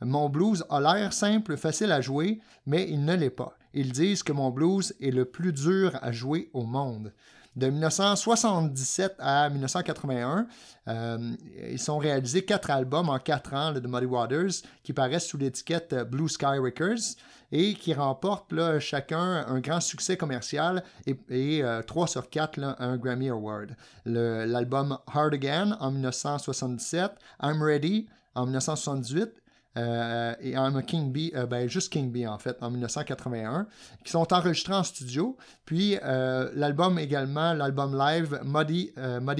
Mon 0.02 0.30
blues 0.30 0.64
a 0.70 0.80
l'air 0.80 1.14
simple, 1.14 1.58
facile 1.58 1.92
à 1.92 2.02
jouer, 2.02 2.40
mais 2.66 2.88
il 2.90 3.06
ne 3.06 3.16
l'est 3.16 3.30
pas. 3.30 3.58
Ils 3.74 3.92
disent 3.92 4.24
que 4.24 4.32
mon 4.32 4.50
blues 4.50 4.96
est 5.00 5.12
le 5.12 5.26
plus 5.26 5.54
dur 5.54 5.98
à 6.02 6.12
jouer 6.12 6.50
au 6.54 6.64
monde. 6.64 7.14
De 7.58 7.72
1977 7.72 9.16
à 9.18 9.50
1981, 9.50 10.46
euh, 10.88 11.36
ils 11.72 11.80
sont 11.80 11.98
réalisés 11.98 12.46
quatre 12.46 12.70
albums 12.70 13.10
en 13.10 13.18
quatre 13.18 13.56
ans 13.56 13.72
de 13.72 13.80
Muddy 13.88 14.06
Waters 14.06 14.62
qui 14.84 14.94
paraissent 14.94 15.26
sous 15.26 15.40
l'étiquette 15.40 15.92
euh, 15.94 16.04
Blue 16.04 16.30
Sky 16.30 16.60
Records 16.60 17.16
et 17.52 17.74
qui 17.74 17.96
remportent 17.96 18.54
chacun 18.78 19.44
un 19.48 19.60
grand 19.60 19.80
succès 19.80 20.18
commercial 20.18 20.84
et, 21.08 21.64
euh, 21.64 21.82
trois 21.82 22.06
sur 22.06 22.30
quatre 22.30 22.60
un 22.78 22.96
Grammy 22.96 23.30
Award. 23.30 23.76
L'album 24.06 25.00
Hard 25.12 25.34
Again 25.34 25.76
en 25.80 25.90
1977, 25.90 27.14
I'm 27.42 27.64
Ready 27.64 28.08
en 28.36 28.46
1978 28.46 29.34
euh, 29.78 30.34
et 30.42 30.52
I'm 30.52 30.76
a 30.76 30.82
King 30.82 31.12
Bee, 31.12 31.32
euh, 31.36 31.46
ben, 31.46 31.70
juste 31.70 31.92
King 31.94 32.12
Bee 32.12 32.28
en 32.28 32.38
fait, 32.38 32.58
en 32.62 32.72
1981, 32.72 33.68
qui 34.04 34.12
sont 34.12 34.34
enregistrés 34.34 34.74
en 34.74 34.84
studio. 34.84 35.38
Puis 35.66 35.98
euh, 36.04 36.50
l'album 36.56 36.98
également, 36.98 37.54
l'album 37.54 37.98
live 37.98 38.42
Muddy, 38.44 38.92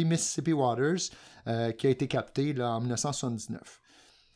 Mississippi 0.06 0.54
Waters, 0.54 1.10
qui 1.78 1.88
a 1.88 1.90
été 1.90 2.08
capté 2.08 2.54
en 2.62 2.82
1979. 2.82 3.80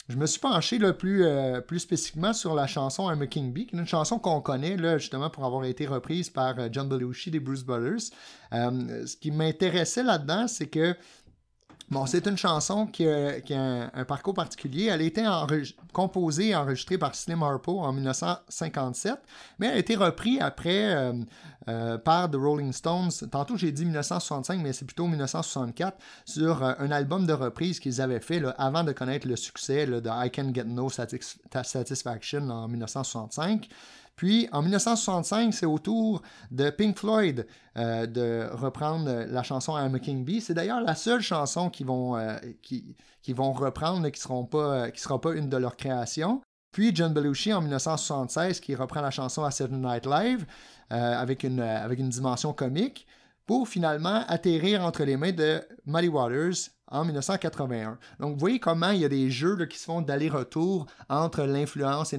Je 0.07 0.17
me 0.17 0.25
suis 0.25 0.39
penché 0.39 0.79
plus 0.93 1.79
spécifiquement 1.79 2.33
sur 2.33 2.55
la 2.55 2.67
chanson 2.67 3.09
I'm 3.11 3.21
a 3.21 3.27
King 3.27 3.53
Bee, 3.53 3.67
qui 3.67 3.75
est 3.75 3.79
une 3.79 3.87
chanson 3.87 4.17
qu'on 4.17 4.41
connaît 4.41 4.75
là, 4.77 4.97
justement 4.97 5.29
pour 5.29 5.45
avoir 5.45 5.65
été 5.65 5.85
reprise 5.85 6.29
par 6.29 6.55
John 6.71 6.89
Belushi 6.89 7.31
des 7.31 7.39
Bruce 7.39 7.63
Brothers. 7.63 8.11
ce 8.51 9.15
qui 9.17 9.31
m'intéressait 9.31 10.03
là-dedans, 10.03 10.47
c'est 10.47 10.67
que 10.67 10.95
Bon, 11.91 12.05
c'est 12.05 12.25
une 12.25 12.37
chanson 12.37 12.87
qui 12.87 13.05
a, 13.05 13.33
un, 13.93 14.05
parcours 14.05 14.33
particulier. 14.33 14.85
Elle 14.85 15.01
a 15.01 15.03
été 15.03 15.25
composée 15.91 16.51
et 16.51 16.55
enregistrée 16.55 16.97
par 16.97 17.13
Slim 17.13 17.43
Harpo 17.43 17.81
en 17.81 17.91
1957, 17.91 19.15
mais 19.59 19.67
elle 19.67 19.73
a 19.73 19.77
été 19.77 19.97
reprise 19.97 20.39
après 20.39 20.95
euh, 20.95 21.11
euh, 21.67 21.97
par 21.97 22.31
The 22.31 22.35
Rolling 22.35 22.71
Stones. 22.71 23.11
Tantôt, 23.29 23.57
j'ai 23.57 23.73
dit 23.73 23.83
1965, 23.83 24.61
mais 24.61 24.71
c'est 24.71 24.85
plutôt 24.85 25.05
1964, 25.05 25.97
sur 26.23 26.63
euh, 26.63 26.71
un 26.79 26.91
album 26.91 27.25
de 27.25 27.33
reprise 27.33 27.81
qu'ils 27.81 27.99
avaient 27.99 28.21
fait 28.21 28.41
avant 28.57 28.85
de 28.85 28.93
connaître 28.93 29.27
le 29.27 29.35
succès 29.35 29.85
de 29.85 30.01
I 30.07 30.31
Can 30.31 30.53
Get 30.53 30.63
No 30.63 30.87
Satisfaction 30.89 32.49
en 32.49 32.69
1965. 32.69 33.67
Puis 34.15 34.47
en 34.51 34.61
1965, 34.61 35.53
c'est 35.53 35.65
au 35.65 35.79
tour 35.79 36.21
de 36.51 36.69
Pink 36.69 36.97
Floyd 36.97 37.47
euh, 37.77 38.05
de 38.05 38.47
reprendre 38.51 39.25
la 39.27 39.43
chanson 39.43 39.77
I'm 39.77 39.95
a 39.95 39.99
King. 39.99 40.39
C'est 40.41 40.53
d'ailleurs 40.53 40.81
la 40.81 40.95
seule 40.95 41.21
chanson 41.21 41.69
qu'ils 41.69 41.87
vont, 41.87 42.17
euh, 42.17 42.37
qui, 42.61 42.95
vont 43.29 43.51
reprendre, 43.51 44.07
qui 44.09 44.21
ne 44.29 44.89
qui 44.89 45.01
sera 45.01 45.19
pas 45.21 45.33
une 45.33 45.49
de 45.49 45.57
leurs 45.57 45.75
créations. 45.75 46.41
Puis 46.71 46.95
John 46.95 47.13
Belushi 47.13 47.51
en 47.51 47.61
1976 47.61 48.59
qui 48.59 48.75
reprend 48.75 49.01
la 49.01 49.11
chanson 49.11 49.43
à 49.43 49.51
Saturday 49.51 49.85
Night 49.85 50.05
Live 50.05 50.45
euh, 50.91 51.13
avec, 51.19 51.43
une, 51.43 51.59
avec 51.59 51.99
une 51.99 52.09
dimension 52.09 52.53
comique 52.53 53.05
pour 53.45 53.67
finalement 53.67 54.23
atterrir 54.27 54.85
entre 54.85 55.03
les 55.03 55.17
mains 55.17 55.33
de 55.33 55.61
Muddy 55.85 56.07
Waters 56.07 56.69
en 56.91 57.05
1981. 57.05 57.97
Donc, 58.19 58.33
vous 58.33 58.39
voyez 58.39 58.59
comment 58.59 58.89
il 58.89 58.99
y 59.01 59.05
a 59.05 59.09
des 59.09 59.31
jeux 59.31 59.57
qui 59.65 59.79
se 59.79 59.85
font 59.85 60.01
d'aller-retour 60.01 60.85
entre 61.09 61.43
l'influence 61.43 62.13
et 62.13 62.17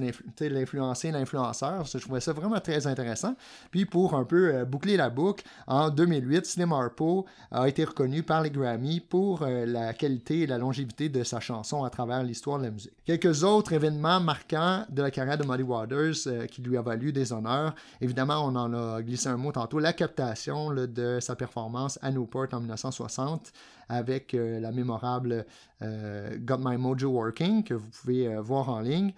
l'influencé 0.49 1.11
l'influenceur. 1.11 1.85
Je 1.85 1.97
trouvais 1.99 2.19
ça 2.19 2.33
vraiment 2.33 2.59
très 2.59 2.87
intéressant. 2.87 3.35
Puis, 3.71 3.85
pour 3.85 4.15
un 4.15 4.25
peu 4.25 4.53
euh, 4.53 4.65
boucler 4.65 4.97
la 4.97 5.09
boucle, 5.09 5.45
en 5.67 5.89
2008, 5.89 6.45
Slim 6.45 6.71
Harpo 6.73 7.25
a 7.51 7.67
été 7.67 7.83
reconnu 7.83 8.23
par 8.23 8.41
les 8.41 8.49
Grammy 8.49 8.99
pour 8.99 9.43
euh, 9.43 9.65
la 9.65 9.93
qualité 9.93 10.41
et 10.41 10.47
la 10.47 10.57
longévité 10.57 11.09
de 11.09 11.23
sa 11.23 11.39
chanson 11.39 11.83
à 11.83 11.89
travers 11.89 12.23
l'histoire 12.23 12.59
de 12.59 12.65
la 12.65 12.71
musique. 12.71 12.93
Quelques 13.05 13.43
autres 13.43 13.73
événements 13.73 14.19
marquants 14.19 14.85
de 14.89 15.01
la 15.01 15.11
carrière 15.11 15.37
de 15.37 15.45
Muddy 15.45 15.63
Waters 15.63 16.27
euh, 16.27 16.45
qui 16.47 16.61
lui 16.61 16.77
a 16.77 16.81
valu 16.81 17.11
des 17.11 17.31
honneurs. 17.31 17.75
Évidemment, 18.01 18.45
on 18.45 18.55
en 18.55 18.73
a 18.73 19.01
glissé 19.01 19.29
un 19.29 19.37
mot 19.37 19.51
tantôt, 19.51 19.79
la 19.79 19.93
captation 19.93 20.71
de 20.71 21.19
sa 21.19 21.35
performance 21.35 21.99
à 22.01 22.11
Newport 22.11 22.47
en 22.53 22.59
1960 22.59 23.51
avec 23.89 24.33
euh, 24.33 24.59
la 24.59 24.71
mémorable 24.71 25.45
euh, 25.81 26.37
Got 26.39 26.59
My 26.59 26.77
Mojo 26.77 27.09
Working 27.09 27.63
que 27.63 27.73
vous 27.73 27.89
pouvez 27.89 28.27
euh, 28.27 28.41
voir 28.41 28.69
en 28.69 28.79
ligne. 28.79 29.13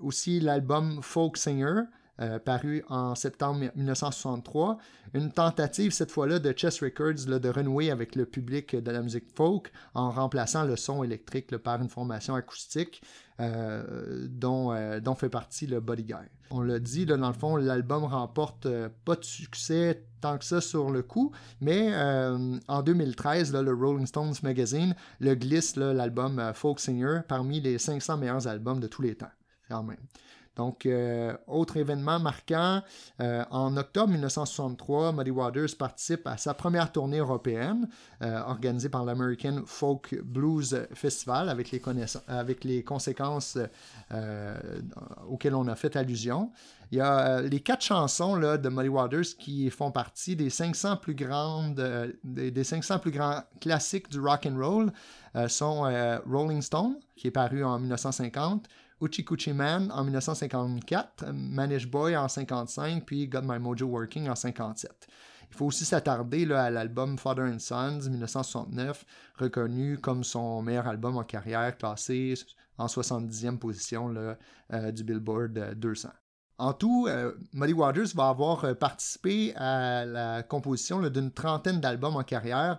aussi 0.00 0.40
l'album 0.40 1.00
Folk 1.02 1.36
Singer. 1.36 1.82
paru 2.44 2.84
en 2.88 3.14
septembre 3.14 3.70
1963. 3.74 4.78
Une 5.14 5.30
tentative, 5.30 5.92
cette 5.92 6.10
fois-là, 6.10 6.38
de 6.38 6.52
Chess 6.56 6.82
Records 6.82 7.26
de 7.40 7.48
renouer 7.48 7.90
avec 7.90 8.16
le 8.16 8.26
public 8.26 8.76
de 8.76 8.90
la 8.90 9.02
musique 9.02 9.26
folk 9.34 9.72
en 9.94 10.10
remplaçant 10.10 10.64
le 10.64 10.76
son 10.76 11.04
électrique 11.04 11.56
par 11.58 11.80
une 11.80 11.88
formation 11.88 12.34
acoustique. 12.34 13.02
Euh, 13.40 14.26
dont, 14.28 14.72
euh, 14.72 15.00
dont, 15.00 15.14
fait 15.14 15.30
partie 15.30 15.66
le 15.66 15.80
Body. 15.80 16.06
On 16.50 16.60
l'a 16.60 16.78
dit, 16.78 17.06
dans 17.06 17.16
le 17.26 17.32
fond, 17.32 17.56
l'album 17.56 18.04
remporte 18.04 18.66
euh, 18.66 18.90
pas 19.06 19.16
de 19.16 19.24
succès 19.24 20.04
tant 20.20 20.36
que 20.36 20.44
ça 20.44 20.60
sur 20.60 20.90
le 20.90 21.02
coup, 21.02 21.32
mais 21.60 21.92
en 22.68 22.82
2013, 22.82 23.52
le 23.54 23.72
Rolling 23.72 24.06
Stones 24.06 24.34
Magazine 24.44 24.94
le 25.18 25.34
glisse 25.34 25.74
l'album 25.74 26.52
Folk 26.54 26.78
Singer 26.78 27.22
parmi 27.26 27.60
les 27.60 27.78
500 27.78 28.18
meilleurs 28.18 28.46
albums 28.46 28.78
de 28.78 28.86
tous 28.86 29.02
les 29.02 29.16
temps, 29.16 29.32
quand 29.68 29.82
même. 29.82 29.98
Donc, 30.56 30.84
euh, 30.84 31.34
autre 31.46 31.78
événement 31.78 32.18
marquant, 32.18 32.82
euh, 33.20 33.44
en 33.50 33.76
octobre 33.76 34.08
1963, 34.08 35.12
Muddy 35.12 35.30
Waters 35.30 35.76
participe 35.78 36.26
à 36.26 36.36
sa 36.36 36.52
première 36.52 36.92
tournée 36.92 37.18
européenne, 37.18 37.88
euh, 38.22 38.40
organisée 38.42 38.90
par 38.90 39.04
l'American 39.04 39.62
Folk 39.64 40.14
Blues 40.22 40.86
Festival, 40.92 41.48
avec 41.48 41.70
les, 41.70 42.82
conséquences 42.82 43.58
auxquelles 45.28 45.54
on 45.54 45.68
a 45.68 45.74
fait 45.74 45.96
allusion. 45.96 46.50
Il 46.90 46.98
y 46.98 47.00
a 47.00 47.40
les 47.40 47.60
quatre 47.60 47.82
chansons 47.82 48.34
là, 48.34 48.58
de 48.58 48.68
Muddy 48.68 48.88
Waters 48.88 49.36
qui 49.38 49.70
font 49.70 49.90
partie 49.90 50.36
des 50.36 50.50
500 50.50 50.98
plus 50.98 51.14
grandes, 51.14 51.82
des, 52.22 52.64
500 52.64 52.98
plus 52.98 53.10
grands 53.10 53.42
classiques 53.60 54.10
du 54.10 54.20
rock 54.20 54.46
and 54.46 54.58
roll. 54.58 54.92
sont 55.48 55.90
Rolling 56.30 56.60
Stone, 56.60 56.96
qui 57.16 57.28
est 57.28 57.32
paru 57.32 57.64
en 57.64 57.78
1950, 57.78 58.68
Uchi 59.02 59.52
Man 59.52 59.90
en 59.92 60.04
1954, 60.04 61.32
Manish 61.32 61.88
Boy 61.88 62.16
en 62.16 62.28
55, 62.28 63.04
puis 63.04 63.28
Got 63.28 63.42
My 63.42 63.58
Mojo 63.58 63.86
Working 63.86 64.28
en 64.28 64.36
57. 64.36 65.08
Il 65.50 65.56
faut 65.56 65.66
aussi 65.66 65.84
s'attarder 65.84 66.50
à 66.52 66.70
l'album 66.70 67.18
Father 67.18 67.42
and 67.42 67.58
Sons 67.58 68.08
1969, 68.08 69.04
reconnu 69.36 69.98
comme 69.98 70.24
son 70.24 70.62
meilleur 70.62 70.86
album 70.86 71.16
en 71.16 71.24
carrière, 71.24 71.76
classé 71.76 72.34
en 72.78 72.86
70e 72.86 73.58
position 73.58 74.14
euh, 74.72 74.92
du 74.92 75.04
Billboard 75.04 75.74
200. 75.74 76.08
En 76.58 76.72
tout, 76.74 77.06
euh, 77.08 77.32
Muddy 77.52 77.72
Waters 77.72 78.14
va 78.14 78.28
avoir 78.28 78.64
euh, 78.64 78.74
participé 78.74 79.52
à 79.56 80.04
la 80.04 80.42
composition 80.44 81.02
d'une 81.08 81.32
trentaine 81.32 81.80
d'albums 81.80 82.14
en 82.14 82.22
carrière, 82.22 82.78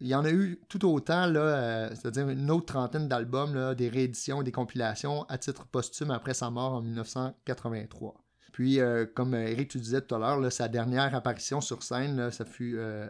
il 0.00 0.06
y 0.06 0.14
en 0.14 0.24
a 0.24 0.30
eu 0.30 0.60
tout 0.68 0.84
autant, 0.88 1.26
là, 1.26 1.40
euh, 1.40 1.88
c'est-à-dire 1.90 2.28
une 2.28 2.50
autre 2.50 2.66
trentaine 2.66 3.08
d'albums, 3.08 3.74
des 3.74 3.88
rééditions, 3.88 4.42
des 4.42 4.52
compilations 4.52 5.24
à 5.24 5.38
titre 5.38 5.66
posthume 5.66 6.10
après 6.10 6.34
sa 6.34 6.50
mort 6.50 6.74
en 6.74 6.82
1983. 6.82 8.14
Puis, 8.52 8.80
euh, 8.80 9.06
comme 9.06 9.34
Eric, 9.34 9.68
tu 9.68 9.78
disais 9.78 10.00
tout 10.00 10.14
à 10.14 10.18
l'heure, 10.18 10.52
sa 10.52 10.68
dernière 10.68 11.14
apparition 11.14 11.60
sur 11.60 11.82
scène, 11.82 12.30
ça 12.30 12.44
fut. 12.44 12.76
Euh, 12.78 13.08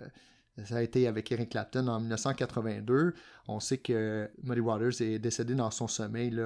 ça 0.64 0.79
a 0.79 0.83
été 0.83 1.07
avec 1.07 1.31
Eric 1.31 1.51
Clapton 1.51 1.87
en 1.87 2.01
1982. 2.01 3.14
On 3.46 3.61
sait 3.61 3.79
que 3.79 4.29
Muddy 4.42 4.59
Waters 4.61 5.01
est 5.01 5.20
décédé 5.20 5.55
dans 5.55 5.70
son 5.70 5.87
sommeil 5.87 6.37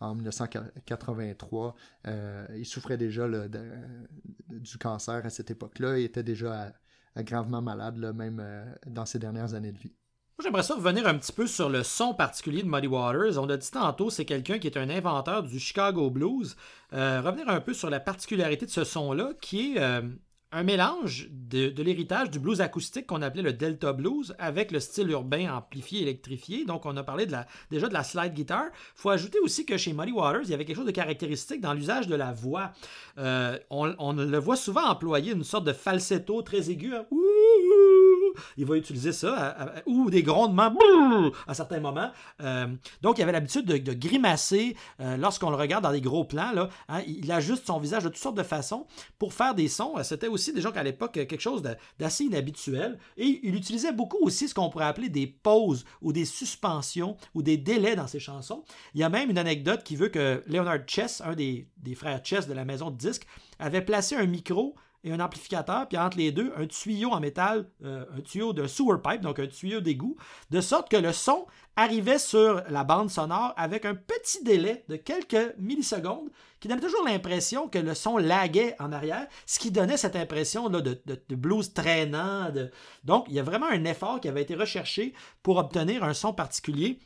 en 0.00 0.14
1983. 0.14 1.74
il 2.56 2.64
souffrait 2.64 2.96
déjà 2.96 3.28
du 3.28 4.78
cancer 4.78 5.26
à 5.26 5.28
cette 5.28 5.50
époque-là. 5.50 5.98
Il 5.98 6.04
était 6.04 6.22
déjà 6.22 6.62
à, 6.62 6.72
gravement 7.18 7.62
malade, 7.62 7.96
même 8.14 8.40
euh, 8.40 8.64
dans 8.86 9.06
ses 9.06 9.18
dernières 9.18 9.54
années 9.54 9.72
de 9.72 9.78
vie. 9.78 9.92
J'aimerais 10.42 10.62
ça 10.62 10.74
revenir 10.74 11.06
un 11.06 11.18
petit 11.18 11.32
peu 11.32 11.46
sur 11.46 11.68
le 11.68 11.82
son 11.82 12.14
particulier 12.14 12.62
de 12.62 12.68
Muddy 12.68 12.86
Waters. 12.86 13.38
On 13.38 13.48
a 13.50 13.58
dit 13.58 13.70
tantôt, 13.70 14.08
c'est 14.08 14.24
quelqu'un 14.24 14.58
qui 14.58 14.68
est 14.68 14.78
un 14.78 14.88
inventeur 14.88 15.42
du 15.42 15.58
Chicago 15.58 16.08
Blues. 16.08 16.56
Euh, 16.94 17.20
revenir 17.20 17.48
un 17.50 17.60
peu 17.60 17.74
sur 17.74 17.90
la 17.90 18.00
particularité 18.00 18.64
de 18.64 18.70
ce 18.70 18.84
son-là, 18.84 19.32
qui 19.42 19.74
est 19.74 19.80
euh, 19.80 20.00
un 20.52 20.62
mélange 20.62 21.28
de, 21.30 21.82
l'héritage 21.82 22.30
du 22.30 22.38
blues 22.38 22.60
acoustique 22.60 23.06
qu'on 23.06 23.22
appelait 23.22 23.42
le 23.42 23.52
Delta 23.52 23.92
Blues 23.92 24.34
avec 24.38 24.72
le 24.72 24.80
style 24.80 25.10
urbain 25.10 25.54
amplifié, 25.54 26.02
électrifié. 26.02 26.64
Donc, 26.64 26.86
on 26.86 26.96
a 26.96 27.04
parlé 27.04 27.26
déjà 27.70 27.88
de 27.88 27.94
la 27.94 28.02
slide 28.02 28.34
guitar. 28.34 28.64
Il 28.66 29.00
faut 29.00 29.10
ajouter 29.10 29.38
aussi 29.40 29.64
que 29.64 29.76
chez 29.76 29.92
Muddy 29.92 30.12
Waters, 30.12 30.42
il 30.44 30.50
y 30.50 30.54
avait 30.54 30.64
quelque 30.64 30.76
chose 30.76 30.86
de 30.86 30.90
caractéristique 30.90 31.60
dans 31.60 31.72
l'usage 31.72 32.06
de 32.06 32.14
la 32.14 32.32
voix. 32.32 32.72
on, 33.16 33.94
on, 33.98 34.12
le 34.12 34.38
voit 34.38 34.56
souvent 34.56 34.86
employer 34.86 35.32
une 35.32 35.44
sorte 35.44 35.64
de 35.64 35.72
falsetto 35.72 36.42
très 36.42 36.70
aigu. 36.70 36.94
Hein 36.94 37.06
il 38.56 38.66
va 38.66 38.76
utiliser 38.76 39.12
ça, 39.12 39.74
ou 39.86 40.10
des 40.10 40.22
grondements 40.22 40.74
à 41.46 41.54
certains 41.54 41.80
moments. 41.80 42.10
Euh, 42.40 42.66
donc, 43.02 43.18
il 43.18 43.22
avait 43.22 43.32
l'habitude 43.32 43.66
de, 43.66 43.92
grimacer 43.92 44.76
euh, 45.00 45.16
lorsqu'on 45.16 45.50
le 45.50 45.56
regarde 45.56 45.84
dans 45.84 45.92
des 45.92 46.00
gros 46.00 46.24
plans. 46.24 46.52
Là, 46.52 46.68
hein, 46.88 47.02
il 47.06 47.30
ajuste 47.32 47.66
son 47.66 47.78
visage 47.78 48.04
de 48.04 48.08
toutes 48.08 48.18
sortes 48.18 48.36
de 48.36 48.42
façons 48.42 48.86
pour 49.18 49.32
faire 49.32 49.54
des 49.54 49.68
sons. 49.68 49.94
C'était 50.02 50.28
aussi 50.28 50.52
déjà 50.52 50.70
qu'à 50.72 50.82
l'époque 50.82 51.12
quelque 51.12 51.40
chose 51.40 51.62
d'assez 51.98 52.24
inhabituel. 52.24 52.98
Et 53.16 53.40
il 53.42 53.54
utilisait 53.54 53.92
beaucoup 53.92 54.18
aussi 54.20 54.48
ce 54.48 54.54
qu'on 54.54 54.70
pourrait 54.70 54.86
appeler 54.86 55.08
des 55.08 55.26
pauses 55.26 55.84
ou 56.02 56.12
des 56.12 56.24
suspensions 56.24 57.16
ou 57.34 57.42
des 57.42 57.56
délais 57.56 57.96
dans 57.96 58.06
ses 58.06 58.20
chansons. 58.20 58.64
Il 58.94 59.00
y 59.00 59.04
a 59.04 59.08
même 59.08 59.30
une 59.30 59.38
anecdote 59.38 59.82
qui 59.82 59.96
veut 59.96 60.08
que 60.08 60.42
Leonard 60.46 60.86
Chess, 60.86 61.20
un 61.24 61.34
des, 61.34 61.68
des 61.78 61.94
frères 61.94 62.20
Chess 62.24 62.46
de 62.46 62.54
la 62.54 62.64
maison 62.64 62.90
de 62.90 62.96
disques, 62.96 63.26
avait 63.58 63.82
placé 63.82 64.16
un 64.16 64.26
micro 64.26 64.74
et 65.04 65.12
un 65.12 65.20
amplificateur, 65.20 65.88
puis 65.88 65.98
entre 65.98 66.18
les 66.18 66.32
deux, 66.32 66.52
un 66.56 66.66
tuyau 66.66 67.10
en 67.10 67.20
métal, 67.20 67.66
euh, 67.84 68.04
un 68.16 68.20
tuyau 68.20 68.52
de 68.52 68.66
sewer 68.66 68.98
pipe, 69.02 69.22
donc 69.22 69.38
un 69.38 69.46
tuyau 69.46 69.80
d'égout, 69.80 70.16
de 70.50 70.60
sorte 70.60 70.90
que 70.90 70.96
le 70.96 71.12
son 71.12 71.46
arrivait 71.76 72.18
sur 72.18 72.62
la 72.68 72.84
bande 72.84 73.10
sonore 73.10 73.54
avec 73.56 73.84
un 73.84 73.94
petit 73.94 74.44
délai 74.44 74.84
de 74.88 74.96
quelques 74.96 75.56
millisecondes 75.58 76.28
qui 76.58 76.68
donnait 76.68 76.82
toujours 76.82 77.04
l'impression 77.06 77.68
que 77.68 77.78
le 77.78 77.94
son 77.94 78.18
laguait 78.18 78.76
en 78.78 78.92
arrière, 78.92 79.26
ce 79.46 79.58
qui 79.58 79.70
donnait 79.70 79.96
cette 79.96 80.16
impression 80.16 80.68
là, 80.68 80.82
de, 80.82 81.00
de, 81.06 81.34
blues 81.34 81.72
traînant. 81.72 82.52
Donc, 83.04 83.24
il 83.28 83.34
y 83.34 83.40
a 83.40 83.42
vraiment 83.42 83.68
un 83.70 83.84
effort 83.84 84.20
qui 84.20 84.28
avait 84.28 84.42
été 84.42 84.54
recherché 84.54 85.14
pour 85.42 85.56
obtenir 85.56 86.04
un 86.04 86.12
son 86.12 86.34
particulier 86.34 86.98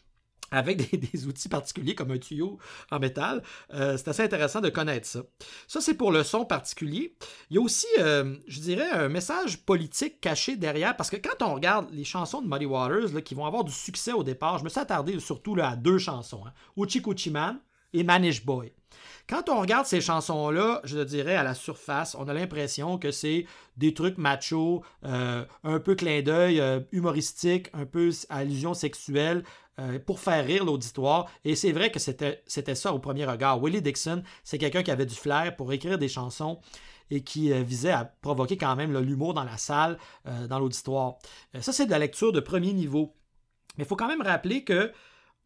avec 0.50 1.00
des, 1.12 1.26
outils 1.26 1.48
particuliers 1.48 1.94
comme 1.94 2.10
un 2.10 2.18
tuyau 2.18 2.58
en 2.90 2.98
métal. 2.98 3.42
Euh, 3.72 3.96
c'est 3.96 4.08
assez 4.08 4.22
intéressant 4.22 4.60
de 4.60 4.68
connaître 4.68 5.06
ça. 5.06 5.22
Ça, 5.66 5.80
c'est 5.80 5.94
pour 5.94 6.12
le 6.12 6.22
son 6.22 6.44
particulier. 6.44 7.16
Il 7.50 7.56
y 7.56 7.58
a 7.58 7.62
aussi, 7.62 7.86
euh, 7.98 8.36
je 8.46 8.60
dirais, 8.60 8.90
un 8.90 9.08
message 9.08 9.64
politique 9.64 10.20
caché 10.20 10.56
derrière, 10.56 10.96
parce 10.96 11.10
que 11.10 11.16
quand 11.16 11.42
on 11.42 11.54
regarde 11.54 11.88
les 11.92 12.04
chansons 12.04 12.42
de 12.42 12.48
Muddy 12.48 12.66
Waters 12.66 13.22
qui 13.24 13.34
vont 13.34 13.46
avoir 13.46 13.64
du 13.64 13.72
succès 13.72 14.12
au 14.12 14.22
départ, 14.22 14.58
je 14.58 14.64
me 14.64 14.68
suis 14.68 14.80
attardé 14.80 15.18
surtout 15.20 15.56
à 15.60 15.76
deux 15.76 15.98
chansons, 15.98 16.44
hein, 16.46 16.52
Uchi 16.76 17.30
Man 17.30 17.58
et 17.92 18.02
Manish 18.02 18.44
Boy. 18.44 18.72
Quand 19.28 19.48
on 19.48 19.60
regarde 19.60 19.86
ces 19.86 20.02
chansons-là, 20.02 20.82
je 20.84 20.98
dirais 20.98 21.34
à 21.34 21.42
la 21.42 21.54
surface, 21.54 22.14
on 22.18 22.28
a 22.28 22.34
l'impression 22.34 22.98
que 22.98 23.10
c'est 23.10 23.46
des 23.76 23.94
trucs 23.94 24.18
machos, 24.18 24.84
euh, 25.04 25.44
un 25.62 25.80
peu 25.80 25.94
clin 25.94 26.20
d'œil 26.20 26.60
euh, 26.60 26.80
humoristique, 26.92 27.68
un 27.72 27.86
peu 27.86 28.10
allusion 28.28 28.74
sexuelle, 28.74 29.42
euh, 29.78 29.98
pour 29.98 30.20
faire 30.20 30.44
rire 30.44 30.64
l'auditoire. 30.64 31.30
Et 31.44 31.56
c'est 31.56 31.72
vrai 31.72 31.90
que 31.90 31.98
c'était 31.98 32.74
ça 32.74 32.92
au 32.92 32.98
premier 32.98 33.24
regard. 33.24 33.62
Willie 33.62 33.82
Dixon, 33.82 34.22
c'est 34.42 34.58
quelqu'un 34.58 34.82
qui 34.82 34.90
avait 34.90 35.06
du 35.06 35.14
flair 35.14 35.56
pour 35.56 35.72
écrire 35.72 35.98
des 35.98 36.08
chansons 36.08 36.60
et 37.10 37.22
qui 37.22 37.52
visait 37.62 37.90
à 37.90 38.04
provoquer 38.04 38.56
quand 38.56 38.74
même 38.76 38.98
l'humour 38.98 39.34
dans 39.34 39.44
la 39.44 39.58
salle, 39.58 39.98
dans 40.48 40.58
l'auditoire. 40.58 41.16
ça, 41.60 41.70
c'est 41.70 41.84
de 41.84 41.90
la 41.90 41.98
lecture 41.98 42.32
de 42.32 42.40
premier 42.40 42.72
niveau. 42.72 43.14
Mais 43.76 43.84
il 43.84 43.86
faut 43.86 43.94
quand 43.94 44.08
même 44.08 44.22
rappeler 44.22 44.64
que 44.64 44.90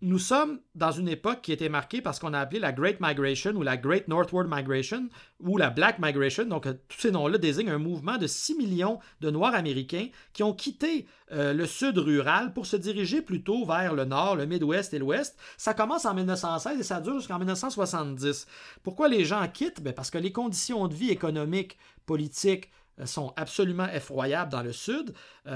nous 0.01 0.19
sommes 0.21 0.61
dans 0.77 0.93
une 0.93 1.09
époque 1.09 1.43
qui 1.43 1.51
était 1.51 1.69
marquée 1.69 2.01
par 2.01 2.15
ce 2.15 2.21
qu'on 2.21 2.33
a 2.33 2.39
appelé 2.39 2.61
la 2.61 2.73
Great 2.73 2.99
Migration 3.01 3.51
ou 3.57 3.63
la 3.63 3.77
Great 3.77 4.07
Northward 4.07 4.47
Migration 4.49 5.09
ou 5.41 5.57
la 5.57 5.71
Black 5.71 5.99
Migration. 5.99 6.45
Donc, 6.45 6.67
euh, 6.67 6.75
tous 6.87 7.01
ces 7.01 7.11
noms-là 7.11 7.37
désignent 7.37 7.71
un 7.71 7.79
mouvement 7.79 8.17
de 8.17 8.29
6 8.29 8.55
millions 8.55 9.01
de 9.21 9.31
Noirs 9.31 9.57
américains 9.57 10.07
qui 10.33 10.45
ont 10.45 10.55
quitté 10.55 11.07
euh, 11.33 11.53
le 11.53 11.67
sud 11.67 11.99
rural 11.99 12.53
pour 12.53 12.67
se 12.67 12.77
diriger 12.77 13.23
plutôt 13.23 13.65
vers 13.67 13.93
le 13.95 14.05
nord, 14.05 14.37
le 14.37 14.47
Midwest 14.47 14.95
et 14.95 15.01
l'Ouest. 15.01 15.37
Ça 15.57 15.75
commence 15.75 16.05
en 16.05 16.15
1916 16.15 16.79
et 16.79 16.85
ça 16.85 17.01
dure 17.01 17.19
jusqu'en 17.19 17.39
1970. 17.39 18.47
Pourquoi 18.85 19.09
les 19.09 19.25
gens 19.25 19.47
quittent? 19.49 19.83
Ben, 19.83 19.93
parce 19.93 20.13
que 20.13 20.19
les 20.19 20.33
conditions 20.33 20.87
de 20.87 20.95
vie 20.95 21.11
économiques, 21.11 21.77
politiques, 22.07 22.71
euh, 23.01 23.07
sont 23.07 23.33
absolument 23.37 23.89
effroyables 23.93 24.53
dans 24.53 24.63
le 24.63 24.73
Sud 24.73 25.13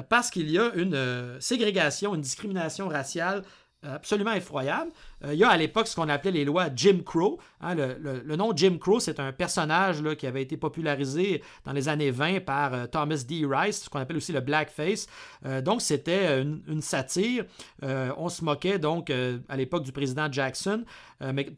parce 0.08 0.30
qu'il 0.30 0.50
y 0.50 0.58
a 0.58 0.72
une 0.74 1.36
ségrégation, 1.38 2.14
une 2.14 2.22
discrimination 2.22 2.88
raciale 2.88 3.42
absolument 3.82 4.32
effroyable. 4.32 4.90
Euh, 5.24 5.34
il 5.34 5.38
y 5.38 5.44
a 5.44 5.50
à 5.50 5.56
l'époque 5.56 5.86
ce 5.86 5.96
qu'on 5.96 6.08
appelait 6.08 6.30
les 6.30 6.44
lois 6.44 6.68
Jim 6.74 7.00
Crow. 7.04 7.38
Hein, 7.60 7.74
le, 7.74 8.36
nom 8.36 8.52
Jim 8.54 8.78
Crow, 8.80 9.00
c'est 9.00 9.20
un 9.20 9.32
personnage 9.32 10.02
qui 10.16 10.26
avait 10.26 10.42
été 10.42 10.56
popularisé 10.56 11.42
dans 11.64 11.72
les 11.72 11.88
années 11.88 12.10
20 12.10 12.40
par 12.40 12.74
euh, 12.74 12.86
Thomas 12.86 13.24
D. 13.26 13.44
Rice, 13.48 13.84
ce 13.84 13.90
qu'on 13.90 13.98
appelle 13.98 14.16
aussi 14.16 14.32
le 14.32 14.40
blackface. 14.40 15.06
Euh, 15.46 15.60
donc, 15.60 15.82
c'était 15.82 16.42
une, 16.42 16.80
satire. 16.80 17.44
on 17.82 18.28
se 18.28 18.44
moquait 18.44 18.78
donc 18.78 19.10
à 19.10 19.56
l'époque 19.56 19.84
du 19.84 19.92
président 19.92 20.30
Jackson. 20.30 20.84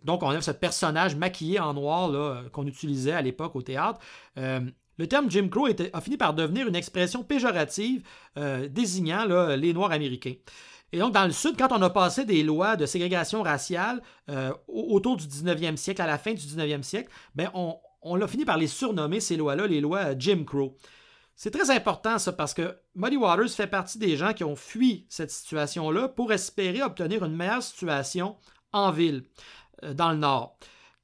donc, 0.04 0.22
on 0.22 0.28
avait 0.28 0.42
ce 0.42 0.50
personnage 0.50 1.16
maquillé 1.16 1.58
en 1.58 1.72
noir 1.72 2.50
qu'on 2.52 2.66
utilisait 2.66 3.12
à 3.12 3.22
l'époque 3.22 3.56
au 3.56 3.62
théâtre. 3.62 4.00
Le 4.36 5.06
terme 5.08 5.30
Jim 5.30 5.48
Crow 5.48 5.68
a 5.92 6.00
fini 6.00 6.16
par 6.16 6.34
devenir 6.34 6.68
une 6.68 6.76
expression 6.76 7.22
péjorative 7.22 8.02
désignant 8.70 9.24
les 9.56 9.72
Noirs 9.72 9.92
américains. 9.92 10.34
Et 10.94 10.98
donc, 10.98 11.12
dans 11.12 11.24
le 11.24 11.32
Sud, 11.32 11.56
quand 11.58 11.72
on 11.72 11.82
a 11.82 11.90
passé 11.90 12.24
des 12.24 12.44
lois 12.44 12.76
de 12.76 12.86
ségrégation 12.86 13.42
raciale 13.42 14.00
euh, 14.30 14.52
autour 14.68 15.16
du 15.16 15.26
19e 15.26 15.74
siècle, 15.74 16.00
à 16.00 16.06
la 16.06 16.18
fin 16.18 16.34
du 16.34 16.40
19e 16.40 16.84
siècle, 16.84 17.10
ben 17.34 17.50
on, 17.52 17.76
on 18.00 18.20
a 18.20 18.28
fini 18.28 18.44
par 18.44 18.58
les 18.58 18.68
surnommer, 18.68 19.18
ces 19.18 19.36
lois-là, 19.36 19.66
les 19.66 19.80
lois 19.80 20.10
euh, 20.10 20.14
Jim 20.16 20.44
Crow. 20.46 20.76
C'est 21.34 21.50
très 21.50 21.72
important, 21.72 22.20
ça, 22.20 22.32
parce 22.32 22.54
que 22.54 22.76
Muddy 22.94 23.16
Waters 23.16 23.48
fait 23.48 23.66
partie 23.66 23.98
des 23.98 24.16
gens 24.16 24.34
qui 24.34 24.44
ont 24.44 24.54
fui 24.54 25.04
cette 25.08 25.32
situation-là 25.32 26.06
pour 26.06 26.32
espérer 26.32 26.80
obtenir 26.80 27.24
une 27.24 27.34
meilleure 27.34 27.64
situation 27.64 28.36
en 28.72 28.92
ville, 28.92 29.24
euh, 29.82 29.94
dans 29.94 30.12
le 30.12 30.18
Nord. 30.18 30.56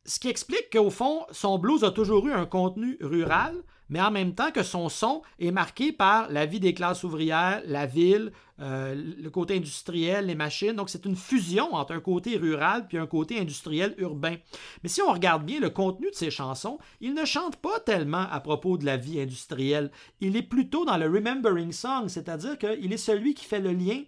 Ce 0.04 0.20
qui 0.20 0.28
explique 0.28 0.70
qu'au 0.72 0.90
fond, 0.90 1.26
son 1.32 1.58
blues 1.58 1.82
a 1.82 1.90
toujours 1.90 2.28
eu 2.28 2.32
un 2.32 2.46
contenu 2.46 2.96
rural, 3.00 3.56
mais 3.90 4.00
en 4.00 4.10
même 4.10 4.34
temps 4.34 4.50
que 4.50 4.62
son 4.62 4.88
son 4.88 5.22
est 5.38 5.50
marqué 5.50 5.92
par 5.92 6.30
la 6.30 6.46
vie 6.46 6.60
des 6.60 6.72
classes 6.72 7.04
ouvrières, 7.04 7.60
la 7.66 7.86
ville, 7.86 8.32
euh, 8.60 8.94
le 8.94 9.30
côté 9.30 9.56
industriel, 9.56 10.26
les 10.26 10.34
machines. 10.34 10.74
Donc, 10.74 10.90
c'est 10.90 11.06
une 11.06 11.16
fusion 11.16 11.74
entre 11.74 11.92
un 11.92 12.00
côté 12.00 12.36
rural 12.36 12.86
puis 12.86 12.98
un 12.98 13.06
côté 13.06 13.40
industriel 13.40 13.94
urbain. 13.98 14.36
Mais 14.82 14.88
si 14.88 15.02
on 15.02 15.12
regarde 15.12 15.44
bien 15.44 15.60
le 15.60 15.70
contenu 15.70 16.10
de 16.10 16.14
ses 16.14 16.30
chansons, 16.30 16.78
il 17.00 17.14
ne 17.14 17.24
chante 17.24 17.56
pas 17.56 17.80
tellement 17.80 18.26
à 18.30 18.40
propos 18.40 18.76
de 18.76 18.84
la 18.84 18.96
vie 18.96 19.20
industrielle. 19.20 19.90
Il 20.20 20.36
est 20.36 20.42
plutôt 20.42 20.84
dans 20.84 20.96
le 20.96 21.06
remembering 21.06 21.72
song, 21.72 22.08
c'est-à-dire 22.08 22.58
qu'il 22.58 22.92
est 22.92 22.98
celui 22.98 23.34
qui 23.34 23.44
fait 23.44 23.60
le 23.60 23.72
lien 23.72 24.02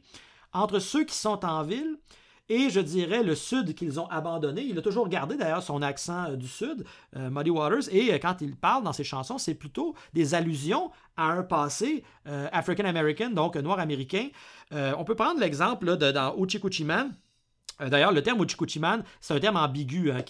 entre 0.53 0.79
ceux 0.79 1.05
qui 1.05 1.15
sont 1.15 1.45
en 1.45 1.63
ville 1.63 1.97
et 2.49 2.71
je 2.71 2.81
dirais 2.81 3.23
le 3.23 3.35
sud 3.35 3.75
qu'ils 3.75 4.01
ont 4.01 4.07
abandonné. 4.09 4.63
Il 4.63 4.79
a 4.79 4.83
toujours 4.83 5.09
gardé 5.09 5.37
d'ailleurs 5.37 5.63
son 5.63 5.83
accent 5.83 6.31
euh, 6.31 6.37
du 6.37 6.49
sud, 6.49 6.85
euh, 7.17 7.31
Muddy 7.31 7.51
Waters, 7.51 7.89
et 7.91 8.13
euh, 8.13 8.19
quand 8.19 8.41
il 8.41 8.57
parle 8.57 8.85
dans 8.85 8.93
ses 8.93 9.05
chansons, 9.05 9.39
c'est 9.39 9.55
plutôt 9.55 9.95
des 10.13 10.35
allusions 10.35 10.91
à 11.17 11.33
un 11.33 11.43
passé 11.43 12.05
African 12.25 12.85
American, 12.85 13.31
donc 13.31 13.57
noir 13.57 13.79
américain. 13.79 14.29
on 14.71 15.05
peut 15.05 15.15
prendre 15.15 15.41
l'exemple 15.41 15.97
de, 15.97 16.11
dans. 16.11 16.35
Euh, 16.35 17.09
d'ailleurs, 17.81 18.13
le 18.13 18.23
terme 18.23 18.41
Uchikuchi-man, 18.41 19.03
c'est 19.21 19.35
un 19.35 19.41
terme 19.41 19.57
ambigu. 19.57 20.11
Hein. 20.11 20.23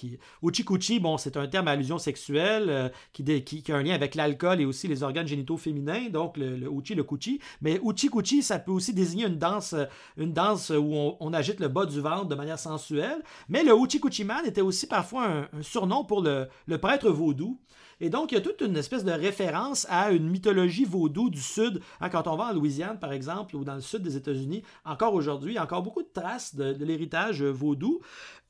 Uchikuchi, 0.42 1.00
bon, 1.00 1.18
c'est 1.18 1.36
un 1.36 1.46
terme 1.46 1.68
à 1.68 1.72
allusion 1.72 1.98
sexuelle 1.98 2.66
euh, 2.68 2.88
qui, 3.12 3.64
a 3.68 3.76
un 3.76 3.82
lien 3.82 3.94
avec 3.94 4.14
l'alcool 4.14 4.60
et 4.60 4.64
aussi 4.64 4.88
les 4.88 5.02
organes 5.02 5.26
génitaux 5.26 5.56
féminins, 5.56 6.08
donc 6.10 6.36
le, 6.36 6.68
Uchi, 6.70 6.94
le 6.94 7.04
Kuchi. 7.04 7.40
Mais 7.60 7.80
Uchikuchi, 7.82 8.42
ça 8.42 8.58
peut 8.58 8.72
aussi 8.72 8.94
désigner 8.94 9.26
une 9.26 9.38
danse, 9.38 9.72
euh, 9.74 9.86
une 10.16 10.32
danse 10.32 10.70
où 10.70 11.14
on, 11.18 11.32
agite 11.32 11.60
le 11.60 11.68
bas 11.68 11.86
du 11.86 12.00
ventre 12.00 12.26
de 12.26 12.34
manière 12.34 12.58
sensuelle. 12.58 13.22
Mais 13.48 13.62
le 13.62 13.74
Uchikuchi-man 13.74 14.44
était 14.46 14.60
aussi 14.60 14.86
parfois 14.86 15.26
un, 15.26 15.48
un 15.58 15.62
surnom 15.62 16.04
pour 16.04 16.22
le, 16.22 16.48
le 16.66 16.78
prêtre 16.78 17.08
vaudou. 17.10 17.58
Et 18.00 18.10
donc, 18.10 18.32
il 18.32 18.36
y 18.36 18.38
a 18.38 18.40
toute 18.40 18.60
une 18.60 18.76
espèce 18.76 19.04
de 19.04 19.12
référence 19.12 19.86
à 19.88 20.10
une 20.10 20.28
mythologie 20.28 20.84
vaudou 20.84 21.30
du 21.30 21.40
Sud. 21.40 21.80
Hein, 22.00 22.08
quand 22.08 22.26
on 22.26 22.36
va 22.36 22.46
en 22.46 22.52
Louisiane, 22.52 22.98
par 22.98 23.12
exemple, 23.12 23.56
ou 23.56 23.64
dans 23.64 23.74
le 23.74 23.80
sud 23.80 24.02
des 24.02 24.16
États-Unis, 24.16 24.62
encore 24.84 25.14
aujourd'hui, 25.14 25.52
il 25.52 25.56
y 25.56 25.58
a 25.58 25.64
encore 25.64 25.82
beaucoup 25.82 26.02
de 26.02 26.10
traces 26.12 26.54
de, 26.54 26.84
l'héritage 26.84 27.42
vaudou. 27.42 28.00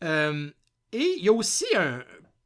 Euh, 0.04 0.50
et 0.92 1.16
il 1.18 1.24
y 1.24 1.28
a 1.28 1.32
aussi 1.32 1.66
un, 1.76 2.02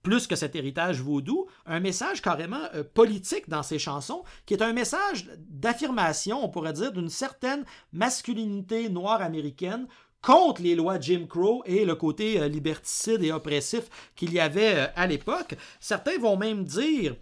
plus 0.07 0.29
que 0.29 0.37
cet 0.37 0.55
héritage 0.55 1.01
vaudou, 1.01 1.49
un 1.67 1.81
message 1.81 2.23
carrément 2.23 2.63
euh, 2.75 2.85
politique 2.85 3.49
dans 3.49 3.65
ses 3.65 3.81
chansons, 3.81 4.23
qui 4.47 4.55
est 4.55 4.63
un 4.63 4.73
message 4.73 5.29
d'affirmation, 5.37 6.45
on 6.45 6.49
pourrait 6.49 6.75
dire, 6.75 6.93
d'une 6.93 7.09
certaine 7.09 7.65
masculinité 7.93 8.89
noire 8.89 9.21
américaine 9.21 9.89
contre 10.23 10.63
les 10.63 10.75
lois 10.75 10.99
Jim 11.01 11.27
Crow 11.29 11.63
et 11.67 11.85
le 11.85 11.95
côté 11.95 12.41
euh, 12.41 12.49
liberticide 12.49 13.23
et 13.23 13.33
oppressif 13.33 13.85
qu'il 14.15 14.33
y 14.33 14.41
avait 14.41 14.75
euh, 14.75 14.87
à 14.97 15.07
l'époque. 15.07 15.55
Certains 15.81 16.19
vont 16.19 16.37
même 16.37 16.65
dire 16.65 17.15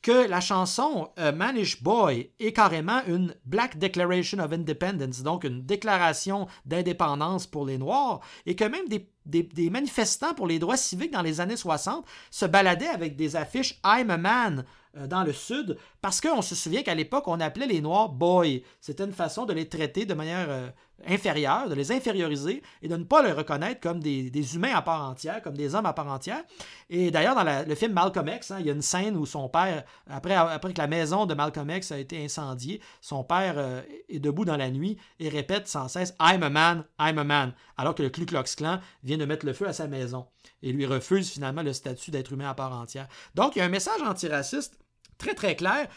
que 0.00 0.28
la 0.28 0.40
chanson 0.40 1.10
euh, 1.18 1.30
Manish 1.32 1.82
Boy 1.82 2.30
est 2.40 2.52
carrément 2.52 3.00
une 3.06 3.34
Black 3.46 3.78
Declaration 3.78 4.38
of 4.40 4.52
Independence, 4.52 5.22
donc 5.22 5.44
une 5.44 5.64
déclaration 5.64 6.48
d'indépendance 6.66 7.46
pour 7.46 7.66
les 7.66 7.78
Noirs, 7.78 8.20
et 8.44 8.56
que 8.56 8.64
même 8.64 8.86
des, 8.88 9.70
manifestants 9.70 10.34
pour 10.34 10.48
les 10.48 10.58
droits 10.58 10.76
civiques 10.76 11.12
dans 11.12 11.22
les 11.22 11.40
années 11.40 11.56
60 11.56 12.04
se 12.32 12.46
baladaient 12.46 12.88
avec 12.88 13.14
des 13.14 13.36
affiches 13.36 13.80
I'm 13.84 14.10
a 14.10 14.18
man 14.18 14.64
dans 15.06 15.22
le 15.22 15.32
Sud, 15.32 15.78
parce 16.02 16.20
qu'on 16.20 16.42
se 16.42 16.54
souvient 16.54 16.82
qu'à 16.82 16.94
l'époque, 16.94 17.26
on 17.26 17.40
appelait 17.40 17.66
les 17.66 17.80
Noirs 17.80 18.10
boy. 18.10 18.62
C'était 18.80 19.04
une 19.04 19.12
façon 19.12 19.46
de 19.46 19.54
les 19.54 19.68
traiter 19.68 20.04
de 20.04 20.12
manière 20.12 20.72
inférieurs, 21.06 21.68
de 21.68 21.74
les 21.74 21.92
inférioriser 21.92 22.62
et 22.82 22.88
de 22.88 22.96
ne 22.96 23.04
pas 23.04 23.22
les 23.22 23.32
reconnaître 23.32 23.80
comme 23.80 24.00
des, 24.00 24.54
humains 24.54 24.74
à 24.74 24.82
part 24.82 25.08
entière, 25.08 25.42
comme 25.42 25.56
des 25.56 25.74
hommes 25.74 25.86
à 25.86 25.92
part 25.92 26.08
entière. 26.08 26.42
Et 26.90 27.10
d'ailleurs, 27.10 27.34
dans 27.34 27.44
le 27.66 27.74
film 27.74 27.92
Malcolm 27.92 28.28
X, 28.28 28.50
hein, 28.50 28.56
il 28.60 28.66
y 28.66 28.70
a 28.70 28.72
une 28.72 28.82
scène 28.82 29.16
où 29.16 29.26
son 29.26 29.48
père, 29.48 29.84
après, 30.08 30.34
que 30.72 30.78
la 30.78 30.86
maison 30.86 31.26
de 31.26 31.34
Malcolm 31.34 31.70
X 31.70 31.92
a 31.92 31.98
été 31.98 32.24
incendiée, 32.24 32.80
son 33.00 33.24
père 33.24 33.54
euh, 33.56 33.82
est 34.08 34.18
debout 34.18 34.44
dans 34.44 34.56
la 34.56 34.70
nuit 34.70 34.98
et 35.18 35.28
répète 35.28 35.68
sans 35.68 35.88
cesse 35.88 36.14
I'm 36.20 36.42
a 36.42 36.50
man, 36.50 36.84
I'm 37.00 37.18
a 37.18 37.24
man, 37.24 37.52
alors 37.76 37.94
que 37.94 38.02
le 38.02 38.10
Ku 38.10 38.26
Klux 38.26 38.56
Klan 38.56 38.80
vient 39.02 39.18
de 39.18 39.24
mettre 39.24 39.46
le 39.46 39.52
feu 39.52 39.66
à 39.66 39.72
sa 39.72 39.86
maison 39.86 40.26
et 40.62 40.72
lui 40.72 40.86
refuse 40.86 41.30
finalement 41.30 41.62
le 41.62 41.72
statut 41.72 42.10
d'être 42.10 42.32
humain 42.32 42.50
à 42.50 42.54
part 42.54 42.72
entière. 42.72 43.08
Donc, 43.34 43.56
il 43.56 43.60
y 43.60 43.62
a 43.62 43.64
un 43.64 43.68
message 43.68 44.00
antiraciste 44.02 44.78
très 45.18 45.34
très 45.34 45.56
clair 45.56 45.88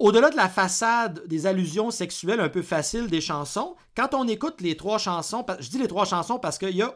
au-delà 0.00 0.30
de 0.30 0.36
la 0.36 0.48
façade 0.48 1.26
des 1.26 1.46
allusions 1.46 1.90
sexuelles 1.90 2.40
un 2.40 2.48
peu 2.48 2.62
faciles 2.62 3.08
des 3.08 3.20
chansons, 3.20 3.76
quand 3.94 4.14
on 4.14 4.26
écoute 4.26 4.62
les 4.62 4.74
trois 4.74 4.96
chansons, 4.96 5.44
je 5.60 5.68
dis 5.68 5.78
les 5.78 5.88
trois 5.88 6.06
chansons 6.06 6.38
parce 6.38 6.58
qu'il 6.58 6.74
y 6.74 6.82
a 6.82 6.94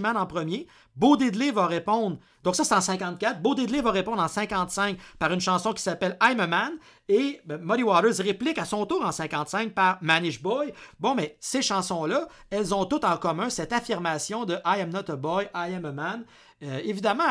Man 0.00 0.16
en 0.16 0.26
premier, 0.26 0.68
Beau 0.94 1.16
Diddley 1.16 1.50
va 1.50 1.66
répondre, 1.66 2.18
donc 2.44 2.54
ça 2.54 2.62
c'est 2.62 2.74
en 2.74 2.80
54, 2.80 3.42
Beau 3.42 3.56
Diddley 3.56 3.80
va 3.80 3.90
répondre 3.90 4.22
en 4.22 4.28
55 4.28 4.96
par 5.18 5.32
une 5.32 5.40
chanson 5.40 5.72
qui 5.72 5.82
s'appelle 5.82 6.16
I'm 6.22 6.38
a 6.38 6.46
Man, 6.46 6.72
et 7.08 7.40
ben, 7.44 7.60
Muddy 7.60 7.82
Waters 7.82 8.18
réplique 8.18 8.58
à 8.58 8.64
son 8.64 8.86
tour 8.86 9.04
en 9.04 9.12
55 9.12 9.72
par 9.72 9.98
Manish 10.00 10.40
Boy. 10.40 10.72
Bon, 11.00 11.14
mais 11.14 11.36
ces 11.40 11.62
chansons-là, 11.62 12.28
elles 12.50 12.74
ont 12.74 12.84
toutes 12.84 13.04
en 13.04 13.16
commun 13.16 13.50
cette 13.50 13.72
affirmation 13.72 14.44
de 14.44 14.54
I 14.64 14.80
am 14.80 14.90
not 14.90 15.10
a 15.10 15.16
boy, 15.16 15.48
I 15.54 15.74
am 15.74 15.84
a 15.84 15.92
man. 15.92 16.24
Euh, 16.62 16.80
évidemment, 16.84 17.24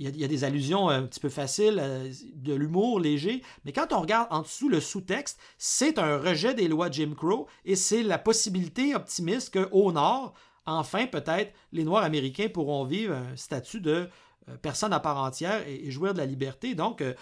il 0.00 0.16
y, 0.16 0.24
a, 0.24 0.28
des 0.28 0.44
allusions 0.44 0.88
un 0.88 1.02
petit 1.02 1.20
peu 1.20 1.28
faciles, 1.28 1.78
euh, 1.78 2.10
de 2.34 2.54
l'humour 2.54 3.00
léger, 3.00 3.42
mais 3.66 3.72
quand 3.72 3.92
on 3.92 4.00
regarde 4.00 4.28
en 4.30 4.40
dessous 4.40 4.70
le 4.70 4.80
sous-texte, 4.80 5.38
c'est 5.58 5.98
un 5.98 6.16
rejet 6.16 6.54
des 6.54 6.68
lois 6.68 6.90
Jim 6.90 7.12
Crow 7.14 7.46
et 7.66 7.76
c'est 7.76 8.02
la 8.02 8.16
possibilité 8.16 8.94
optimiste 8.94 9.52
qu'au 9.52 9.92
Nord, 9.92 10.32
enfin 10.64 11.06
peut-être, 11.06 11.52
les 11.72 11.84
Noirs 11.84 12.04
américains 12.04 12.48
pourront 12.48 12.86
vivre 12.86 13.14
un 13.14 13.36
statut 13.36 13.82
de 13.82 14.08
euh, 14.48 14.56
personne 14.62 14.94
à 14.94 15.00
part 15.00 15.18
entière 15.18 15.68
et, 15.68 15.90
jouir 15.90 16.14
de 16.14 16.18
la 16.18 16.26
liberté. 16.26 16.74
Donc, 16.74 17.02
euh, 17.02 17.14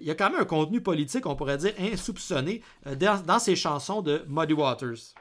il 0.00 0.06
y 0.06 0.10
a 0.12 0.14
quand 0.14 0.30
même 0.30 0.40
un 0.40 0.44
contenu 0.44 0.80
politique, 0.80 1.26
on 1.26 1.34
pourrait 1.34 1.58
dire, 1.58 1.74
insoupçonné 1.80 2.62
dans, 3.00 3.38
ces 3.40 3.56
chansons 3.56 4.00
de 4.00 4.24
Muddy 4.28 4.52
Waters. 4.52 5.14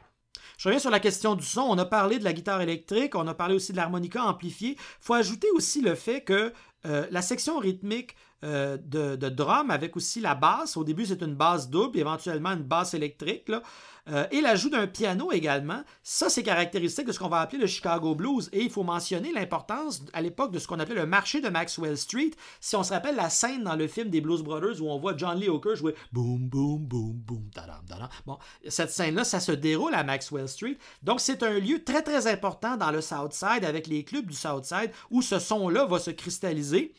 Je 0.61 0.69
reviens 0.69 0.79
sur 0.79 0.91
la 0.91 0.99
question 0.99 1.33
du 1.33 1.43
son. 1.43 1.61
On 1.61 1.79
a 1.79 1.85
parlé 1.85 2.19
de 2.19 2.23
la 2.23 2.33
guitare 2.33 2.61
électrique, 2.61 3.15
on 3.15 3.25
a 3.25 3.33
parlé 3.33 3.55
aussi 3.55 3.71
de 3.71 3.77
l'harmonica 3.77 4.23
amplifié. 4.23 4.73
Il 4.73 4.77
faut 4.99 5.15
ajouter 5.15 5.47
aussi 5.55 5.81
le 5.81 5.95
fait 5.95 6.21
que 6.21 6.53
la 6.83 7.21
section 7.21 7.59
rythmique 7.59 8.15
de, 8.43 8.77
de, 9.15 9.29
drum 9.29 9.69
avec 9.69 9.95
aussi 9.95 10.19
la 10.19 10.35
basse. 10.35 10.77
Au 10.77 10.83
début, 10.83 11.05
c'est 11.05 11.21
une 11.21 11.35
basse 11.35 11.69
double, 11.69 11.99
éventuellement 11.99 12.51
une 12.51 12.63
basse 12.63 12.93
électrique. 12.93 13.49
Là. 13.49 13.61
Euh, 14.09 14.25
et 14.31 14.41
l'ajout 14.41 14.69
d'un 14.69 14.87
piano 14.87 15.31
également, 15.31 15.83
ça 16.03 16.29
c'est 16.29 16.43
caractéristique 16.43 17.05
de 17.05 17.11
ce 17.11 17.19
qu'on 17.19 17.29
va 17.29 17.39
appeler 17.39 17.61
le 17.61 17.67
Chicago 17.67 18.15
Blues. 18.15 18.49
Et 18.51 18.63
il 18.63 18.69
faut 18.69 18.83
mentionner 18.83 19.31
l'importance 19.31 20.03
à 20.13 20.21
l'époque 20.21 20.51
de 20.51 20.59
ce 20.59 20.67
qu'on 20.67 20.79
appelait 20.79 20.95
le 20.95 21.05
marché 21.05 21.41
de 21.41 21.49
Maxwell 21.49 21.97
Street. 21.97 22.31
Si 22.59 22.75
on 22.75 22.83
se 22.83 22.93
rappelle 22.93 23.15
la 23.15 23.29
scène 23.29 23.63
dans 23.63 23.75
le 23.75 23.87
film 23.87 24.09
des 24.09 24.21
Blues 24.21 24.41
Brothers 24.41 24.81
où 24.81 24.89
on 24.89 24.99
voit 24.99 25.15
John 25.15 25.39
Lee 25.39 25.49
Hooker 25.49 25.75
jouer 25.75 25.95
boum 26.11 26.49
boum 26.49 26.79
boum 26.79 27.13
boum 27.13 27.49
tadam, 27.53 27.83
tadam. 27.87 28.09
Bon, 28.25 28.37
cette 28.67 28.91
scène-là, 28.91 29.23
ça 29.23 29.39
se 29.39 29.51
déroule 29.51 29.93
à 29.93 30.03
Maxwell 30.03 30.47
Street. 30.47 30.77
Donc 31.03 31.19
c'est 31.19 31.43
un 31.43 31.59
lieu 31.59 31.83
très 31.83 32.01
très 32.01 32.27
important 32.27 32.77
dans 32.77 32.91
le 32.91 33.01
Southside 33.01 33.63
avec 33.63 33.87
les 33.87 34.03
clubs 34.03 34.25
du 34.25 34.35
Southside 34.35 34.91
où 35.09 35.21
ce 35.21 35.39
son-là 35.39 35.85
va 35.85 35.99
se 35.99 36.11
cristalliser. 36.11 36.93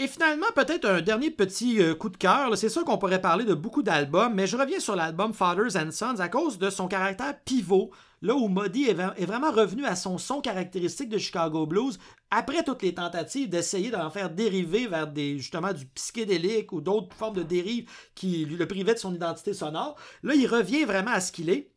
Et 0.00 0.08
finalement, 0.08 0.46
peut-être 0.56 0.86
un 0.86 1.02
dernier 1.02 1.30
petit 1.30 1.80
euh, 1.80 1.94
coup 1.94 2.08
de 2.08 2.16
cœur. 2.16 2.58
C'est 2.58 2.68
sûr 2.68 2.84
qu'on 2.84 2.98
pourrait 2.98 3.20
parler 3.20 3.44
de 3.44 3.54
beaucoup 3.54 3.84
d'albums, 3.84 4.34
mais 4.34 4.48
je 4.48 4.56
reviens 4.56 4.80
sur 4.80 4.96
l'album 4.96 5.32
Fathers 5.32 5.76
and 5.76 5.92
Sons 5.92 6.18
à 6.18 6.28
cause 6.28 6.58
de 6.58 6.68
son 6.68 6.88
caractère 6.88 7.38
pivot, 7.44 7.92
là 8.20 8.34
où 8.34 8.48
Muddy 8.48 8.86
est, 8.86 9.24
vraiment 9.24 9.52
revenu 9.52 9.84
à 9.84 9.94
son 9.94 10.18
son 10.18 10.40
caractéristique 10.40 11.10
de 11.10 11.18
Chicago 11.18 11.64
Blues 11.64 12.00
après 12.32 12.64
toutes 12.64 12.82
les 12.82 12.94
tentatives 12.94 13.48
d'essayer 13.48 13.92
d'en 13.92 14.10
faire 14.10 14.30
dériver 14.30 14.88
vers 14.88 15.14
justement 15.14 15.72
du 15.72 15.86
psychédélique 15.86 16.72
ou 16.72 16.80
d'autres 16.80 17.14
formes 17.14 17.36
de 17.36 17.44
dérives 17.44 17.88
qui 18.16 18.46
le 18.46 18.66
privaient 18.66 18.94
de 18.94 18.98
son 18.98 19.14
identité 19.14 19.54
sonore. 19.54 19.94
Là, 20.24 20.34
il 20.34 20.48
revient 20.48 20.84
vraiment 20.84 21.12
à 21.12 21.20
ce 21.20 21.30
qu'il 21.30 21.50
est. 21.50 21.73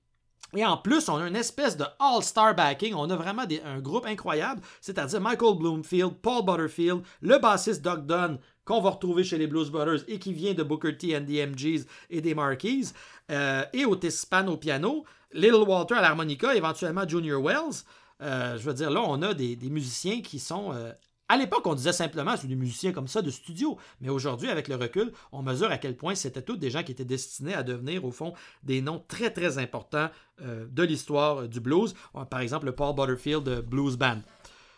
Et 0.56 0.66
en 0.66 0.78
plus, 0.78 1.10
on 1.10 1.18
a 1.18 1.28
une 1.28 1.36
espèce 1.36 1.76
de 1.76 1.86
all-star 2.00 2.56
backing. 2.56 2.94
On 2.94 3.10
a 3.10 3.16
vraiment 3.16 3.44
un 3.66 3.80
groupe 3.80 4.06
incroyable, 4.06 4.62
c'est-à-dire 4.80 5.20
Michael 5.20 5.58
Bloomfield, 5.58 6.14
Paul 6.22 6.46
Butterfield, 6.46 7.02
le 7.22 7.38
bassiste 7.38 7.82
Doug 7.82 8.06
Dunn, 8.06 8.40
qu'on 8.64 8.82
va 8.82 8.92
retrouver 8.92 9.24
chez 9.24 9.38
les 9.38 9.48
Blues 9.48 9.70
Brothers 9.70 10.04
et 10.08 10.20
qui 10.20 10.34
vient 10.34 10.54
de 10.54 10.64
Booker 10.64 10.98
T 10.98 11.16
and 11.18 11.26
the 11.26 11.48
MGs 11.48 11.86
et 12.10 12.22
des 12.22 12.36
Marquis, 12.36 12.90
euh, 13.32 13.64
et 13.74 13.86
Otis 13.86 14.12
Spann 14.12 14.48
au 14.50 14.58
piano, 14.58 15.06
Little 15.34 15.64
Walter 15.68 15.96
à 15.96 16.02
l'harmonica, 16.02 16.56
éventuellement 16.56 17.08
Junior 17.08 17.42
Wells. 17.42 17.84
Euh, 18.22 18.58
je 18.58 18.64
veux 18.64 18.74
dire, 18.74 18.90
là, 18.90 19.02
on 19.06 19.22
a 19.22 19.34
des, 19.34 19.58
musiciens 19.70 20.22
qui 20.22 20.40
sont 20.40 20.74
euh, 20.74 20.92
à 21.30 21.38
l'époque, 21.38 21.66
on 21.68 21.76
disait 21.76 21.94
simplement 21.94 22.38
c'est 22.38 22.48
des 22.48 22.56
musiciens 22.56 22.94
comme 22.94 23.08
ça 23.08 23.22
de 23.22 23.30
studio, 23.30 23.78
mais 24.00 24.10
aujourd'hui, 24.10 24.50
avec 24.50 24.68
le 24.68 24.76
recul, 24.76 25.12
on 25.32 25.42
mesure 25.42 25.70
à 25.72 25.78
quel 25.78 25.98
point 25.98 26.16
c'était 26.16 26.42
tous 26.42 26.56
des 26.56 26.70
gens 26.70 26.84
qui 26.84 26.92
étaient 26.92 27.06
destinés 27.06 27.54
à 27.54 27.64
devenir, 27.64 28.06
au 28.06 28.12
fond, 28.12 28.34
des 28.64 28.82
noms 28.82 29.04
très 29.08 29.32
très 29.32 29.58
importants 29.58 30.10
euh, 30.42 30.66
de 30.70 30.84
l'histoire 30.84 31.48
du 31.48 31.60
blues. 31.60 31.94
Par 32.30 32.40
exemple, 32.40 32.66
le 32.66 32.74
Paul 32.74 32.96
Butterfield 32.96 33.62
Blues 33.62 33.98
Band. 33.98 34.22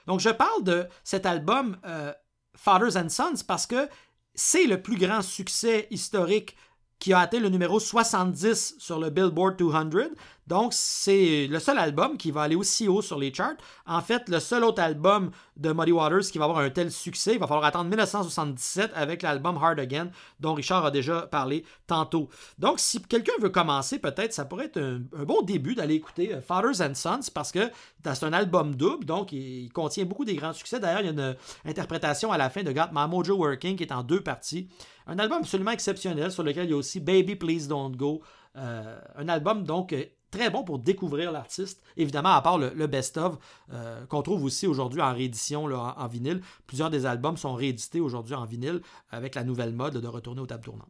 Donc, 0.08 0.20
je 0.20 0.30
parle 0.30 0.64
de 0.64 0.88
cet 1.04 1.26
album 1.26 1.78
euh, 1.86 2.12
Fathers 2.56 2.98
and 2.98 3.10
Sons 3.10 3.44
parce 3.48 3.68
que 3.68 3.88
c'est 4.34 4.66
le 4.66 4.82
plus 4.82 4.98
grand 4.98 5.22
succès 5.22 5.88
historique 5.92 6.56
qui 6.98 7.14
a 7.14 7.20
atteint 7.20 7.40
le 7.40 7.50
numéro 7.50 7.80
70 7.80 8.76
sur 8.78 9.00
le 9.00 9.10
Billboard 9.10 9.58
200. 9.58 10.12
Donc, 10.50 10.74
c'est 10.74 11.46
le 11.46 11.60
seul 11.60 11.78
album 11.78 12.18
qui 12.18 12.32
va 12.32 12.42
aller 12.42 12.56
aussi 12.56 12.88
haut 12.88 13.04
sur 13.04 13.20
les 13.20 13.32
charts. 13.32 13.54
En 13.86 14.02
fait, 14.02 14.28
le 14.30 14.40
seul 14.40 14.64
autre 14.64 14.82
album 14.82 15.30
de 15.56 15.72
Muddy 15.72 15.92
Waters 15.92 16.32
qui 16.32 16.40
va 16.40 16.46
avoir 16.46 16.58
un 16.58 16.72
tel 16.72 16.92
succès, 16.92 17.34
il 17.34 17.40
va 17.40 17.46
falloir 17.46 17.66
attendre 17.66 17.88
1977 17.88 18.92
avec 18.96 19.22
l'album 19.22 19.58
Hard 19.62 19.80
Again, 19.80 20.10
dont 20.40 20.56
Richard 20.56 20.84
a 20.84 20.90
déjà 20.90 21.22
parlé 21.28 21.64
tantôt. 21.86 22.30
Donc, 22.58 22.80
si 22.80 23.00
quelqu'un 23.04 23.34
veut 23.40 23.50
commencer, 23.50 24.00
peut-être, 24.00 24.34
ça 24.34 24.44
pourrait 24.44 24.66
être 24.66 24.82
un, 24.82 25.02
bon 25.24 25.44
début 25.44 25.76
d'aller 25.76 25.94
écouter 25.94 26.34
euh, 26.34 26.42
Fathers 26.42 26.82
and 26.82 26.96
Sons 26.96 27.30
parce 27.32 27.52
que 27.52 27.70
c'est 28.04 28.24
un 28.24 28.34
album 28.34 28.74
double, 28.74 29.06
donc 29.06 29.32
il, 29.32 29.72
contient 29.72 30.06
beaucoup 30.06 30.26
des 30.26 30.34
grands 30.34 30.54
succès. 30.54 30.80
D'ailleurs, 30.80 31.02
il 31.02 31.06
y 31.06 31.10
a 31.10 31.12
une 31.12 31.36
interprétation 31.66 32.32
à 32.32 32.40
la 32.40 32.50
fin 32.50 32.64
de 32.64 32.72
Got 32.72 32.90
My 32.92 33.08
Mojo 33.08 33.36
Working 33.36 33.76
qui 33.76 33.84
est 33.84 33.94
en 33.94 34.02
deux 34.02 34.22
parties. 34.22 34.68
Un 35.06 35.20
album 35.20 35.42
absolument 35.42 35.72
exceptionnel 35.72 36.32
sur 36.32 36.42
lequel 36.42 36.66
il 36.66 36.72
y 36.72 36.74
a 36.74 36.78
aussi 36.78 37.00
Baby 37.00 37.36
Please 37.36 37.68
Don't 37.68 37.96
Go. 37.96 38.24
Euh, 38.56 39.00
un 39.16 39.30
album 39.30 39.64
donc 39.64 39.94
très 40.32 40.50
bon 40.50 40.64
pour 40.64 40.80
découvrir 40.80 41.32
l'artiste. 41.32 41.82
Évidemment, 41.98 42.34
à 42.34 42.42
part 42.42 42.58
le, 42.58 42.88
best-of 42.88 43.38
euh, 43.74 44.06
qu'on 44.06 44.22
trouve 44.22 44.44
aussi 44.44 44.68
aujourd'hui 44.68 45.02
en 45.02 45.14
réédition 45.14 45.66
en, 45.66 46.08
vinyle. 46.08 46.42
Plusieurs 46.68 46.90
des 46.90 47.06
albums 47.06 47.38
sont 47.38 47.54
réédités 47.54 48.00
aujourd'hui 48.00 48.36
en 48.36 48.46
vinyle 48.46 48.82
avec 49.12 49.36
la 49.36 49.44
nouvelle 49.44 49.74
mode 49.74 49.98
de 49.98 50.08
retourner 50.08 50.42
aux 50.42 50.48
tables 50.48 50.64
tournantes. 50.64 50.90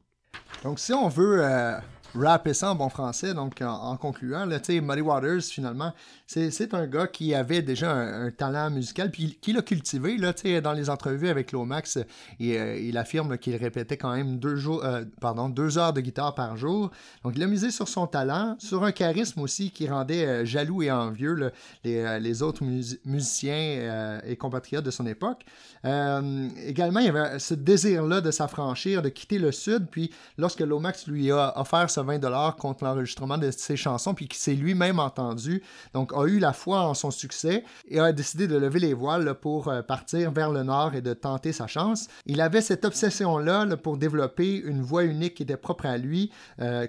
Donc, 0.63 0.79
si 0.79 0.93
on 0.93 1.07
veut 1.07 1.43
euh, 1.43 1.77
rapper 2.15 2.53
ça 2.53 2.71
en 2.71 2.75
bon 2.75 2.89
français, 2.89 3.33
donc 3.33 3.61
en, 3.61 3.95
concluant, 3.97 4.45
là, 4.45 4.59
Muddy 4.67 5.01
Waters, 5.01 5.41
finalement, 5.43 5.93
c'est 6.29 6.75
un 6.75 6.85
gars 6.85 7.07
qui 7.07 7.33
avait 7.33 7.63
déjà 7.63 7.91
un, 7.91 8.29
talent 8.29 8.69
musical, 8.69 9.09
puis 9.09 9.39
qui 9.41 9.51
l'a 9.51 9.63
cultivé, 9.63 10.15
là, 10.15 10.31
dans 10.61 10.73
les 10.73 10.91
entrevues 10.91 11.27
avec 11.27 11.51
Lomax, 11.51 11.97
et, 12.39 12.59
euh, 12.59 12.77
il 12.77 12.99
affirme 12.99 13.39
qu'il 13.39 13.55
répétait 13.55 13.97
quand 13.97 14.15
même 14.15 14.37
deux, 14.37 14.55
jours, 14.55 14.85
euh, 14.85 15.03
pardon, 15.21 15.49
deux 15.49 15.79
heures 15.79 15.91
de 15.91 16.01
guitare 16.01 16.35
par 16.35 16.55
jour. 16.55 16.91
Donc, 17.23 17.33
il 17.35 17.41
a 17.41 17.47
misé 17.47 17.71
sur 17.71 17.87
son 17.87 18.05
talent, 18.05 18.55
sur 18.59 18.83
un 18.83 18.91
charisme 18.91 19.41
aussi 19.41 19.71
qui 19.71 19.89
rendait 19.89 20.23
euh, 20.23 20.45
jaloux 20.45 20.83
et 20.83 20.91
envieux 20.91 21.51
les, 21.83 22.19
les, 22.19 22.43
autres 22.43 22.63
musiciens 23.05 24.21
et 24.23 24.35
compatriotes 24.35 24.85
de 24.85 24.91
son 24.91 25.07
époque. 25.07 25.43
également, 25.83 26.99
il 26.99 27.07
y 27.07 27.09
avait 27.09 27.39
ce 27.39 27.55
désir-là 27.55 28.21
de 28.21 28.29
s'affranchir, 28.29 29.01
de 29.01 29.09
quitter 29.09 29.39
le 29.39 29.51
Sud, 29.51 29.87
puis 29.89 30.11
lorsque 30.37 30.59
Lomax 30.59 31.07
lui 31.07 31.31
a 31.31 31.59
offert 31.59 31.89
ce 31.89 31.99
20$ 31.99 32.55
contre 32.57 32.83
l'enregistrement 32.83 33.39
de 33.39 33.49
ses 33.49 33.75
chansons, 33.75 34.13
puis 34.13 34.27
qu'il 34.27 34.39
s'est 34.39 34.53
lui-même 34.53 34.99
entendu. 34.99 35.63
Donc, 35.93 36.13
a 36.19 36.27
eu 36.27 36.39
la 36.39 36.53
foi 36.53 36.81
en 36.81 36.93
son 36.93 37.11
succès 37.11 37.63
et 37.87 37.99
a 37.99 38.11
décidé 38.11 38.47
de 38.47 38.57
lever 38.57 38.79
les 38.79 38.93
voiles 38.93 39.35
pour 39.35 39.67
euh, 39.67 39.81
partir 39.81 40.31
vers 40.31 40.51
le 40.51 40.63
nord 40.63 40.95
et 40.95 41.01
de 41.01 41.13
tenter 41.13 41.51
sa 41.51 41.67
chance. 41.67 42.07
Il 42.25 42.41
avait 42.41 42.61
cette 42.61 42.85
obsession-là 42.85 43.77
pour 43.77 43.97
développer 43.97 44.55
une 44.57 44.81
voix 44.81 45.03
unique 45.03 45.35
qui 45.35 45.43
était 45.43 45.57
propre 45.57 45.85
à 45.85 45.97
lui, 45.97 46.31
euh, 46.61 46.87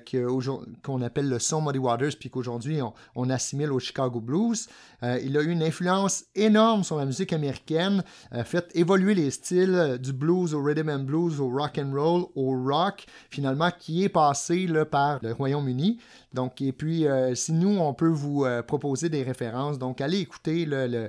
qu'on 0.83 1.03
appelle 1.03 1.28
le 1.28 1.39
son 1.39 1.62
Muddy 1.62 1.78
Waters, 1.78 2.12
puis 2.18 2.31
qu'aujourd'hui 2.31 2.81
on, 3.14 3.31
assimile 3.31 3.70
au 3.70 3.78
Chicago 3.78 4.20
Blues. 4.20 4.68
Euh, 5.03 5.20
il 5.22 5.37
a 5.39 5.43
eu 5.43 5.51
une 5.51 5.62
influence 5.62 6.24
énorme 6.35 6.83
sur 6.83 6.97
la 6.97 7.05
musique 7.05 7.33
américaine, 7.33 8.03
fait 8.45 8.68
évoluer 8.74 9.14
les 9.14 9.31
styles 9.31 9.99
du 10.01 10.12
blues 10.12 10.53
au 10.53 10.62
rhythm 10.62 10.89
and 10.89 11.05
blues, 11.05 11.41
au 11.41 11.49
rock 11.49 11.78
and 11.78 11.93
roll, 11.95 12.24
au 12.35 12.51
rock, 12.64 13.07
finalement, 13.31 13.70
qui 13.78 14.03
est 14.05 14.09
passé 14.09 14.66
par 14.91 15.20
le 15.22 15.33
Royaume-Uni. 15.33 15.99
Donc, 16.33 16.61
et 16.62 16.72
puis, 16.72 17.07
euh, 17.07 17.35
si 17.35 17.53
nous, 17.53 17.78
on 17.78 17.93
peut 17.93 18.09
vous 18.09 18.45
euh, 18.45 18.62
proposer 18.62 19.09
des 19.09 19.24
références, 19.24 19.78
donc 19.78 20.01
allez 20.01 20.18
écouter 20.18 20.66
euh, 20.70 21.09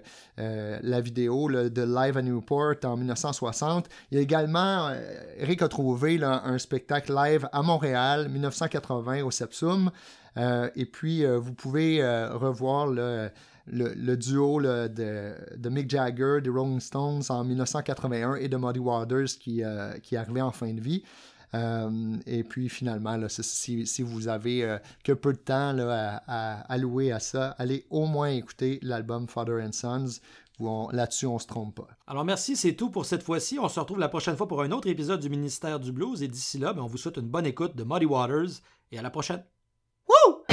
la 0.82 1.02
vidéo 1.02 1.48
de 1.50 1.82
Live 1.84 2.18
à 2.18 2.22
Newport 2.24 2.76
en 2.84 2.98
1960. 2.98 3.88
Il 4.12 4.16
y 4.16 4.18
a 4.18 4.22
également, 4.22 4.92
Eric 5.38 5.62
a 5.62 5.68
trouvé 5.68 6.20
un 6.24 6.58
spectacle 6.58 7.14
live 7.14 7.48
à 7.52 7.62
Montréal, 7.62 8.30
1980, 8.30 9.24
au 9.24 9.32
Sepsum. 9.32 9.92
et 10.38 10.86
puis, 10.86 11.24
vous 11.26 11.54
pouvez 11.54 12.04
revoir 12.32 12.88
le, 12.88 14.16
duo 14.16 14.62
de, 14.62 15.70
Mick 15.70 15.90
Jagger, 15.90 16.40
des 16.44 16.50
Rolling 16.50 16.80
Stones 16.80 17.22
en 17.30 17.44
1981 17.44 18.36
et 18.36 18.48
de 18.48 18.58
Muddy 18.58 18.80
Waters 18.80 19.38
qui, 19.40 19.62
qui 20.02 20.16
est 20.16 20.18
arrivé 20.18 20.42
en 20.42 20.52
fin 20.52 20.74
de 20.74 20.82
vie. 20.82 21.04
Euh, 21.54 22.18
et 22.26 22.44
puis 22.44 22.70
finalement, 22.70 23.18
si, 23.28 24.02
vous 24.02 24.28
avez 24.28 24.64
euh, 24.64 24.78
que 25.04 25.12
peu 25.12 25.34
de 25.34 25.38
temps 25.38 25.76
à, 25.78 26.62
allouer 26.72 27.12
à 27.12 27.20
ça, 27.20 27.56
allez 27.58 27.86
au 27.90 28.06
moins 28.06 28.30
écouter 28.30 28.80
l'album 28.82 29.28
Father 29.28 29.62
and 29.64 29.74
Sons. 29.74 30.22
Là-dessus, 30.92 31.26
on 31.26 31.40
se 31.40 31.48
trompe 31.48 31.76
pas. 31.76 31.88
Alors 32.06 32.24
merci, 32.24 32.56
c'est 32.56 32.76
tout 32.76 32.92
pour 32.92 33.08
cette 33.08 33.24
fois-ci. 33.24 33.58
On 33.58 33.68
se 33.68 33.80
retrouve 33.80 33.98
la 33.98 34.10
prochaine 34.10 34.38
fois 34.38 34.48
pour 34.48 34.62
un 34.62 34.72
autre 34.72 34.88
épisode 34.88 35.20
du 35.20 35.28
Ministère 35.28 35.80
du 35.80 35.92
Blues. 35.92 36.22
Et 36.22 36.28
d'ici 36.28 36.60
là, 36.60 36.72
ben, 36.74 36.84
on 36.84 36.88
vous 36.88 36.98
souhaite 36.98 37.18
une 37.18 37.30
bonne 37.30 37.48
écoute 37.48 37.76
de 37.76 37.84
Muddy 37.84 38.06
Waters 38.06 38.62
et 38.92 39.00
à 39.00 39.02
la 39.02 39.10
prochaine. 39.10 39.44
Woo! 40.08 40.44